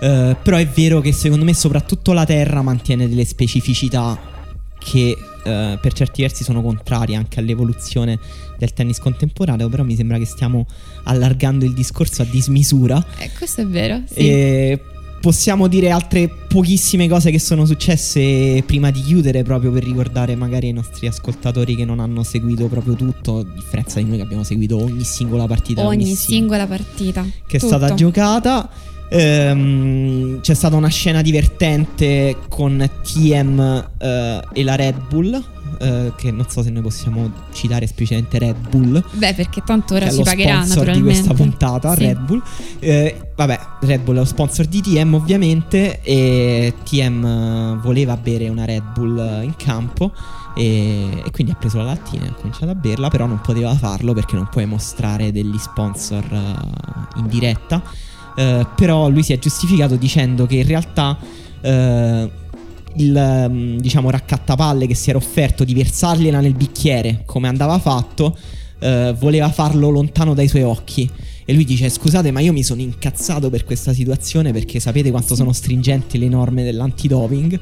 Eh, 0.03 0.37
però 0.41 0.57
è 0.57 0.67
vero 0.69 1.01
che 1.01 1.13
secondo 1.13 1.45
me 1.45 1.53
soprattutto 1.53 2.13
la 2.13 2.25
terra 2.25 2.63
mantiene 2.63 3.09
delle 3.09 3.25
specificità 3.25 4.39
che 4.81 5.17
eh, 5.45 5.79
per 5.81 5.93
certi 5.93 6.23
versi 6.23 6.43
sono 6.43 6.63
contrarie 6.63 7.15
anche 7.15 7.39
all'evoluzione 7.39 8.19
del 8.59 8.73
tennis 8.73 8.99
contemporaneo, 8.99 9.69
però 9.69 9.85
mi 9.85 9.95
sembra 9.95 10.19
che 10.19 10.25
stiamo 10.25 10.67
allargando 11.05 11.65
il 11.65 11.75
discorso 11.75 12.23
a 12.23 12.25
dismisura. 12.25 13.05
Eh, 13.19 13.31
questo 13.37 13.61
è 13.61 13.67
vero, 13.67 14.03
sì. 14.07 14.19
E 14.19 14.81
possiamo 15.21 15.69
dire 15.69 15.91
altre 15.91 16.29
pochissime 16.29 17.07
cose 17.07 17.31
che 17.31 17.39
sono 17.39 17.67
successe 17.67 18.63
prima 18.67 18.91
di 18.91 19.03
chiudere, 19.03 19.43
proprio 19.43 19.71
per 19.71 19.85
ricordare 19.85 20.35
magari 20.35 20.69
ai 20.69 20.73
nostri 20.73 21.07
ascoltatori 21.07 21.77
che 21.77 21.85
non 21.85 22.01
hanno 22.01 22.23
seguito 22.23 22.67
proprio 22.67 22.95
tutto, 22.95 23.39
a 23.39 23.45
differenza 23.45 24.01
di 24.01 24.07
noi 24.07 24.17
che 24.17 24.23
abbiamo 24.23 24.45
seguito 24.45 24.83
ogni 24.83 25.05
singola 25.05 25.47
partita. 25.47 25.87
Ogni 25.87 26.07
sing- 26.07 26.17
singola 26.17 26.67
partita. 26.67 27.23
che 27.47 27.57
è 27.59 27.61
tutto. 27.61 27.77
stata 27.77 27.95
giocata. 27.95 28.71
Ehm, 29.11 30.41
c'è 30.41 30.55
stata 30.55 30.77
una 30.77 30.89
scena 30.89 31.21
divertente 31.23 32.37
con 32.49 32.89
TM 33.03 33.89
eh, 33.99 34.41
e 34.53 34.63
la 34.63 34.77
Red 34.77 34.97
Bull. 35.09 35.43
eh, 35.83 36.13
che 36.17 36.31
non 36.31 36.45
so 36.49 36.63
se 36.63 36.69
noi 36.71 36.83
possiamo 36.83 37.31
citare 37.53 37.87
esplicitamente 37.87 38.39
Red 38.39 38.69
Bull 38.69 39.03
Beh, 39.13 39.33
perché 39.35 39.63
tanto 39.65 39.95
ora 39.95 40.11
ci 40.11 40.17
lo 40.19 40.25
pagherà 40.25 40.57
sponsor 40.63 40.67
di 40.67 40.79
naturalmente. 40.91 41.13
questa 41.13 41.35
puntata, 41.35 41.95
Sì. 41.95 41.99
Red 42.05 42.19
Bull. 42.19 42.43
Eh, 42.81 43.21
vabbè, 43.35 43.61
Red 43.81 44.01
Bull 44.03 44.17
è 44.17 44.19
lo 44.19 44.25
sponsor 44.27 44.67
di 44.67 44.81
TM 44.83 45.15
ovviamente 45.15 46.01
e 46.03 46.75
TM 46.85 47.25
eh, 47.25 47.79
voleva 47.83 48.17
bere 48.19 48.49
una 48.51 48.65
Red 48.67 48.83
Bull 48.93 49.43
in 49.43 49.55
campo 49.57 50.13
e, 50.55 51.23
e 51.25 51.31
quindi 51.31 51.53
ha 51.53 51.57
preso 51.57 51.79
la 51.79 51.85
lattina 51.85 52.27
e 52.27 52.29
ha 52.29 52.33
cominciato 52.35 52.71
a 52.71 52.75
berla, 52.75 53.09
però 53.09 53.25
non 53.27 53.41
poteva 53.41 53.75
farlo 53.75 54.13
perché 54.13 54.35
non 54.37 54.49
puoi 54.51 54.67
mostrare 54.67 55.33
degli 55.33 55.57
sponsor 55.59 56.25
eh, 56.31 57.19
in 57.21 57.27
diretta. 57.29 57.83
Eh, 58.41 58.67
però 58.75 59.11
lui 59.11 59.23
si 59.23 59.35
è 59.35 59.39
giustificato 59.39 59.97
dicendo 59.97 60.47
che 60.47 60.55
in 60.55 60.67
realtà 60.67 61.19
eh, 61.61 62.31
il 62.95 63.47
mm, 63.51 63.77
diciamo 63.79 64.09
raccattapalle 64.09 64.87
che 64.87 64.95
si 64.95 65.11
era 65.11 65.19
offerto 65.19 65.63
di 65.63 65.75
versargliela 65.75 66.41
nel 66.41 66.55
bicchiere 66.55 67.23
come 67.27 67.49
andava 67.49 67.79
fatto 67.79 68.35
eh, 68.79 69.15
voleva 69.19 69.51
farlo 69.51 69.91
lontano 69.91 70.33
dai 70.33 70.49
suoi 70.49 70.63
occhi 70.63 71.07
e 71.45 71.53
lui 71.53 71.67
dice 71.67 71.91
scusate 71.91 72.31
ma 72.31 72.41
io 72.41 72.55
mi 72.55 72.63
sono 72.63 72.81
incazzato 72.81 73.51
per 73.51 73.65
questa 73.67 73.93
situazione 73.93 74.53
perché 74.53 74.81
sapete 74.81 75.11
quanto 75.11 75.35
sono 75.35 75.53
stringenti 75.53 76.17
le 76.17 76.29
norme 76.29 76.65
dell'antidoping 76.65 77.61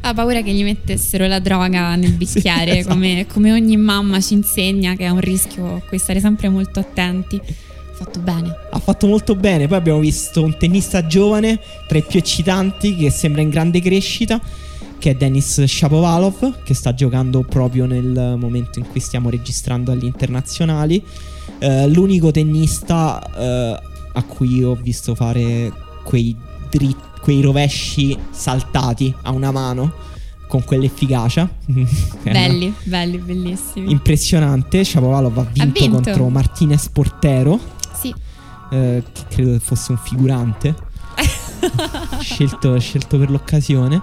Ha 0.00 0.14
paura 0.14 0.40
che 0.40 0.52
gli 0.54 0.62
mettessero 0.62 1.26
la 1.26 1.38
droga 1.38 1.96
nel 1.96 2.12
bicchiere, 2.16 2.72
Sì, 2.72 2.78
esatto. 2.78 2.94
come, 2.94 3.26
come 3.30 3.52
ogni 3.52 3.76
mamma 3.76 4.20
ci 4.20 4.32
insegna 4.32 4.94
che 4.96 5.04
è 5.04 5.10
un 5.10 5.20
rischio 5.20 5.76
a 5.76 5.80
cui 5.86 5.98
stare 5.98 6.20
sempre 6.20 6.48
molto 6.48 6.80
attenti. 6.80 7.40
Fatto 8.04 8.20
bene. 8.20 8.54
ha 8.70 8.78
fatto 8.78 9.06
molto 9.06 9.34
bene 9.34 9.66
poi 9.66 9.78
abbiamo 9.78 9.98
visto 10.00 10.42
un 10.42 10.56
tennista 10.56 11.06
giovane 11.06 11.58
tra 11.88 11.98
i 11.98 12.02
più 12.02 12.18
eccitanti 12.18 12.96
che 12.96 13.10
sembra 13.10 13.40
in 13.40 13.48
grande 13.50 13.80
crescita 13.80 14.40
che 14.98 15.10
è 15.10 15.14
Denis 15.14 15.62
Shapovalov 15.64 16.62
che 16.64 16.74
sta 16.74 16.94
giocando 16.94 17.40
proprio 17.42 17.86
nel 17.86 18.36
momento 18.38 18.78
in 18.78 18.86
cui 18.90 19.00
stiamo 19.00 19.30
registrando 19.30 19.90
agli 19.92 20.04
internazionali 20.04 21.02
Eh, 21.58 21.86
l'unico 21.88 22.30
tennista 22.30 23.22
eh, 23.36 23.80
a 24.12 24.22
cui 24.24 24.62
ho 24.64 24.74
visto 24.74 25.14
fare 25.14 25.72
quei, 26.04 26.34
dri- 26.70 26.96
quei 27.20 27.40
rovesci 27.40 28.16
saltati 28.30 29.14
a 29.22 29.30
una 29.30 29.50
mano 29.50 29.92
con 30.46 30.62
quell'efficacia 30.64 31.48
Belli, 32.22 32.72
belli, 32.84 33.18
bellissimi. 33.18 33.90
impressionante 33.90 34.84
Shapovalov 34.84 35.38
ha 35.38 35.46
vinto, 35.52 35.80
vinto. 35.80 35.94
contro 36.02 36.28
Martinez 36.28 36.88
Portero. 36.88 37.58
Eh, 38.70 39.02
che 39.12 39.22
credo 39.28 39.58
fosse 39.58 39.92
un 39.92 39.98
figurante. 39.98 40.74
Scelto, 42.20 42.78
scelto 42.78 43.18
per 43.18 43.30
l'occasione. 43.30 44.02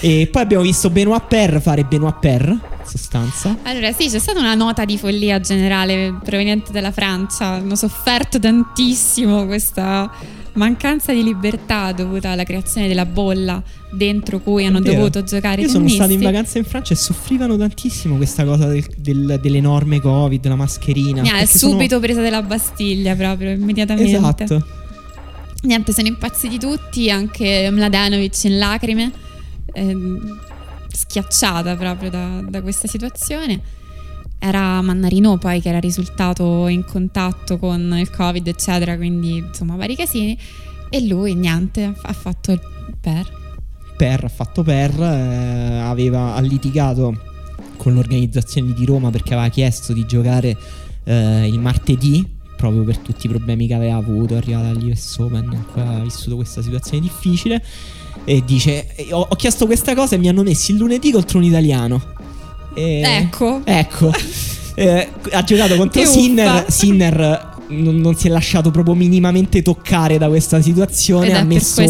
E 0.00 0.28
poi 0.30 0.42
abbiamo 0.42 0.62
visto 0.62 0.90
Benoit 0.90 1.24
Per 1.26 1.60
fare 1.60 1.84
Benoit 1.84 2.18
Per 2.18 2.48
in 2.48 2.60
sostanza. 2.84 3.56
Allora, 3.64 3.92
sì, 3.92 4.08
c'è 4.08 4.18
stata 4.18 4.38
una 4.38 4.54
nota 4.54 4.84
di 4.84 4.98
follia 4.98 5.40
generale 5.40 6.14
proveniente 6.22 6.72
dalla 6.72 6.92
Francia. 6.92 7.46
Hanno 7.46 7.74
sofferto 7.74 8.38
tantissimo 8.38 9.46
questa 9.46 10.10
mancanza 10.54 11.12
di 11.12 11.22
libertà 11.22 11.92
dovuta 11.92 12.30
alla 12.30 12.44
creazione 12.44 12.88
della 12.88 13.06
bolla 13.06 13.62
dentro 13.92 14.40
cui 14.40 14.64
hanno 14.66 14.80
dovuto 14.80 15.22
giocare 15.22 15.62
io 15.62 15.68
sono 15.68 15.86
stato 15.88 16.10
in 16.12 16.18
tennisti. 16.18 16.24
vacanza 16.32 16.58
in 16.58 16.64
Francia 16.64 16.92
e 16.94 16.96
soffrivano 16.96 17.56
tantissimo 17.56 18.16
questa 18.16 18.44
cosa 18.44 18.66
del- 18.66 18.86
del- 18.96 19.38
delle 19.42 19.60
norme 19.60 20.00
covid 20.00 20.46
la 20.46 20.54
mascherina 20.56 21.22
ha 21.22 21.24
perché 21.38 21.46
sono- 21.58 21.72
subito 21.72 22.00
presa 22.00 22.20
della 22.20 22.42
Bastiglia 22.42 23.14
proprio 23.14 23.50
immediatamente. 23.50 24.16
esatto 24.16 24.66
Niente, 25.62 25.94
sono 25.94 26.06
impazziti 26.08 26.58
tutti, 26.58 27.08
anche 27.10 27.70
Mladenovic 27.72 28.44
in 28.44 28.58
lacrime. 28.58 29.10
eh, 29.72 29.96
schiacciata 30.92 31.74
proprio 31.76 32.10
da, 32.10 32.40
da 32.48 32.60
questa 32.62 32.86
situazione. 32.86 33.60
Era 34.46 34.82
Mannarino 34.82 35.38
poi 35.38 35.62
che 35.62 35.70
era 35.70 35.80
risultato 35.80 36.68
in 36.68 36.84
contatto 36.84 37.56
con 37.56 37.96
il 37.98 38.10
Covid, 38.10 38.46
eccetera, 38.46 38.94
quindi 38.94 39.38
insomma 39.38 39.74
vari 39.74 39.96
casini. 39.96 40.38
E 40.90 41.06
lui 41.06 41.34
niente, 41.34 41.94
ha 42.02 42.12
fatto 42.12 42.52
il 42.52 42.60
per. 43.00 43.42
Per, 43.96 44.24
ha 44.24 44.28
fatto 44.28 44.62
per, 44.62 44.90
eh, 45.00 45.78
aveva 45.78 46.38
litigato 46.40 47.16
con 47.78 47.94
l'organizzazione 47.94 48.74
di 48.74 48.84
Roma 48.84 49.10
perché 49.10 49.32
aveva 49.32 49.48
chiesto 49.48 49.94
di 49.94 50.04
giocare 50.04 50.54
eh, 51.04 51.46
il 51.46 51.58
martedì 51.58 52.26
proprio 52.54 52.84
per 52.84 52.98
tutti 52.98 53.24
i 53.24 53.28
problemi 53.30 53.66
che 53.66 53.74
aveva 53.74 53.96
avuto, 53.96 54.36
arrivata 54.36 54.68
agli 54.68 54.90
US 54.90 55.16
Open, 55.18 55.64
ha 55.74 56.00
vissuto 56.00 56.36
questa 56.36 56.60
situazione 56.60 57.00
difficile 57.00 57.62
e 58.24 58.42
dice 58.44 58.94
ho, 59.10 59.26
ho, 59.28 59.36
chiesto 59.36 59.64
questa 59.64 59.94
cosa 59.94 60.16
e 60.16 60.18
mi 60.18 60.28
hanno 60.28 60.42
messo 60.42 60.70
il 60.70 60.78
lunedì 60.78 61.12
contro 61.12 61.38
un 61.38 61.44
italiano. 61.44 62.12
E, 62.74 63.02
ecco. 63.02 63.60
Ecco. 63.64 64.12
eh, 64.74 65.08
ha 65.30 65.42
giocato 65.42 65.76
contro 65.76 66.04
Sinner, 66.04 66.66
Sinner 66.68 67.52
non, 67.68 67.96
non, 67.96 68.14
si 68.16 68.26
è 68.26 68.30
lasciato 68.30 68.70
proprio 68.70 68.94
minimamente 68.94 69.62
toccare 69.62 70.18
da 70.18 70.28
questa 70.28 70.60
situazione. 70.60 71.28
Ed 71.28 71.34
ha 71.34 71.44
messo. 71.44 71.80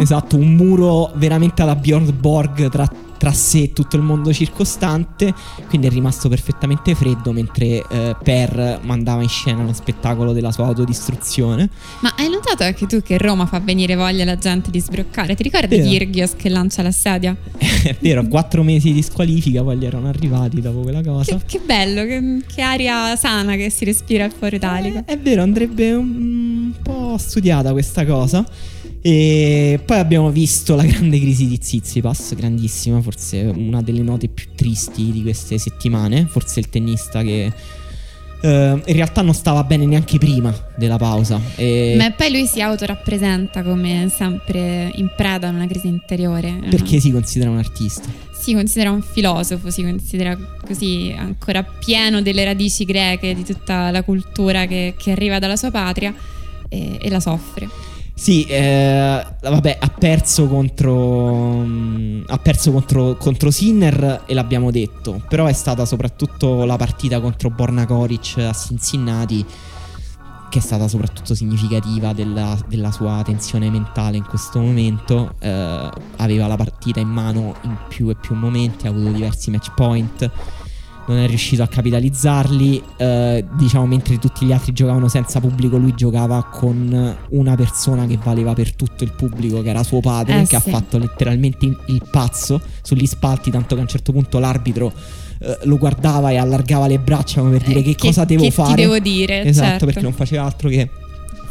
Esatto, 0.00 0.36
un 0.36 0.54
muro 0.54 1.10
veramente 1.14 1.62
alla 1.62 1.76
Bjorn 1.76 2.12
Borg 2.18 2.68
tra 2.70 2.88
tra 3.16 3.32
sé 3.32 3.62
e 3.62 3.72
tutto 3.72 3.96
il 3.96 4.02
mondo 4.02 4.32
circostante, 4.32 5.34
quindi 5.68 5.86
è 5.86 5.90
rimasto 5.90 6.28
perfettamente 6.28 6.94
freddo 6.94 7.32
mentre 7.32 7.82
eh, 7.88 8.16
Per 8.22 8.80
mandava 8.82 9.22
in 9.22 9.28
scena 9.28 9.62
lo 9.62 9.72
spettacolo 9.72 10.32
della 10.32 10.52
sua 10.52 10.66
autodistruzione. 10.66 11.68
Ma 12.00 12.14
hai 12.16 12.28
notato 12.28 12.62
anche 12.62 12.86
tu 12.86 13.00
che 13.02 13.18
Roma 13.18 13.46
fa 13.46 13.60
venire 13.60 13.94
voglia 13.94 14.22
alla 14.22 14.36
gente 14.36 14.70
di 14.70 14.80
sbroccare? 14.80 15.34
Ti 15.34 15.42
ricordi 15.42 15.80
Kirgios 15.80 16.34
che 16.36 16.48
lancia 16.48 16.82
la 16.82 16.90
sedia? 16.90 17.36
è 17.58 17.96
vero, 18.00 18.26
quattro 18.26 18.62
mesi 18.62 18.92
di 18.92 19.02
squalifica 19.02 19.62
poi 19.62 19.76
gli 19.76 19.84
erano 19.84 20.08
arrivati 20.08 20.60
dopo 20.60 20.80
quella 20.80 21.02
cosa. 21.02 21.36
Che, 21.36 21.44
che 21.46 21.60
bello, 21.64 22.04
che, 22.04 22.42
che, 22.52 22.62
aria 22.62 23.16
sana 23.16 23.56
che 23.56 23.70
si 23.70 23.84
respira 23.84 24.24
al 24.24 24.32
Foro 24.32 24.56
Italico. 24.56 24.98
Eh, 24.98 25.04
è 25.04 25.18
vero, 25.18 25.42
andrebbe 25.42 25.92
un, 25.92 26.06
un 26.06 26.72
po' 26.82 27.16
studiata 27.18 27.72
questa 27.72 28.04
cosa. 28.04 28.44
E 29.08 29.78
poi 29.84 30.00
abbiamo 30.00 30.32
visto 30.32 30.74
la 30.74 30.82
grande 30.82 31.20
crisi 31.20 31.46
di 31.46 31.60
Zizipas, 31.62 32.34
grandissima, 32.34 33.00
forse 33.00 33.52
una 33.54 33.80
delle 33.80 34.02
note 34.02 34.26
più 34.26 34.48
tristi 34.56 35.12
di 35.12 35.22
queste 35.22 35.58
settimane, 35.58 36.26
forse 36.28 36.58
il 36.58 36.68
tennista 36.68 37.22
che 37.22 37.52
uh, 38.42 38.48
in 38.48 38.82
realtà 38.84 39.22
non 39.22 39.32
stava 39.32 39.62
bene 39.62 39.86
neanche 39.86 40.18
prima 40.18 40.52
della 40.74 40.96
pausa. 40.96 41.40
E... 41.54 41.94
Ma 41.96 42.10
poi 42.10 42.32
lui 42.32 42.46
si 42.46 42.60
autorappresenta 42.60 43.62
come 43.62 44.10
sempre 44.12 44.90
in 44.96 45.12
preda 45.16 45.46
a 45.46 45.50
una 45.52 45.68
crisi 45.68 45.86
interiore. 45.86 46.58
Perché 46.68 46.94
no? 46.94 47.00
si 47.00 47.12
considera 47.12 47.50
un 47.50 47.58
artista? 47.58 48.08
Si 48.36 48.54
considera 48.54 48.90
un 48.90 49.02
filosofo, 49.02 49.70
si 49.70 49.82
considera 49.82 50.36
così 50.66 51.14
ancora 51.16 51.62
pieno 51.62 52.22
delle 52.22 52.42
radici 52.42 52.84
greche, 52.84 53.36
di 53.36 53.44
tutta 53.44 53.92
la 53.92 54.02
cultura 54.02 54.66
che, 54.66 54.94
che 54.98 55.12
arriva 55.12 55.38
dalla 55.38 55.54
sua 55.54 55.70
patria 55.70 56.12
e, 56.68 56.98
e 57.00 57.08
la 57.08 57.20
soffre. 57.20 57.94
Sì, 58.18 58.44
eh, 58.44 59.26
vabbè, 59.42 59.76
ha 59.78 59.88
perso 59.88 60.46
contro. 60.48 61.58
Mh, 61.58 62.24
ha 62.28 62.38
perso 62.38 62.72
contro, 62.72 63.14
contro, 63.16 63.50
Sinner 63.50 64.22
e 64.24 64.32
l'abbiamo 64.32 64.70
detto. 64.70 65.22
Però 65.28 65.44
è 65.44 65.52
stata 65.52 65.84
soprattutto 65.84 66.64
la 66.64 66.76
partita 66.76 67.20
contro 67.20 67.50
Borna 67.50 67.84
Koric 67.84 68.38
a 68.38 68.54
Cincinnati. 68.54 69.44
Che 70.48 70.58
è 70.58 70.62
stata 70.62 70.88
soprattutto 70.88 71.34
significativa 71.34 72.14
della, 72.14 72.58
della 72.66 72.90
sua 72.90 73.20
tensione 73.22 73.68
mentale 73.68 74.16
in 74.16 74.24
questo 74.24 74.60
momento. 74.60 75.34
Eh, 75.38 75.90
aveva 76.16 76.46
la 76.46 76.56
partita 76.56 77.00
in 77.00 77.08
mano 77.08 77.54
in 77.64 77.76
più 77.88 78.08
e 78.08 78.16
più 78.16 78.34
momenti, 78.34 78.86
ha 78.86 78.90
avuto 78.90 79.10
diversi 79.10 79.50
match 79.50 79.74
point 79.74 80.30
non 81.06 81.18
è 81.18 81.26
riuscito 81.26 81.62
a 81.62 81.68
capitalizzarli. 81.68 82.82
Eh, 82.96 83.44
diciamo, 83.56 83.86
mentre 83.86 84.18
tutti 84.18 84.46
gli 84.46 84.52
altri 84.52 84.72
giocavano 84.72 85.08
senza 85.08 85.40
pubblico, 85.40 85.76
lui 85.76 85.94
giocava 85.94 86.44
con 86.44 87.16
una 87.30 87.54
persona 87.56 88.06
che 88.06 88.18
valeva 88.22 88.52
per 88.52 88.74
tutto 88.74 89.04
il 89.04 89.12
pubblico, 89.12 89.62
che 89.62 89.70
era 89.70 89.82
suo 89.82 90.00
padre, 90.00 90.40
eh, 90.40 90.40
che 90.40 90.46
sì. 90.46 90.54
ha 90.56 90.60
fatto 90.60 90.98
letteralmente 90.98 91.66
il 91.66 92.02
pazzo 92.10 92.60
sugli 92.82 93.06
spalti, 93.06 93.50
tanto 93.50 93.74
che 93.74 93.80
a 93.80 93.84
un 93.84 93.88
certo 93.88 94.12
punto 94.12 94.38
l'arbitro. 94.38 94.92
Eh, 95.38 95.58
lo 95.64 95.76
guardava 95.76 96.30
e 96.30 96.36
allargava 96.36 96.86
le 96.86 96.98
braccia 96.98 97.40
come 97.40 97.58
per 97.58 97.66
dire 97.66 97.82
che, 97.82 97.94
che 97.94 98.06
cosa 98.06 98.24
devo 98.24 98.42
che 98.42 98.50
fare. 98.50 98.74
Che 98.74 98.80
devo 98.80 98.98
dire? 98.98 99.44
Esatto, 99.44 99.68
certo. 99.68 99.84
perché 99.86 100.00
non 100.00 100.14
faceva 100.14 100.44
altro 100.44 100.68
che 100.70 100.88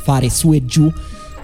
fare 0.02 0.30
su 0.30 0.54
e 0.54 0.66
giù 0.66 0.92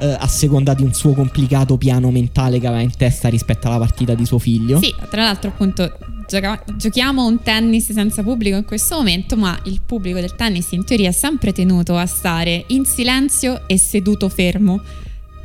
eh, 0.01 0.17
a 0.17 0.27
seconda 0.27 0.73
di 0.73 0.81
un 0.81 0.93
suo 0.93 1.13
complicato 1.13 1.77
piano 1.77 2.09
mentale 2.09 2.59
che 2.59 2.65
aveva 2.65 2.81
in 2.81 2.95
testa 2.95 3.29
rispetto 3.29 3.67
alla 3.67 3.77
partita 3.77 4.15
di 4.15 4.25
suo 4.25 4.39
figlio. 4.39 4.79
Sì, 4.81 4.93
tra 5.09 5.23
l'altro 5.23 5.49
appunto 5.49 5.95
gioca- 6.27 6.63
giochiamo 6.75 7.23
un 7.23 7.41
tennis 7.43 7.91
senza 7.91 8.23
pubblico 8.23 8.57
in 8.57 8.65
questo 8.65 8.95
momento, 8.95 9.37
ma 9.37 9.57
il 9.65 9.79
pubblico 9.85 10.19
del 10.19 10.35
tennis 10.35 10.71
in 10.71 10.83
teoria 10.83 11.09
è 11.09 11.13
sempre 11.13 11.53
tenuto 11.53 11.95
a 11.95 12.07
stare 12.07 12.63
in 12.67 12.83
silenzio 12.85 13.61
e 13.67 13.77
seduto 13.77 14.27
fermo. 14.27 14.81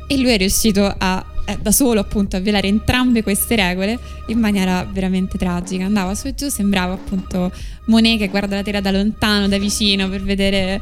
E 0.07 0.17
lui 0.17 0.31
è 0.31 0.37
riuscito 0.37 0.91
a, 0.97 1.23
eh, 1.45 1.57
da 1.61 1.71
solo 1.71 1.99
appunto 1.99 2.37
a 2.37 2.39
violare 2.39 2.67
entrambe 2.67 3.21
queste 3.21 3.55
regole 3.57 3.99
in 4.27 4.39
maniera 4.39 4.87
veramente 4.91 5.37
tragica. 5.37 5.85
Andava 5.85 6.15
su 6.15 6.27
e 6.27 6.33
giù, 6.33 6.47
sembrava 6.47 6.93
appunto 6.93 7.51
Monet 7.85 8.17
che 8.17 8.29
guarda 8.29 8.55
la 8.55 8.63
terra 8.63 8.79
da 8.79 8.89
lontano, 8.89 9.47
da 9.47 9.59
vicino 9.59 10.09
per 10.09 10.23
vedere 10.23 10.81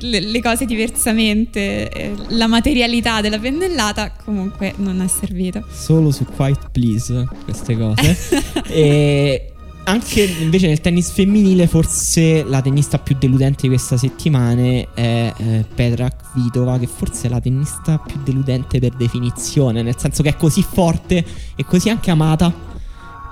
le, 0.00 0.20
le 0.20 0.42
cose 0.42 0.64
diversamente, 0.64 1.88
eh, 1.90 2.14
la 2.28 2.46
materialità 2.46 3.20
della 3.20 3.38
pennellata 3.38 4.12
comunque 4.24 4.74
non 4.76 5.00
è 5.00 5.06
servita. 5.08 5.62
Solo 5.70 6.10
su 6.10 6.24
Quiet 6.24 6.70
Please 6.70 7.26
queste 7.44 7.76
cose. 7.76 8.16
e 8.68 9.52
anche 9.84 10.22
invece 10.22 10.66
nel 10.68 10.80
tennis 10.80 11.10
femminile 11.10 11.66
forse 11.66 12.44
la 12.44 12.60
tennista 12.60 12.98
più 12.98 13.16
deludente 13.18 13.62
di 13.62 13.68
questa 13.68 13.96
settimana 13.96 14.62
è 14.94 15.32
eh, 15.36 15.64
Petra 15.74 16.10
Kvitova 16.10 16.78
che 16.78 16.86
forse 16.86 17.26
è 17.26 17.30
la 17.30 17.40
tennista 17.40 17.98
più 17.98 18.20
deludente 18.22 18.78
per 18.78 18.94
definizione 18.94 19.82
nel 19.82 19.96
senso 19.96 20.22
che 20.22 20.30
è 20.30 20.36
così 20.36 20.62
forte 20.62 21.24
e 21.56 21.64
così 21.64 21.88
anche 21.88 22.10
amata 22.10 22.68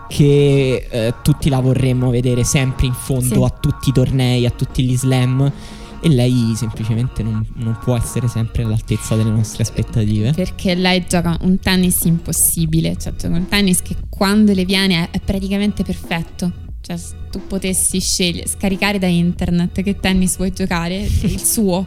che 0.09 0.87
eh, 0.91 1.15
tutti 1.23 1.51
la 1.51 1.61
vorremmo 1.61 2.11
vedere 2.11 2.43
sempre 2.43 2.87
in 2.87 2.95
fondo 2.95 3.35
sì. 3.35 3.43
a 3.43 3.51
tutti 3.51 3.91
i 3.91 3.93
tornei, 3.93 4.47
a 4.47 4.51
tutti 4.51 4.83
gli 4.83 4.97
slam 4.97 5.53
e 6.01 6.09
lei 6.09 6.53
semplicemente 6.55 7.23
non, 7.23 7.45
non, 7.55 7.77
può 7.83 7.97
essere 7.97 8.29
sempre 8.29 8.63
all'altezza 8.63 9.17
delle 9.17 9.31
nostre 9.31 9.63
aspettative. 9.63 10.33
Perché 10.33 10.75
lei 10.75 11.05
gioca 11.09 11.37
un 11.43 11.59
tennis 11.59 12.05
impossibile, 12.05 12.97
cioè 12.97 13.15
gioca 13.15 13.37
un 13.37 13.49
tennis 13.49 13.83
che 13.83 13.97
quando 14.09 14.53
le 14.53 14.65
viene 14.65 15.11
è, 15.11 15.21
praticamente 15.21 15.83
perfetto. 15.83 16.67
Cioè, 16.81 16.97
se 16.97 17.15
tu 17.31 17.47
potessi 17.47 18.01
scegliere, 18.01 18.47
scaricare 18.47 18.99
da 18.99 19.07
internet 19.07 19.83
che 19.83 19.99
tennis 19.99 20.37
vuoi 20.37 20.53
giocare, 20.53 20.97
il 21.23 21.43
suo. 21.43 21.87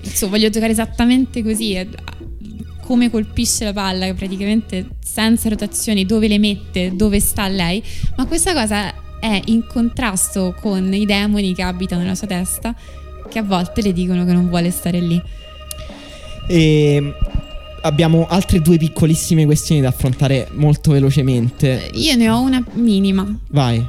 Il 0.00 0.14
suo, 0.14 0.28
voglio 0.28 0.48
giocare 0.48 0.72
esattamente 0.72 1.42
così. 1.42 1.88
Come 2.80 3.10
colpisce 3.10 3.64
la 3.64 3.72
palla, 3.72 4.12
praticamente 4.14 4.88
senza 5.04 5.48
rotazioni, 5.48 6.04
dove 6.04 6.26
le 6.26 6.38
mette, 6.38 6.96
dove 6.96 7.20
sta 7.20 7.46
lei. 7.48 7.82
Ma 8.16 8.26
questa 8.26 8.52
cosa 8.52 8.92
è 9.20 9.40
in 9.46 9.64
contrasto 9.66 10.52
con 10.60 10.92
i 10.92 11.06
demoni 11.06 11.54
che 11.54 11.62
abitano 11.62 12.02
nella 12.02 12.16
sua 12.16 12.26
testa 12.26 12.74
che 13.32 13.38
a 13.38 13.42
volte 13.42 13.80
le 13.82 13.92
dicono 13.92 14.24
che 14.24 14.32
non 14.32 14.48
vuole 14.48 14.70
stare 14.70 15.00
lì. 15.00 15.20
E 16.46 17.14
abbiamo 17.82 18.26
altre 18.28 18.60
due 18.60 18.76
piccolissime 18.76 19.44
questioni 19.44 19.80
da 19.80 19.88
affrontare 19.88 20.48
molto 20.52 20.92
velocemente. 20.92 21.90
Io 21.94 22.14
ne 22.16 22.28
ho 22.28 22.40
una 22.40 22.62
minima. 22.74 23.26
Vai. 23.48 23.84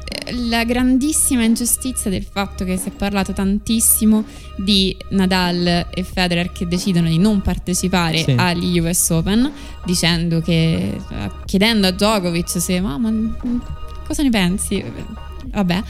La 0.50 0.64
grandissima 0.64 1.44
ingiustizia 1.44 2.10
del 2.10 2.24
fatto 2.24 2.64
che 2.64 2.78
si 2.78 2.88
è 2.88 2.92
parlato 2.92 3.34
tantissimo 3.34 4.24
di 4.56 4.96
Nadal 5.10 5.88
e 5.94 6.04
Federer 6.04 6.52
che 6.54 6.66
decidono 6.66 7.10
di 7.10 7.18
non 7.18 7.42
partecipare 7.42 8.24
sì. 8.24 8.34
agli 8.38 8.80
US 8.80 9.10
Open, 9.10 9.52
dicendo 9.86 10.40
che 10.40 10.98
chiedendo 11.46 11.88
a 11.88 11.92
Djokovic 11.92 12.62
se 12.62 12.80
ma, 12.80 12.98
ma 12.98 13.12
cosa 14.08 14.24
ne 14.24 14.30
pensi? 14.30 14.84
Vabbè. 15.52 15.84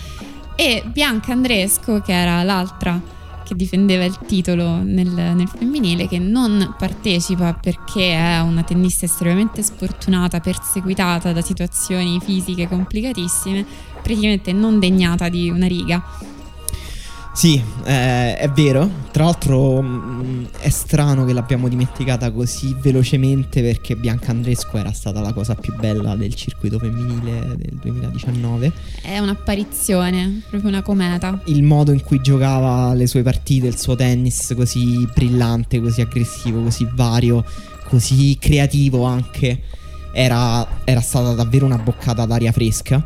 E 0.55 0.83
Bianca 0.91 1.31
Andresco, 1.31 2.01
che 2.01 2.13
era 2.13 2.41
l'altra 2.43 2.99
che 3.43 3.55
difendeva 3.55 4.03
il 4.05 4.17
titolo 4.25 4.81
nel, 4.83 5.07
nel, 5.07 5.47
femminile, 5.47 6.07
che 6.07 6.19
non 6.19 6.75
partecipa 6.77 7.53
perché 7.53 8.13
è 8.13 8.39
una 8.39 8.63
tennista 8.63 9.05
estremamente 9.05 9.61
sfortunata, 9.61 10.39
perseguitata 10.39 11.31
da 11.31 11.41
situazioni 11.41 12.19
fisiche 12.21 12.67
complicatissime, 12.67 13.65
praticamente 14.01 14.53
non 14.53 14.79
degnata 14.79 15.29
di 15.29 15.49
una 15.49 15.67
riga. 15.67 16.31
Sì, 17.33 17.59
eh, 17.85 18.37
è 18.37 18.47
vero. 18.51 18.87
Tra 19.11 19.23
l'altro 19.23 19.81
mh, 19.81 19.87
mm, 19.87 20.45
è 20.59 20.69
strano 20.69 21.25
che 21.25 21.33
l'abbiamo 21.33 21.67
dimenticata 21.67 22.31
così 22.31 22.75
velocemente 22.79 23.61
perché 23.63 23.95
Bianca 23.95 24.29
Andresco 24.29 24.77
era 24.77 24.91
stata 24.91 25.19
la 25.19 25.33
cosa 25.33 25.55
più 25.55 25.73
bella 25.75 26.15
del 26.15 26.35
circuito 26.35 26.77
femminile 26.77 27.55
del 27.57 27.79
2019. 27.81 28.71
È 29.01 29.17
un'apparizione, 29.17 30.43
proprio 30.47 30.69
una 30.69 30.83
cometa. 30.83 31.41
Il 31.45 31.63
modo 31.63 31.91
in 31.91 32.03
cui 32.03 32.21
giocava 32.21 32.93
le 32.93 33.07
sue 33.07 33.23
partite, 33.23 33.65
il 33.65 33.79
suo 33.79 33.95
tennis 33.95 34.53
così 34.55 35.07
brillante, 35.11 35.81
così 35.81 36.01
aggressivo, 36.01 36.61
così 36.61 36.87
vario, 36.93 37.43
così 37.87 38.37
creativo 38.39 39.05
anche 39.05 39.59
era, 40.13 40.65
era 40.83 41.01
stata 41.01 41.33
davvero 41.33 41.65
una 41.65 41.79
boccata 41.79 42.25
d'aria 42.25 42.51
fresca 42.51 43.03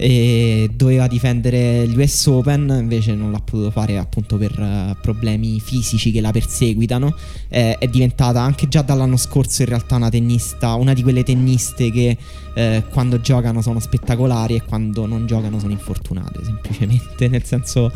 e 0.00 0.70
doveva 0.72 1.08
difendere 1.08 1.84
gli 1.88 1.98
US 1.98 2.26
Open, 2.26 2.78
invece 2.80 3.16
non 3.16 3.32
l'ha 3.32 3.40
potuto 3.40 3.72
fare 3.72 3.98
appunto 3.98 4.36
per 4.36 4.56
uh, 4.56 4.96
problemi 5.02 5.58
fisici 5.58 6.12
che 6.12 6.20
la 6.20 6.30
perseguitano. 6.30 7.16
Eh, 7.48 7.76
è 7.78 7.88
diventata 7.88 8.40
anche 8.40 8.68
già 8.68 8.82
dall'anno 8.82 9.16
scorso 9.16 9.62
in 9.62 9.68
realtà 9.68 9.96
una 9.96 10.08
tennista, 10.08 10.74
una 10.74 10.94
di 10.94 11.02
quelle 11.02 11.24
tenniste 11.24 11.90
che 11.90 12.16
eh, 12.54 12.84
quando 12.90 13.20
giocano 13.20 13.60
sono 13.60 13.80
spettacolari 13.80 14.54
e 14.54 14.62
quando 14.62 15.04
non 15.06 15.26
giocano 15.26 15.58
sono 15.58 15.72
infortunate, 15.72 16.44
semplicemente, 16.44 17.26
nel 17.28 17.42
senso 17.42 17.90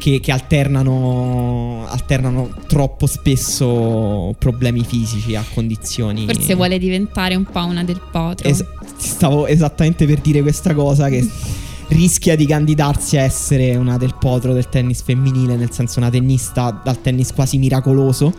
che, 0.00 0.18
che 0.18 0.32
alternano, 0.32 1.84
alternano, 1.86 2.48
troppo 2.66 3.06
spesso 3.06 4.34
problemi 4.38 4.82
fisici 4.82 5.36
a 5.36 5.44
condizioni. 5.52 6.24
Forse 6.24 6.54
vuole 6.54 6.78
diventare 6.78 7.34
un 7.34 7.44
po' 7.44 7.62
una 7.66 7.84
del 7.84 8.00
potro. 8.10 8.48
Es- 8.48 8.64
stavo 8.96 9.46
esattamente 9.46 10.06
per 10.06 10.20
dire 10.20 10.40
questa 10.40 10.72
cosa 10.72 11.10
che 11.10 11.28
rischia 11.88 12.34
di 12.34 12.46
candidarsi 12.46 13.18
a 13.18 13.22
essere 13.22 13.76
una 13.76 13.98
del 13.98 14.14
potro 14.18 14.54
del 14.54 14.70
tennis 14.70 15.02
femminile, 15.02 15.56
nel 15.56 15.70
senso 15.70 15.98
una 15.98 16.08
tennista 16.08 16.80
dal 16.82 16.98
tennis 17.02 17.34
quasi 17.34 17.58
miracoloso 17.58 18.32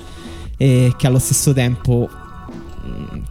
e 0.58 0.96
che 0.98 1.06
allo 1.06 1.20
stesso 1.20 1.54
tempo 1.54 2.10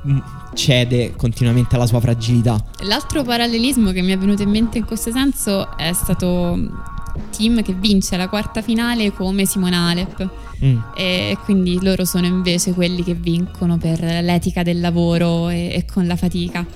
mm, 0.06 0.18
cede 0.54 1.14
continuamente 1.16 1.74
alla 1.74 1.86
sua 1.86 1.98
fragilità. 1.98 2.64
L'altro 2.82 3.24
parallelismo 3.24 3.90
che 3.90 4.02
mi 4.02 4.12
è 4.12 4.18
venuto 4.18 4.42
in 4.42 4.50
mente 4.50 4.78
in 4.78 4.84
questo 4.84 5.10
senso 5.10 5.76
è 5.76 5.92
stato 5.92 6.99
team 7.36 7.62
che 7.62 7.72
vince 7.74 8.16
la 8.16 8.28
quarta 8.28 8.62
finale 8.62 9.12
come 9.12 9.44
Simona 9.44 9.88
Alep. 9.88 10.28
Mm. 10.64 10.78
E 10.96 11.38
quindi 11.44 11.78
loro 11.82 12.04
sono 12.04 12.26
invece 12.26 12.72
quelli 12.72 13.02
che 13.02 13.14
vincono 13.14 13.78
per 13.78 14.00
l'etica 14.00 14.62
del 14.62 14.80
lavoro 14.80 15.48
e, 15.48 15.72
e 15.74 15.84
con 15.90 16.06
la 16.06 16.16
fatica. 16.16 16.66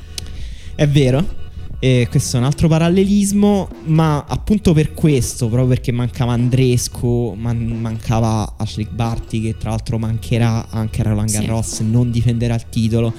È 0.74 0.88
vero, 0.88 1.42
e 1.84 2.06
questo 2.08 2.36
è 2.36 2.40
un 2.40 2.46
altro 2.46 2.66
parallelismo, 2.66 3.68
ma 3.84 4.24
appunto 4.26 4.72
per 4.72 4.94
questo, 4.94 5.48
proprio 5.48 5.68
perché 5.68 5.92
mancava 5.92 6.32
Andresco, 6.32 7.34
man- 7.36 7.78
mancava 7.78 8.54
Ashley 8.56 8.88
Barty, 8.90 9.42
che 9.42 9.56
tra 9.58 9.68
l'altro 9.68 9.98
mancherà 9.98 10.68
anche 10.70 11.02
a 11.02 11.04
Roland 11.04 11.30
Garros, 11.30 11.74
sì. 11.74 11.90
non 11.90 12.10
difenderà 12.10 12.54
il 12.54 12.64
titolo. 12.70 13.12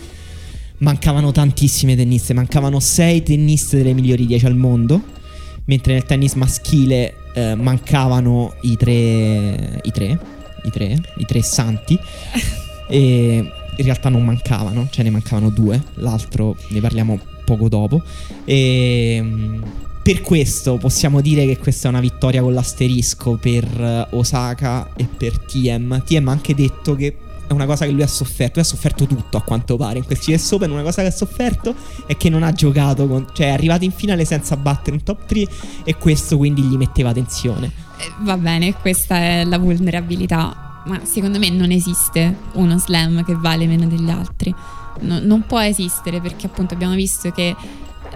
Mancavano 0.79 1.31
tantissime 1.31 1.95
tenniste, 1.95 2.33
mancavano 2.33 2.79
sei 2.79 3.21
tenniste 3.21 3.77
delle 3.77 3.93
migliori 3.93 4.25
10 4.25 4.45
al 4.47 4.55
mondo 4.55 5.01
mentre 5.65 5.93
nel 5.93 6.05
tennis 6.05 6.33
maschile 6.33 7.15
eh, 7.33 7.55
mancavano 7.55 8.55
i 8.61 8.77
tre, 8.77 9.81
i 9.83 9.91
tre, 9.91 10.19
i 10.63 10.69
tre, 10.71 11.01
i 11.17 11.25
tre 11.25 11.41
santi. 11.41 11.99
e 12.87 13.51
in 13.77 13.83
realtà 13.83 14.09
non 14.09 14.23
mancavano, 14.23 14.87
cioè 14.89 15.03
ne 15.03 15.09
mancavano 15.09 15.49
due, 15.49 15.81
l'altro 15.95 16.55
ne 16.69 16.79
parliamo 16.79 17.19
poco 17.43 17.67
dopo. 17.67 18.01
E 18.45 19.19
mm, 19.21 19.63
per 20.01 20.21
questo 20.21 20.77
possiamo 20.77 21.19
dire 21.19 21.45
che 21.45 21.57
questa 21.57 21.87
è 21.87 21.91
una 21.91 21.99
vittoria 21.99 22.41
con 22.41 22.53
l'asterisco 22.53 23.37
per 23.37 23.63
eh, 23.65 24.07
Osaka 24.11 24.89
e 24.95 25.05
per 25.05 25.39
TM. 25.39 26.03
TM 26.03 26.27
ha 26.27 26.31
anche 26.31 26.53
detto 26.53 26.95
che 26.95 27.17
è 27.47 27.53
una 27.53 27.65
cosa 27.65 27.85
che 27.85 27.91
lui 27.91 28.01
ha 28.01 28.07
sofferto. 28.07 28.53
Lui 28.55 28.63
ha 28.63 28.69
sofferto 28.69 29.05
tutto 29.05 29.37
a 29.37 29.41
quanto 29.41 29.77
pare 29.77 29.99
in 29.99 30.05
questi 30.05 30.33
US 30.33 30.51
Open. 30.51 30.71
Una 30.71 30.81
cosa 30.81 31.01
che 31.01 31.07
ha 31.07 31.11
sofferto 31.11 31.75
è 32.05 32.17
che 32.17 32.29
non 32.29 32.43
ha 32.43 32.51
giocato, 32.51 33.07
con, 33.07 33.27
cioè 33.33 33.47
è 33.47 33.51
arrivato 33.51 33.83
in 33.83 33.91
finale 33.91 34.25
senza 34.25 34.57
battere 34.57 34.95
un 34.95 35.03
top 35.03 35.25
3 35.25 35.47
e 35.83 35.95
questo 35.95 36.37
quindi 36.37 36.61
gli 36.61 36.75
metteva 36.75 37.13
tensione. 37.13 37.71
Eh, 37.99 38.11
va 38.21 38.37
bene, 38.37 38.73
questa 38.73 39.17
è 39.17 39.43
la 39.45 39.57
vulnerabilità, 39.57 40.81
ma 40.85 40.99
secondo 41.03 41.39
me 41.39 41.49
non 41.49 41.71
esiste 41.71 42.35
uno 42.53 42.77
slam 42.77 43.23
che 43.23 43.35
vale 43.35 43.67
meno 43.67 43.85
degli 43.87 44.09
altri. 44.09 44.53
No, 45.01 45.19
non 45.19 45.45
può 45.45 45.59
esistere 45.59 46.21
perché 46.21 46.47
appunto 46.47 46.73
abbiamo 46.73 46.95
visto 46.95 47.29
che 47.31 47.55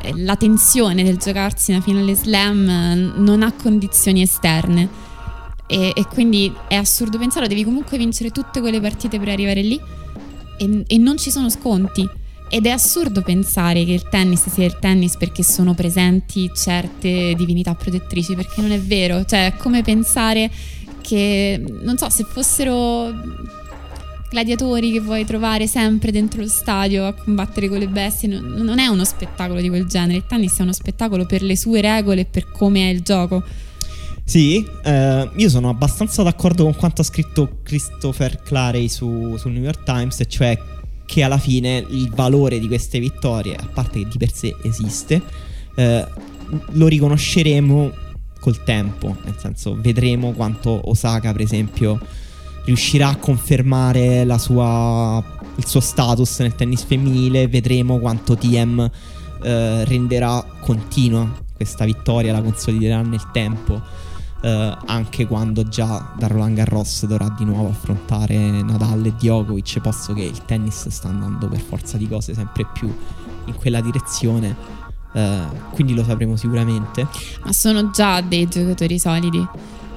eh, 0.01 0.13
la 0.15 0.35
tensione 0.37 1.03
del 1.03 1.17
giocarsi 1.17 1.71
una 1.71 1.81
finale 1.81 2.15
slam 2.15 3.13
non 3.17 3.43
ha 3.43 3.51
condizioni 3.51 4.21
esterne 4.21 5.07
e, 5.71 5.91
e, 5.93 6.05
quindi 6.07 6.51
è 6.67 6.73
assurdo 6.73 7.19
pensarlo, 7.19 7.47
devi 7.47 7.63
comunque 7.63 7.99
vincere 7.99 8.31
tutte 8.31 8.59
quelle 8.59 8.81
partite 8.81 9.19
per 9.19 9.29
arrivare 9.29 9.61
lì 9.61 9.79
e, 10.57 10.83
e 10.87 10.97
non 10.97 11.17
ci 11.17 11.29
sono 11.29 11.47
sconti. 11.47 12.09
Ed 12.51 12.65
è 12.65 12.71
assurdo 12.71 13.21
pensare 13.21 13.85
che 13.85 13.91
il 13.91 14.09
tennis 14.09 14.49
sia 14.49 14.65
il 14.65 14.79
tennis 14.79 15.15
perché 15.17 15.43
sono 15.43 15.75
presenti 15.75 16.49
certe 16.55 17.35
divinità 17.37 17.75
protettrici, 17.75 18.33
perché 18.33 18.61
non 18.61 18.71
è 18.71 18.79
vero. 18.79 19.23
Cioè, 19.23 19.45
è 19.45 19.57
come 19.57 19.83
pensare 19.83 20.49
che, 21.01 21.63
non 21.83 21.99
so, 21.99 22.09
se 22.09 22.23
fossero 22.23 23.13
gladiatori 24.31 24.91
che 24.91 24.99
vuoi 24.99 25.25
trovare 25.25 25.67
sempre 25.67 26.11
dentro 26.11 26.41
lo 26.41 26.47
stadio 26.47 27.05
a 27.05 27.13
combattere 27.13 27.69
con 27.69 27.77
le 27.77 27.87
bestie, 27.87 28.27
non 28.27 28.79
è 28.79 28.87
uno 28.87 29.03
spettacolo 29.03 29.61
di 29.61 29.69
quel 29.69 29.85
genere. 29.85 30.17
Il 30.17 30.25
tennis 30.25 30.57
è 30.57 30.63
uno 30.63 30.73
spettacolo 30.73 31.27
per 31.27 31.43
le 31.43 31.55
sue 31.55 31.81
regole 31.81 32.21
e 32.21 32.25
per 32.25 32.49
come 32.49 32.89
è 32.89 32.91
il 32.91 33.01
gioco. 33.01 33.43
Sì, 34.29 34.63
eh, 34.83 35.29
io 35.37 35.49
sono 35.49 35.69
abbastanza 35.69 36.21
d'accordo 36.21 36.61
con 36.61 36.75
quanto 36.75 37.01
ha 37.01 37.03
scritto 37.03 37.61
Christopher 37.63 38.39
Clarey 38.43 38.87
su, 38.87 39.35
sul 39.37 39.51
New 39.53 39.63
York 39.63 39.81
Times, 39.81 40.21
cioè 40.27 40.55
che 41.07 41.23
alla 41.23 41.39
fine 41.39 41.83
il 41.89 42.11
valore 42.11 42.59
di 42.59 42.67
queste 42.67 42.99
vittorie, 42.99 43.55
a 43.55 43.65
parte 43.73 43.97
che 43.97 44.07
di 44.07 44.19
per 44.19 44.31
sé 44.31 44.55
esiste, 44.61 45.19
eh, 45.73 46.07
lo 46.73 46.87
riconosceremo 46.87 47.91
col 48.39 48.63
tempo, 48.63 49.15
nel 49.23 49.33
senso 49.39 49.75
vedremo 49.75 50.33
quanto 50.33 50.79
Osaka, 50.87 51.31
per 51.31 51.41
esempio, 51.41 51.99
riuscirà 52.65 53.07
a 53.07 53.15
confermare 53.15 54.27
sua, 54.37 55.23
il 55.55 55.65
suo 55.65 55.79
status 55.79 56.37
nel 56.41 56.53
tennis 56.53 56.83
femminile, 56.83 57.47
vedremo 57.47 57.97
quanto 57.97 58.37
TM 58.37 58.91
eh, 59.41 59.85
renderà 59.85 60.45
continua 60.59 61.35
questa 61.55 61.83
vittoria, 61.83 62.31
la 62.31 62.43
consoliderà 62.43 63.01
nel 63.01 63.31
tempo 63.33 64.08
eh, 64.41 64.77
anche 64.85 65.27
quando 65.27 65.67
già 65.67 66.13
da 66.17 66.27
Roland 66.27 66.55
Garros 66.55 67.05
dovrà 67.05 67.33
di 67.37 67.45
nuovo 67.45 67.69
affrontare 67.69 68.35
Nadal 68.61 69.05
e 69.05 69.13
Djokovic, 69.17 69.79
posto 69.79 70.13
che 70.13 70.23
il 70.23 70.45
tennis 70.45 70.87
sta 70.87 71.09
andando 71.09 71.47
per 71.47 71.59
forza 71.59 71.97
di 71.97 72.07
cose 72.07 72.33
sempre 72.33 72.65
più 72.71 72.93
in 73.45 73.55
quella 73.55 73.81
direzione. 73.81 74.77
Uh, 75.11 75.71
quindi 75.71 75.95
lo 75.95 76.03
sapremo 76.03 76.35
sicuramente. 76.35 77.07
Ma 77.43 77.51
sono 77.51 77.89
già 77.89 78.21
dei 78.21 78.47
giocatori 78.47 78.99
solidi 78.99 79.43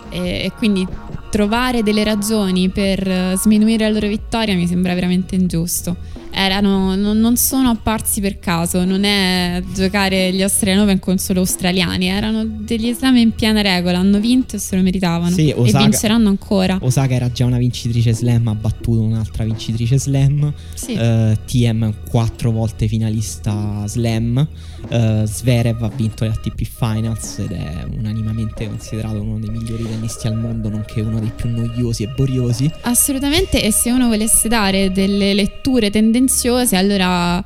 e, 0.09 0.45
e, 0.45 0.53
quindi 0.57 0.87
trovare 1.31 1.83
delle 1.83 2.03
ragioni 2.03 2.71
per 2.71 3.37
sminuire 3.37 3.87
la 3.87 3.93
loro 3.93 4.09
vittoria 4.09 4.55
mi 4.55 4.67
sembra 4.67 4.95
veramente 4.95 5.35
ingiusto 5.35 5.97
erano, 6.33 6.95
non, 6.95 7.19
non, 7.19 7.37
sono 7.37 7.69
apparsi 7.69 8.21
per 8.21 8.39
caso, 8.39 8.85
non 8.85 9.05
è 9.05 9.63
giocare 9.75 10.33
gli 10.33 10.43
Australian 10.43 10.83
Open 10.83 10.99
con 10.99 11.19
solo 11.19 11.41
australiani, 11.41 12.07
erano 12.07 12.45
degli 12.45 12.89
esami 12.89 13.21
in 13.21 13.33
piena 13.33 13.61
regola, 13.61 13.99
hanno 13.99 14.19
vinto 14.19 14.57
e 14.57 14.59
se 14.59 14.77
lo 14.77 14.83
meritavano 14.83 15.35
sì, 15.35 15.53
Osaka, 15.55 15.79
e 15.79 15.89
vinceranno 15.89 16.29
ancora. 16.29 16.79
Osaka 16.81 17.15
era 17.15 17.31
già 17.31 17.45
una 17.45 17.59
vincitrice 17.59 18.13
slam, 18.13 18.49
ha 18.49 18.55
battuto 18.55 19.03
un'altra 19.03 19.45
vincitrice 19.45 19.99
slam, 19.99 20.53
sì. 20.75 20.95
uh, 20.95 21.37
TM 21.45 21.95
quattro 22.09 22.51
volte 22.51 22.89
finalista 22.89 23.85
slam, 23.87 24.47
uh, 24.91 25.25
Zverev 25.25 25.83
ha 25.83 25.89
vinto 25.89 26.25
le 26.25 26.31
ATP 26.31 26.63
Finals 26.63 27.39
ed 27.39 27.53
è 27.53 27.87
unanimamente 27.97 28.67
considerato 28.69 29.21
uno 29.21 29.39
dei 29.39 29.51
migliori 29.51 29.85
tennisti 29.85 30.27
al 30.27 30.37
mondo, 30.37 30.69
nonché 30.69 31.01
uno 31.01 31.21
dei 31.21 31.33
più 31.35 31.51
noiosi 31.51 32.03
e 32.05 32.09
boriosi. 32.09 32.71
Assolutamente, 32.83 33.63
e 33.63 33.73
se 33.73 33.91
uno 33.91 34.09
volesse 34.09 34.49
dare 34.49 34.91
delle 34.93 35.35
letture 35.35 35.91
tendenziose, 35.91 36.77
allora 36.77 37.45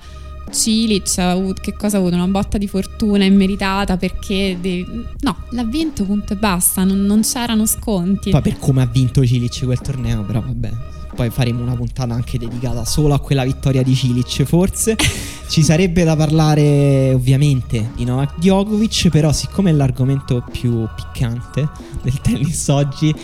Cilic 0.51 1.19
ha 1.19 1.31
avuto, 1.31 1.61
che 1.61 1.75
cosa 1.75 1.97
ha 1.97 2.01
avuto? 2.01 2.15
Una 2.15 2.27
botta 2.27 2.59
di 2.59 2.69
fortuna 2.69 3.25
immeritata 3.25 3.97
perché 3.97 4.57
devi, 4.61 5.05
no, 5.21 5.37
l'ha 5.51 5.65
vinto 5.65 6.05
punto 6.05 6.33
e 6.33 6.37
basta, 6.37 6.85
non, 6.85 7.05
non 7.05 7.23
c'erano 7.23 7.67
sconti. 7.67 8.31
Poi 8.31 8.43
per 8.43 8.59
come 8.59 8.83
ha 8.83 8.87
vinto 8.87 9.25
Cilic 9.25 9.65
quel 9.65 9.81
torneo, 9.81 10.23
però 10.23 10.41
vabbè. 10.41 10.95
Poi 11.17 11.31
faremo 11.31 11.63
una 11.63 11.75
puntata 11.75 12.13
anche 12.13 12.39
dedicata 12.39 12.85
solo 12.85 13.15
a 13.15 13.21
quella 13.21 13.43
vittoria 13.43 13.83
di 13.83 13.95
Cilic, 13.95 14.43
forse. 14.43 14.97
Ci 15.49 15.63
sarebbe 15.63 16.05
da 16.05 16.15
parlare 16.15 17.15
ovviamente 17.15 17.93
di 17.97 18.05
Novak 18.05 18.37
Djokovic, 18.37 19.09
però 19.09 19.33
siccome 19.33 19.71
è 19.71 19.73
l'argomento 19.73 20.45
più 20.53 20.87
piccante 20.95 21.67
del 22.03 22.21
tennis 22.21 22.69
oggi 22.69 23.15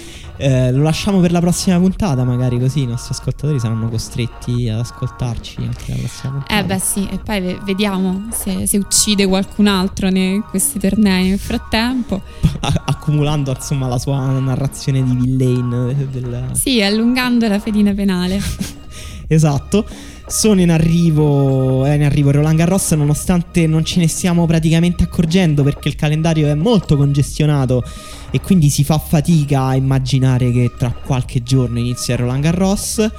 eh, 0.43 0.73
lo 0.73 0.83
lasciamo 0.83 1.21
per 1.21 1.31
la 1.31 1.39
prossima 1.39 1.79
puntata, 1.79 2.25
magari 2.25 2.59
così 2.59 2.83
i 2.83 2.87
nostri 2.87 3.15
ascoltatori 3.15 3.61
saranno 3.61 3.89
costretti 3.89 4.69
ad 4.69 4.81
ascoltarci 4.81 5.59
anche 5.61 5.93
la 5.93 5.99
prossima 5.99 6.33
puntata. 6.33 6.59
Eh 6.59 6.65
beh 6.65 6.79
sì, 6.81 7.09
e 7.09 7.19
poi 7.19 7.59
vediamo 7.65 8.29
se, 8.33 8.67
se 8.67 8.77
uccide 8.77 9.27
qualcun 9.27 9.69
altro 9.69 10.09
in 10.09 10.43
questi 10.43 10.81
tornei 10.81 11.29
nel 11.29 11.39
frattempo. 11.39 12.21
Accumulando 12.61 13.53
insomma 13.53 13.87
la 13.87 13.99
sua 13.99 14.19
narrazione 14.41 15.03
di 15.05 15.15
villain. 15.15 16.09
Del... 16.11 16.51
Sì, 16.53 16.83
allungando 16.83 17.47
la 17.47 17.61
fedina 17.61 17.95
penale. 17.95 18.41
esatto 19.29 19.87
sono 20.27 20.61
in 20.61 20.71
arrivo, 20.71 21.85
è 21.85 21.95
in 21.95 22.03
arrivo 22.03 22.31
Roland 22.31 22.57
Garros 22.57 22.93
nonostante 22.93 23.67
non 23.67 23.85
ce 23.85 24.01
ne 24.01 24.09
stiamo 24.09 24.47
praticamente 24.47 25.05
accorgendo 25.05 25.63
perché 25.63 25.89
il 25.89 25.97
calendario 25.97 26.49
è 26.49 26.55
molto 26.55 26.97
congestionato 26.97 27.85
e 28.31 28.41
quindi 28.41 28.71
si 28.71 28.85
fa 28.85 28.99
fatica 28.99 29.65
a 29.65 29.77
immaginare 29.77 30.51
che 30.51 30.73
tra 30.77 30.91
qualche 30.91 31.43
giorno 31.43 31.79
inizia 31.79 32.17
Roland 32.17 32.43
Garros. 32.43 33.11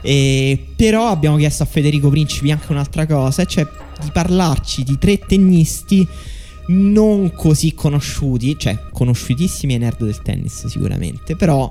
E, 0.00 0.66
però 0.76 1.08
abbiamo 1.08 1.36
chiesto 1.36 1.62
a 1.62 1.66
Federico 1.66 2.10
Principi 2.10 2.50
anche 2.50 2.70
un'altra 2.70 3.06
cosa, 3.06 3.44
cioè 3.44 3.66
di 4.02 4.10
parlarci 4.12 4.82
di 4.82 4.98
tre 4.98 5.18
tennisti 5.18 6.06
non 6.66 7.32
così 7.32 7.74
conosciuti, 7.74 8.56
cioè 8.58 8.78
conosciutissimi 8.92 9.74
ai 9.74 9.80
nerd 9.80 10.04
del 10.04 10.22
tennis 10.22 10.66
sicuramente, 10.66 11.36
però 11.36 11.70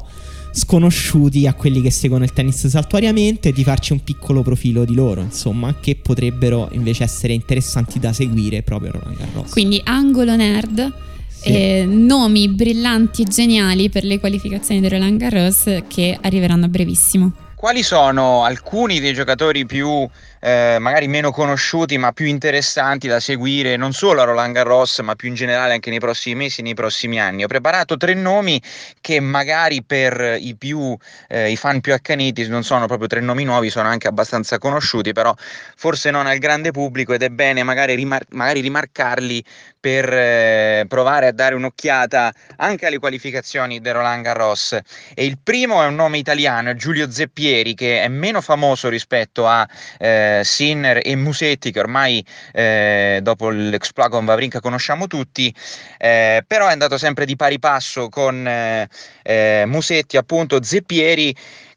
sconosciuti 0.53 1.47
a 1.47 1.53
quelli 1.53 1.81
che 1.81 1.91
seguono 1.91 2.23
il 2.23 2.31
tennis 2.31 2.67
saltuariamente 2.67 3.49
e 3.49 3.51
di 3.51 3.63
farci 3.63 3.91
un 3.91 4.03
piccolo 4.03 4.43
profilo 4.43 4.85
di 4.85 4.93
loro, 4.93 5.21
insomma, 5.21 5.75
che 5.79 5.95
potrebbero 5.95 6.69
invece 6.71 7.03
essere 7.03 7.33
interessanti 7.33 7.99
da 7.99 8.13
seguire 8.13 8.61
proprio 8.61 8.89
a 8.89 8.93
Roland 8.93 9.17
Garros. 9.17 9.51
Quindi 9.51 9.81
angolo 9.83 10.35
nerd. 10.35 10.93
Sì. 11.27 11.49
Eh, 11.49 11.85
nomi 11.85 12.47
brillanti 12.47 13.23
e 13.23 13.25
geniali 13.25 13.89
per 13.89 14.05
le 14.05 14.17
qualificazioni 14.19 14.79
di 14.79 14.87
Roland 14.87 15.17
Garros 15.19 15.81
che 15.89 16.17
arriveranno 16.21 16.65
a 16.65 16.67
brevissimo. 16.69 17.33
Quali 17.55 17.83
sono 17.83 18.43
alcuni 18.43 18.99
dei 18.99 19.13
giocatori 19.13 19.65
più 19.65 20.07
eh, 20.43 20.75
magari 20.77 21.07
meno 21.07 21.31
conosciuti 21.31 21.97
ma 21.97 22.11
più 22.11 22.25
interessanti 22.25 23.07
da 23.07 23.21
seguire 23.21 23.77
non 23.77 23.93
solo 23.93 24.21
a 24.21 24.25
Roland 24.25 24.53
Garros 24.53 24.99
ma 24.99 25.15
più 25.15 25.29
in 25.29 25.35
generale 25.35 25.71
anche 25.71 25.89
nei 25.89 25.99
prossimi 25.99 26.35
mesi 26.35 26.61
nei 26.61 26.73
prossimi 26.73 27.17
anni. 27.19 27.45
Ho 27.45 27.47
preparato 27.47 27.95
tre 27.95 28.13
nomi 28.13 28.61
che 28.99 29.21
magari 29.21 29.83
per 29.83 30.35
i, 30.37 30.57
più, 30.57 30.97
eh, 31.29 31.49
i 31.49 31.55
fan 31.55 31.79
più 31.79 31.93
accaniti 31.93 32.45
non 32.47 32.63
sono 32.63 32.87
proprio 32.87 33.07
tre 33.07 33.21
nomi 33.21 33.45
nuovi, 33.45 33.69
sono 33.69 33.87
anche 33.87 34.09
abbastanza 34.09 34.57
conosciuti, 34.57 35.13
però 35.13 35.33
forse 35.77 36.11
non 36.11 36.27
al 36.27 36.39
grande 36.39 36.71
pubblico 36.71 37.13
ed 37.13 37.21
è 37.21 37.29
bene 37.29 37.63
magari, 37.63 37.95
rimar- 37.95 38.25
magari 38.31 38.59
rimarcarli 38.59 39.43
per 39.79 40.13
eh, 40.13 40.85
provare 40.87 41.27
a 41.27 41.31
dare 41.31 41.55
un'occhiata 41.55 42.33
anche 42.57 42.85
alle 42.85 42.99
qualificazioni 42.99 43.81
del 43.81 43.93
Roland 43.93 44.23
Garros. 44.23 44.77
E 45.13 45.25
il 45.25 45.37
primo 45.41 45.83
è 45.83 45.87
un 45.87 45.95
nome 45.95 46.17
italiano, 46.17 46.73
Giulio 46.75 47.11
Zeppieri, 47.11 47.73
che 47.73 48.01
è 48.01 48.07
meno 48.07 48.39
famoso 48.39 48.87
rispetto 48.87 49.45
a 49.45 49.67
eh, 49.99 50.32
Sinner 50.43 50.99
e 51.03 51.15
Musetti 51.15 51.71
che 51.71 51.79
ormai 51.79 52.25
eh, 52.51 53.19
dopo 53.21 53.49
l'exploit 53.49 54.09
con 54.09 54.25
Vavrinka 54.25 54.59
conosciamo 54.59 55.07
tutti, 55.07 55.53
eh, 55.97 56.43
però 56.47 56.67
è 56.67 56.71
andato 56.71 56.97
sempre 56.97 57.25
di 57.25 57.35
pari 57.35 57.59
passo 57.59 58.09
con 58.09 58.47
eh, 58.47 58.87
eh, 59.21 59.63
Musetti, 59.67 60.17
appunto 60.17 60.61
Zeppieri. 60.63 61.35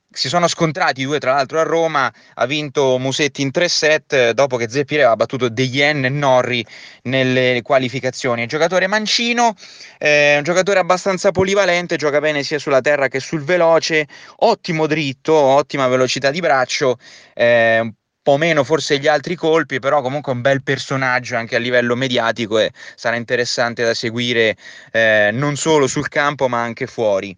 Si 0.09 0.28
sono 0.28 0.48
scontrati 0.48 1.02
due 1.02 1.18
tra 1.18 1.34
l'altro 1.34 1.61
a 1.61 1.62
Roma, 1.62 2.11
ha 2.34 2.46
vinto 2.46 2.96
Musetti 2.96 3.42
in 3.42 3.50
tre 3.50 3.68
set 3.68 4.30
dopo 4.30 4.57
che 4.57 4.66
Zeppieri 4.70 5.02
aveva 5.02 5.16
battuto 5.16 5.50
De 5.50 5.62
Yen 5.62 6.07
e 6.07 6.09
Norri 6.09 6.64
nelle 7.02 7.61
qualificazioni. 7.62 8.40
Un 8.40 8.46
giocatore 8.48 8.86
mancino, 8.86 9.52
eh, 9.98 10.36
un 10.38 10.42
giocatore 10.42 10.78
abbastanza 10.78 11.32
polivalente, 11.32 11.96
gioca 11.96 12.20
bene 12.20 12.42
sia 12.44 12.59
sulla 12.59 12.80
terra 12.80 13.09
che 13.09 13.20
sul 13.20 13.42
veloce, 13.42 14.07
ottimo 14.36 14.86
dritto, 14.86 15.34
ottima 15.34 15.86
velocità 15.86 16.30
di 16.30 16.40
braccio, 16.40 16.96
eh, 17.34 17.92
po' 18.26 18.38
meno 18.38 18.64
forse 18.64 18.98
gli 18.98 19.06
altri 19.06 19.36
colpi, 19.36 19.78
però 19.78 20.02
comunque 20.02 20.32
un 20.32 20.40
bel 20.40 20.60
personaggio 20.64 21.36
anche 21.36 21.54
a 21.54 21.60
livello 21.60 21.94
mediatico 21.94 22.58
e 22.58 22.72
sarà 22.96 23.14
interessante 23.14 23.84
da 23.84 23.94
seguire 23.94 24.56
eh, 24.90 25.30
non 25.32 25.54
solo 25.54 25.86
sul 25.86 26.08
campo 26.08 26.48
ma 26.48 26.60
anche 26.60 26.88
fuori. 26.88 27.36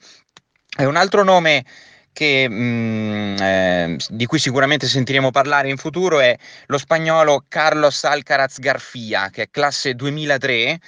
E 0.78 0.86
un 0.86 0.96
altro 0.96 1.24
nome 1.24 1.62
che, 2.10 2.48
mh, 2.48 2.54
mm, 2.54 3.36
eh, 3.38 3.96
di 4.08 4.24
cui 4.24 4.38
sicuramente 4.38 4.86
sentiremo 4.86 5.30
parlare 5.30 5.68
in 5.68 5.76
futuro 5.76 6.20
è 6.20 6.34
lo 6.68 6.78
spagnolo 6.78 7.44
Carlos 7.48 8.04
Alcaraz 8.04 8.58
Garfia, 8.58 9.28
che 9.28 9.42
è 9.42 9.48
classe 9.50 9.94
2003. 9.94 10.80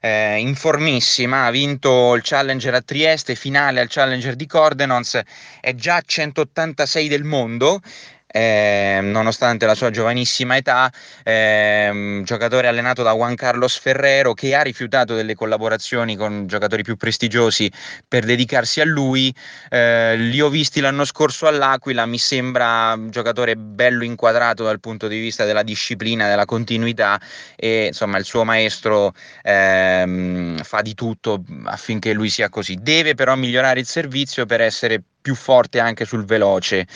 Eh, 0.00 0.38
informissima, 0.38 1.46
ha 1.46 1.50
vinto 1.50 2.14
il 2.14 2.22
Challenger 2.22 2.74
a 2.74 2.80
Trieste, 2.80 3.34
finale 3.34 3.80
al 3.80 3.88
Challenger 3.88 4.36
di 4.36 4.46
Cordenons, 4.46 5.20
è 5.60 5.74
già 5.74 6.00
186 6.00 7.08
del 7.08 7.24
mondo 7.24 7.80
eh, 8.30 9.00
nonostante 9.02 9.66
la 9.66 9.74
sua 9.74 9.90
giovanissima 9.90 10.56
età, 10.56 10.92
eh, 11.22 12.20
giocatore 12.24 12.68
allenato 12.68 13.02
da 13.02 13.12
Juan 13.12 13.34
Carlos 13.34 13.78
Ferrero 13.78 14.34
che 14.34 14.54
ha 14.54 14.62
rifiutato 14.62 15.14
delle 15.14 15.34
collaborazioni 15.34 16.16
con 16.16 16.46
giocatori 16.46 16.82
più 16.82 16.96
prestigiosi 16.96 17.70
per 18.06 18.24
dedicarsi 18.24 18.80
a 18.80 18.84
lui. 18.84 19.34
Eh, 19.70 20.16
li 20.16 20.40
ho 20.40 20.48
visti 20.48 20.80
l'anno 20.80 21.04
scorso 21.04 21.46
all'Aquila, 21.46 22.06
mi 22.06 22.18
sembra 22.18 22.92
un 22.94 23.10
giocatore 23.10 23.56
bello 23.56 24.04
inquadrato 24.04 24.64
dal 24.64 24.80
punto 24.80 25.08
di 25.08 25.18
vista 25.18 25.44
della 25.44 25.62
disciplina, 25.62 26.28
della 26.28 26.44
continuità 26.44 27.20
e 27.56 27.86
insomma 27.86 28.18
il 28.18 28.24
suo 28.24 28.44
maestro 28.44 29.12
ehm, 29.42 30.62
fa 30.62 30.82
di 30.82 30.94
tutto 30.94 31.42
affinché 31.64 32.12
lui 32.12 32.28
sia 32.28 32.48
così. 32.48 32.78
Deve 32.80 33.14
però 33.14 33.34
migliorare 33.36 33.80
il 33.80 33.86
servizio 33.86 34.44
per 34.46 34.60
essere 34.60 34.98
più 34.98 35.17
forte 35.34 35.80
anche 35.80 36.04
sul 36.04 36.24
veloce. 36.24 36.86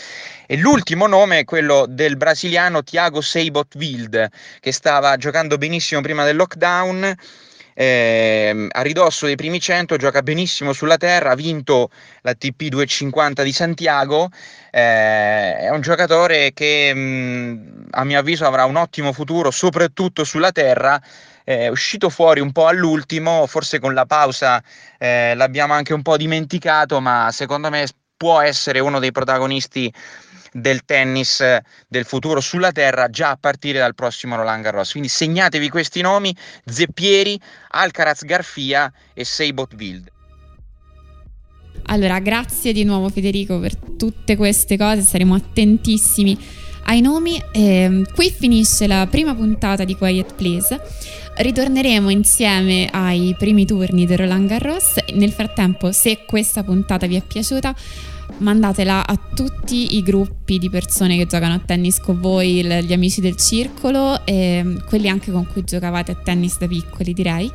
E 0.47 0.57
l'ultimo 0.57 1.07
nome 1.07 1.41
è 1.41 1.45
quello 1.45 1.87
del 1.89 2.17
brasiliano 2.17 2.83
Thiago 2.83 3.21
Seibot 3.21 3.75
Wild, 3.75 4.29
che 4.61 4.73
stava 4.73 5.17
giocando 5.17 5.59
benissimo 5.59 6.01
prima 6.01 6.25
del 6.25 6.37
lockdown. 6.37 7.15
Eh, 7.75 8.69
a 8.71 8.83
ridosso 8.83 9.25
dei 9.25 9.35
primi 9.35 9.59
100 9.59 9.97
gioca 9.97 10.21
benissimo 10.21 10.75
sulla 10.75 10.99
terra 10.99 11.31
ha 11.31 11.35
vinto 11.35 11.89
la 12.21 12.35
TP 12.35 12.65
250 12.67 13.43
di 13.43 13.51
Santiago 13.51 14.29
eh, 14.71 15.57
è 15.57 15.71
un 15.71 15.81
giocatore 15.81 16.53
che 16.53 16.93
mh, 16.93 16.99
mm, 16.99 17.85
a 17.93 18.05
mio 18.05 18.19
avviso 18.19 18.45
avrà 18.45 18.67
un 18.67 18.77
ottimo 18.77 19.15
futuro 19.15 19.51
soprattutto 19.51 20.23
sulla 20.23 20.53
terra 20.53 21.01
è 21.45 21.69
uscito 21.69 22.11
fuori 22.11 22.41
un 22.41 22.53
po' 22.53 22.67
all'ultimo 22.67 23.47
forse 23.47 23.79
con 23.79 23.95
la 23.95 24.05
pausa 24.05 24.63
eh, 24.99 25.33
l'abbiamo 25.35 25.73
anche 25.73 25.95
un 25.95 26.03
po' 26.03 26.19
dimenticato 26.19 27.01
ma 27.01 27.31
secondo 27.33 27.71
me 27.71 27.87
può 28.23 28.41
essere 28.41 28.79
uno 28.79 29.01
dei 29.01 29.11
protagonisti 29.11 29.93
del 30.53 30.85
tennis 30.85 31.45
del 31.89 32.05
futuro 32.05 32.41
sulla 32.41 32.71
terra 32.71 33.09
già 33.11 33.31
a 33.31 33.37
partire 33.37 33.81
dal 33.81 33.97
prossimo 33.97 34.37
Roland 34.37 34.63
Garros. 34.63 34.93
Quindi 34.93 35.09
segnatevi 35.09 35.69
questi 35.69 36.03
nomi: 36.03 36.33
Zeppieri, 36.65 37.37
Alcaraz 37.71 38.23
Garfia 38.23 38.93
e 39.13 39.25
Seibot 39.25 39.75
Wild. 39.75 40.09
Allora, 41.87 42.21
grazie 42.21 42.73
di 42.73 42.85
nuovo 42.85 43.09
Federico 43.09 43.59
per 43.59 43.75
tutte 43.77 44.37
queste 44.37 44.77
cose, 44.77 45.03
saremo 45.03 45.35
attentissimi 45.35 46.39
ai 46.85 47.01
nomi. 47.01 47.43
Eh, 47.51 48.05
qui 48.15 48.31
finisce 48.31 48.87
la 48.87 49.09
prima 49.11 49.35
puntata 49.35 49.83
di 49.83 49.97
Quiet 49.97 50.35
Please. 50.35 50.81
Ritorneremo 51.35 52.11
insieme 52.11 52.89
ai 52.93 53.35
primi 53.37 53.65
turni 53.67 54.07
del 54.07 54.19
Roland 54.19 54.49
Garros. 54.49 54.97
Nel 55.15 55.33
frattempo, 55.33 55.91
se 55.91 56.25
questa 56.25 56.63
puntata 56.63 57.07
vi 57.07 57.17
è 57.17 57.23
piaciuta, 57.23 57.75
mandatela 58.39 59.07
a 59.07 59.19
tutti 59.35 59.97
i 59.97 60.03
gruppi 60.03 60.59
di 60.59 60.69
persone 60.71 61.17
che 61.17 61.27
giocano 61.27 61.55
a 61.55 61.61
tennis 61.65 61.99
con 61.99 62.21
voi, 62.21 62.65
gli 62.65 62.93
amici 62.93 63.21
del 63.21 63.37
circolo, 63.37 64.25
e 64.25 64.79
quelli 64.89 65.09
anche 65.09 65.31
con 65.31 65.47
cui 65.47 65.65
giocavate 65.65 66.13
a 66.13 66.15
tennis 66.15 66.59
da 66.59 66.67
piccoli, 66.67 67.13
direi. 67.13 67.51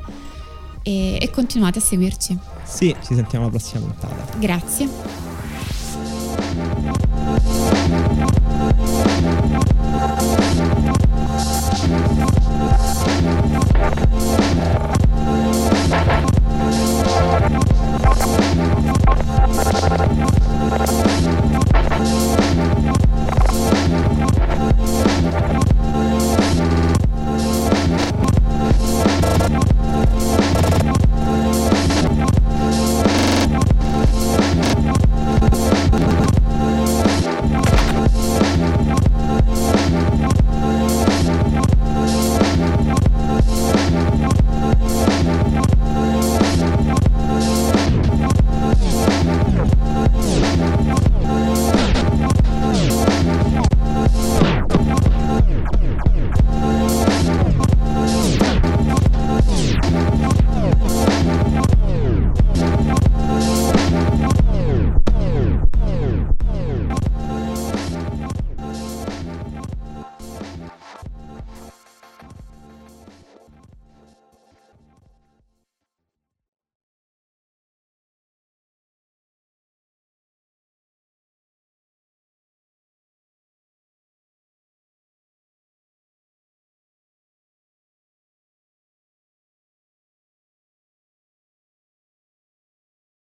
E, 0.84 1.18
e 1.20 1.30
continuate 1.30 1.80
a 1.80 1.82
seguirci. 1.82 2.38
Sì, 2.64 2.96
ci 3.06 3.14
sentiamo 3.14 3.46
alla 3.46 3.56
prossima 3.56 3.82
puntata. 3.82 4.38
Grazie. 4.38 5.27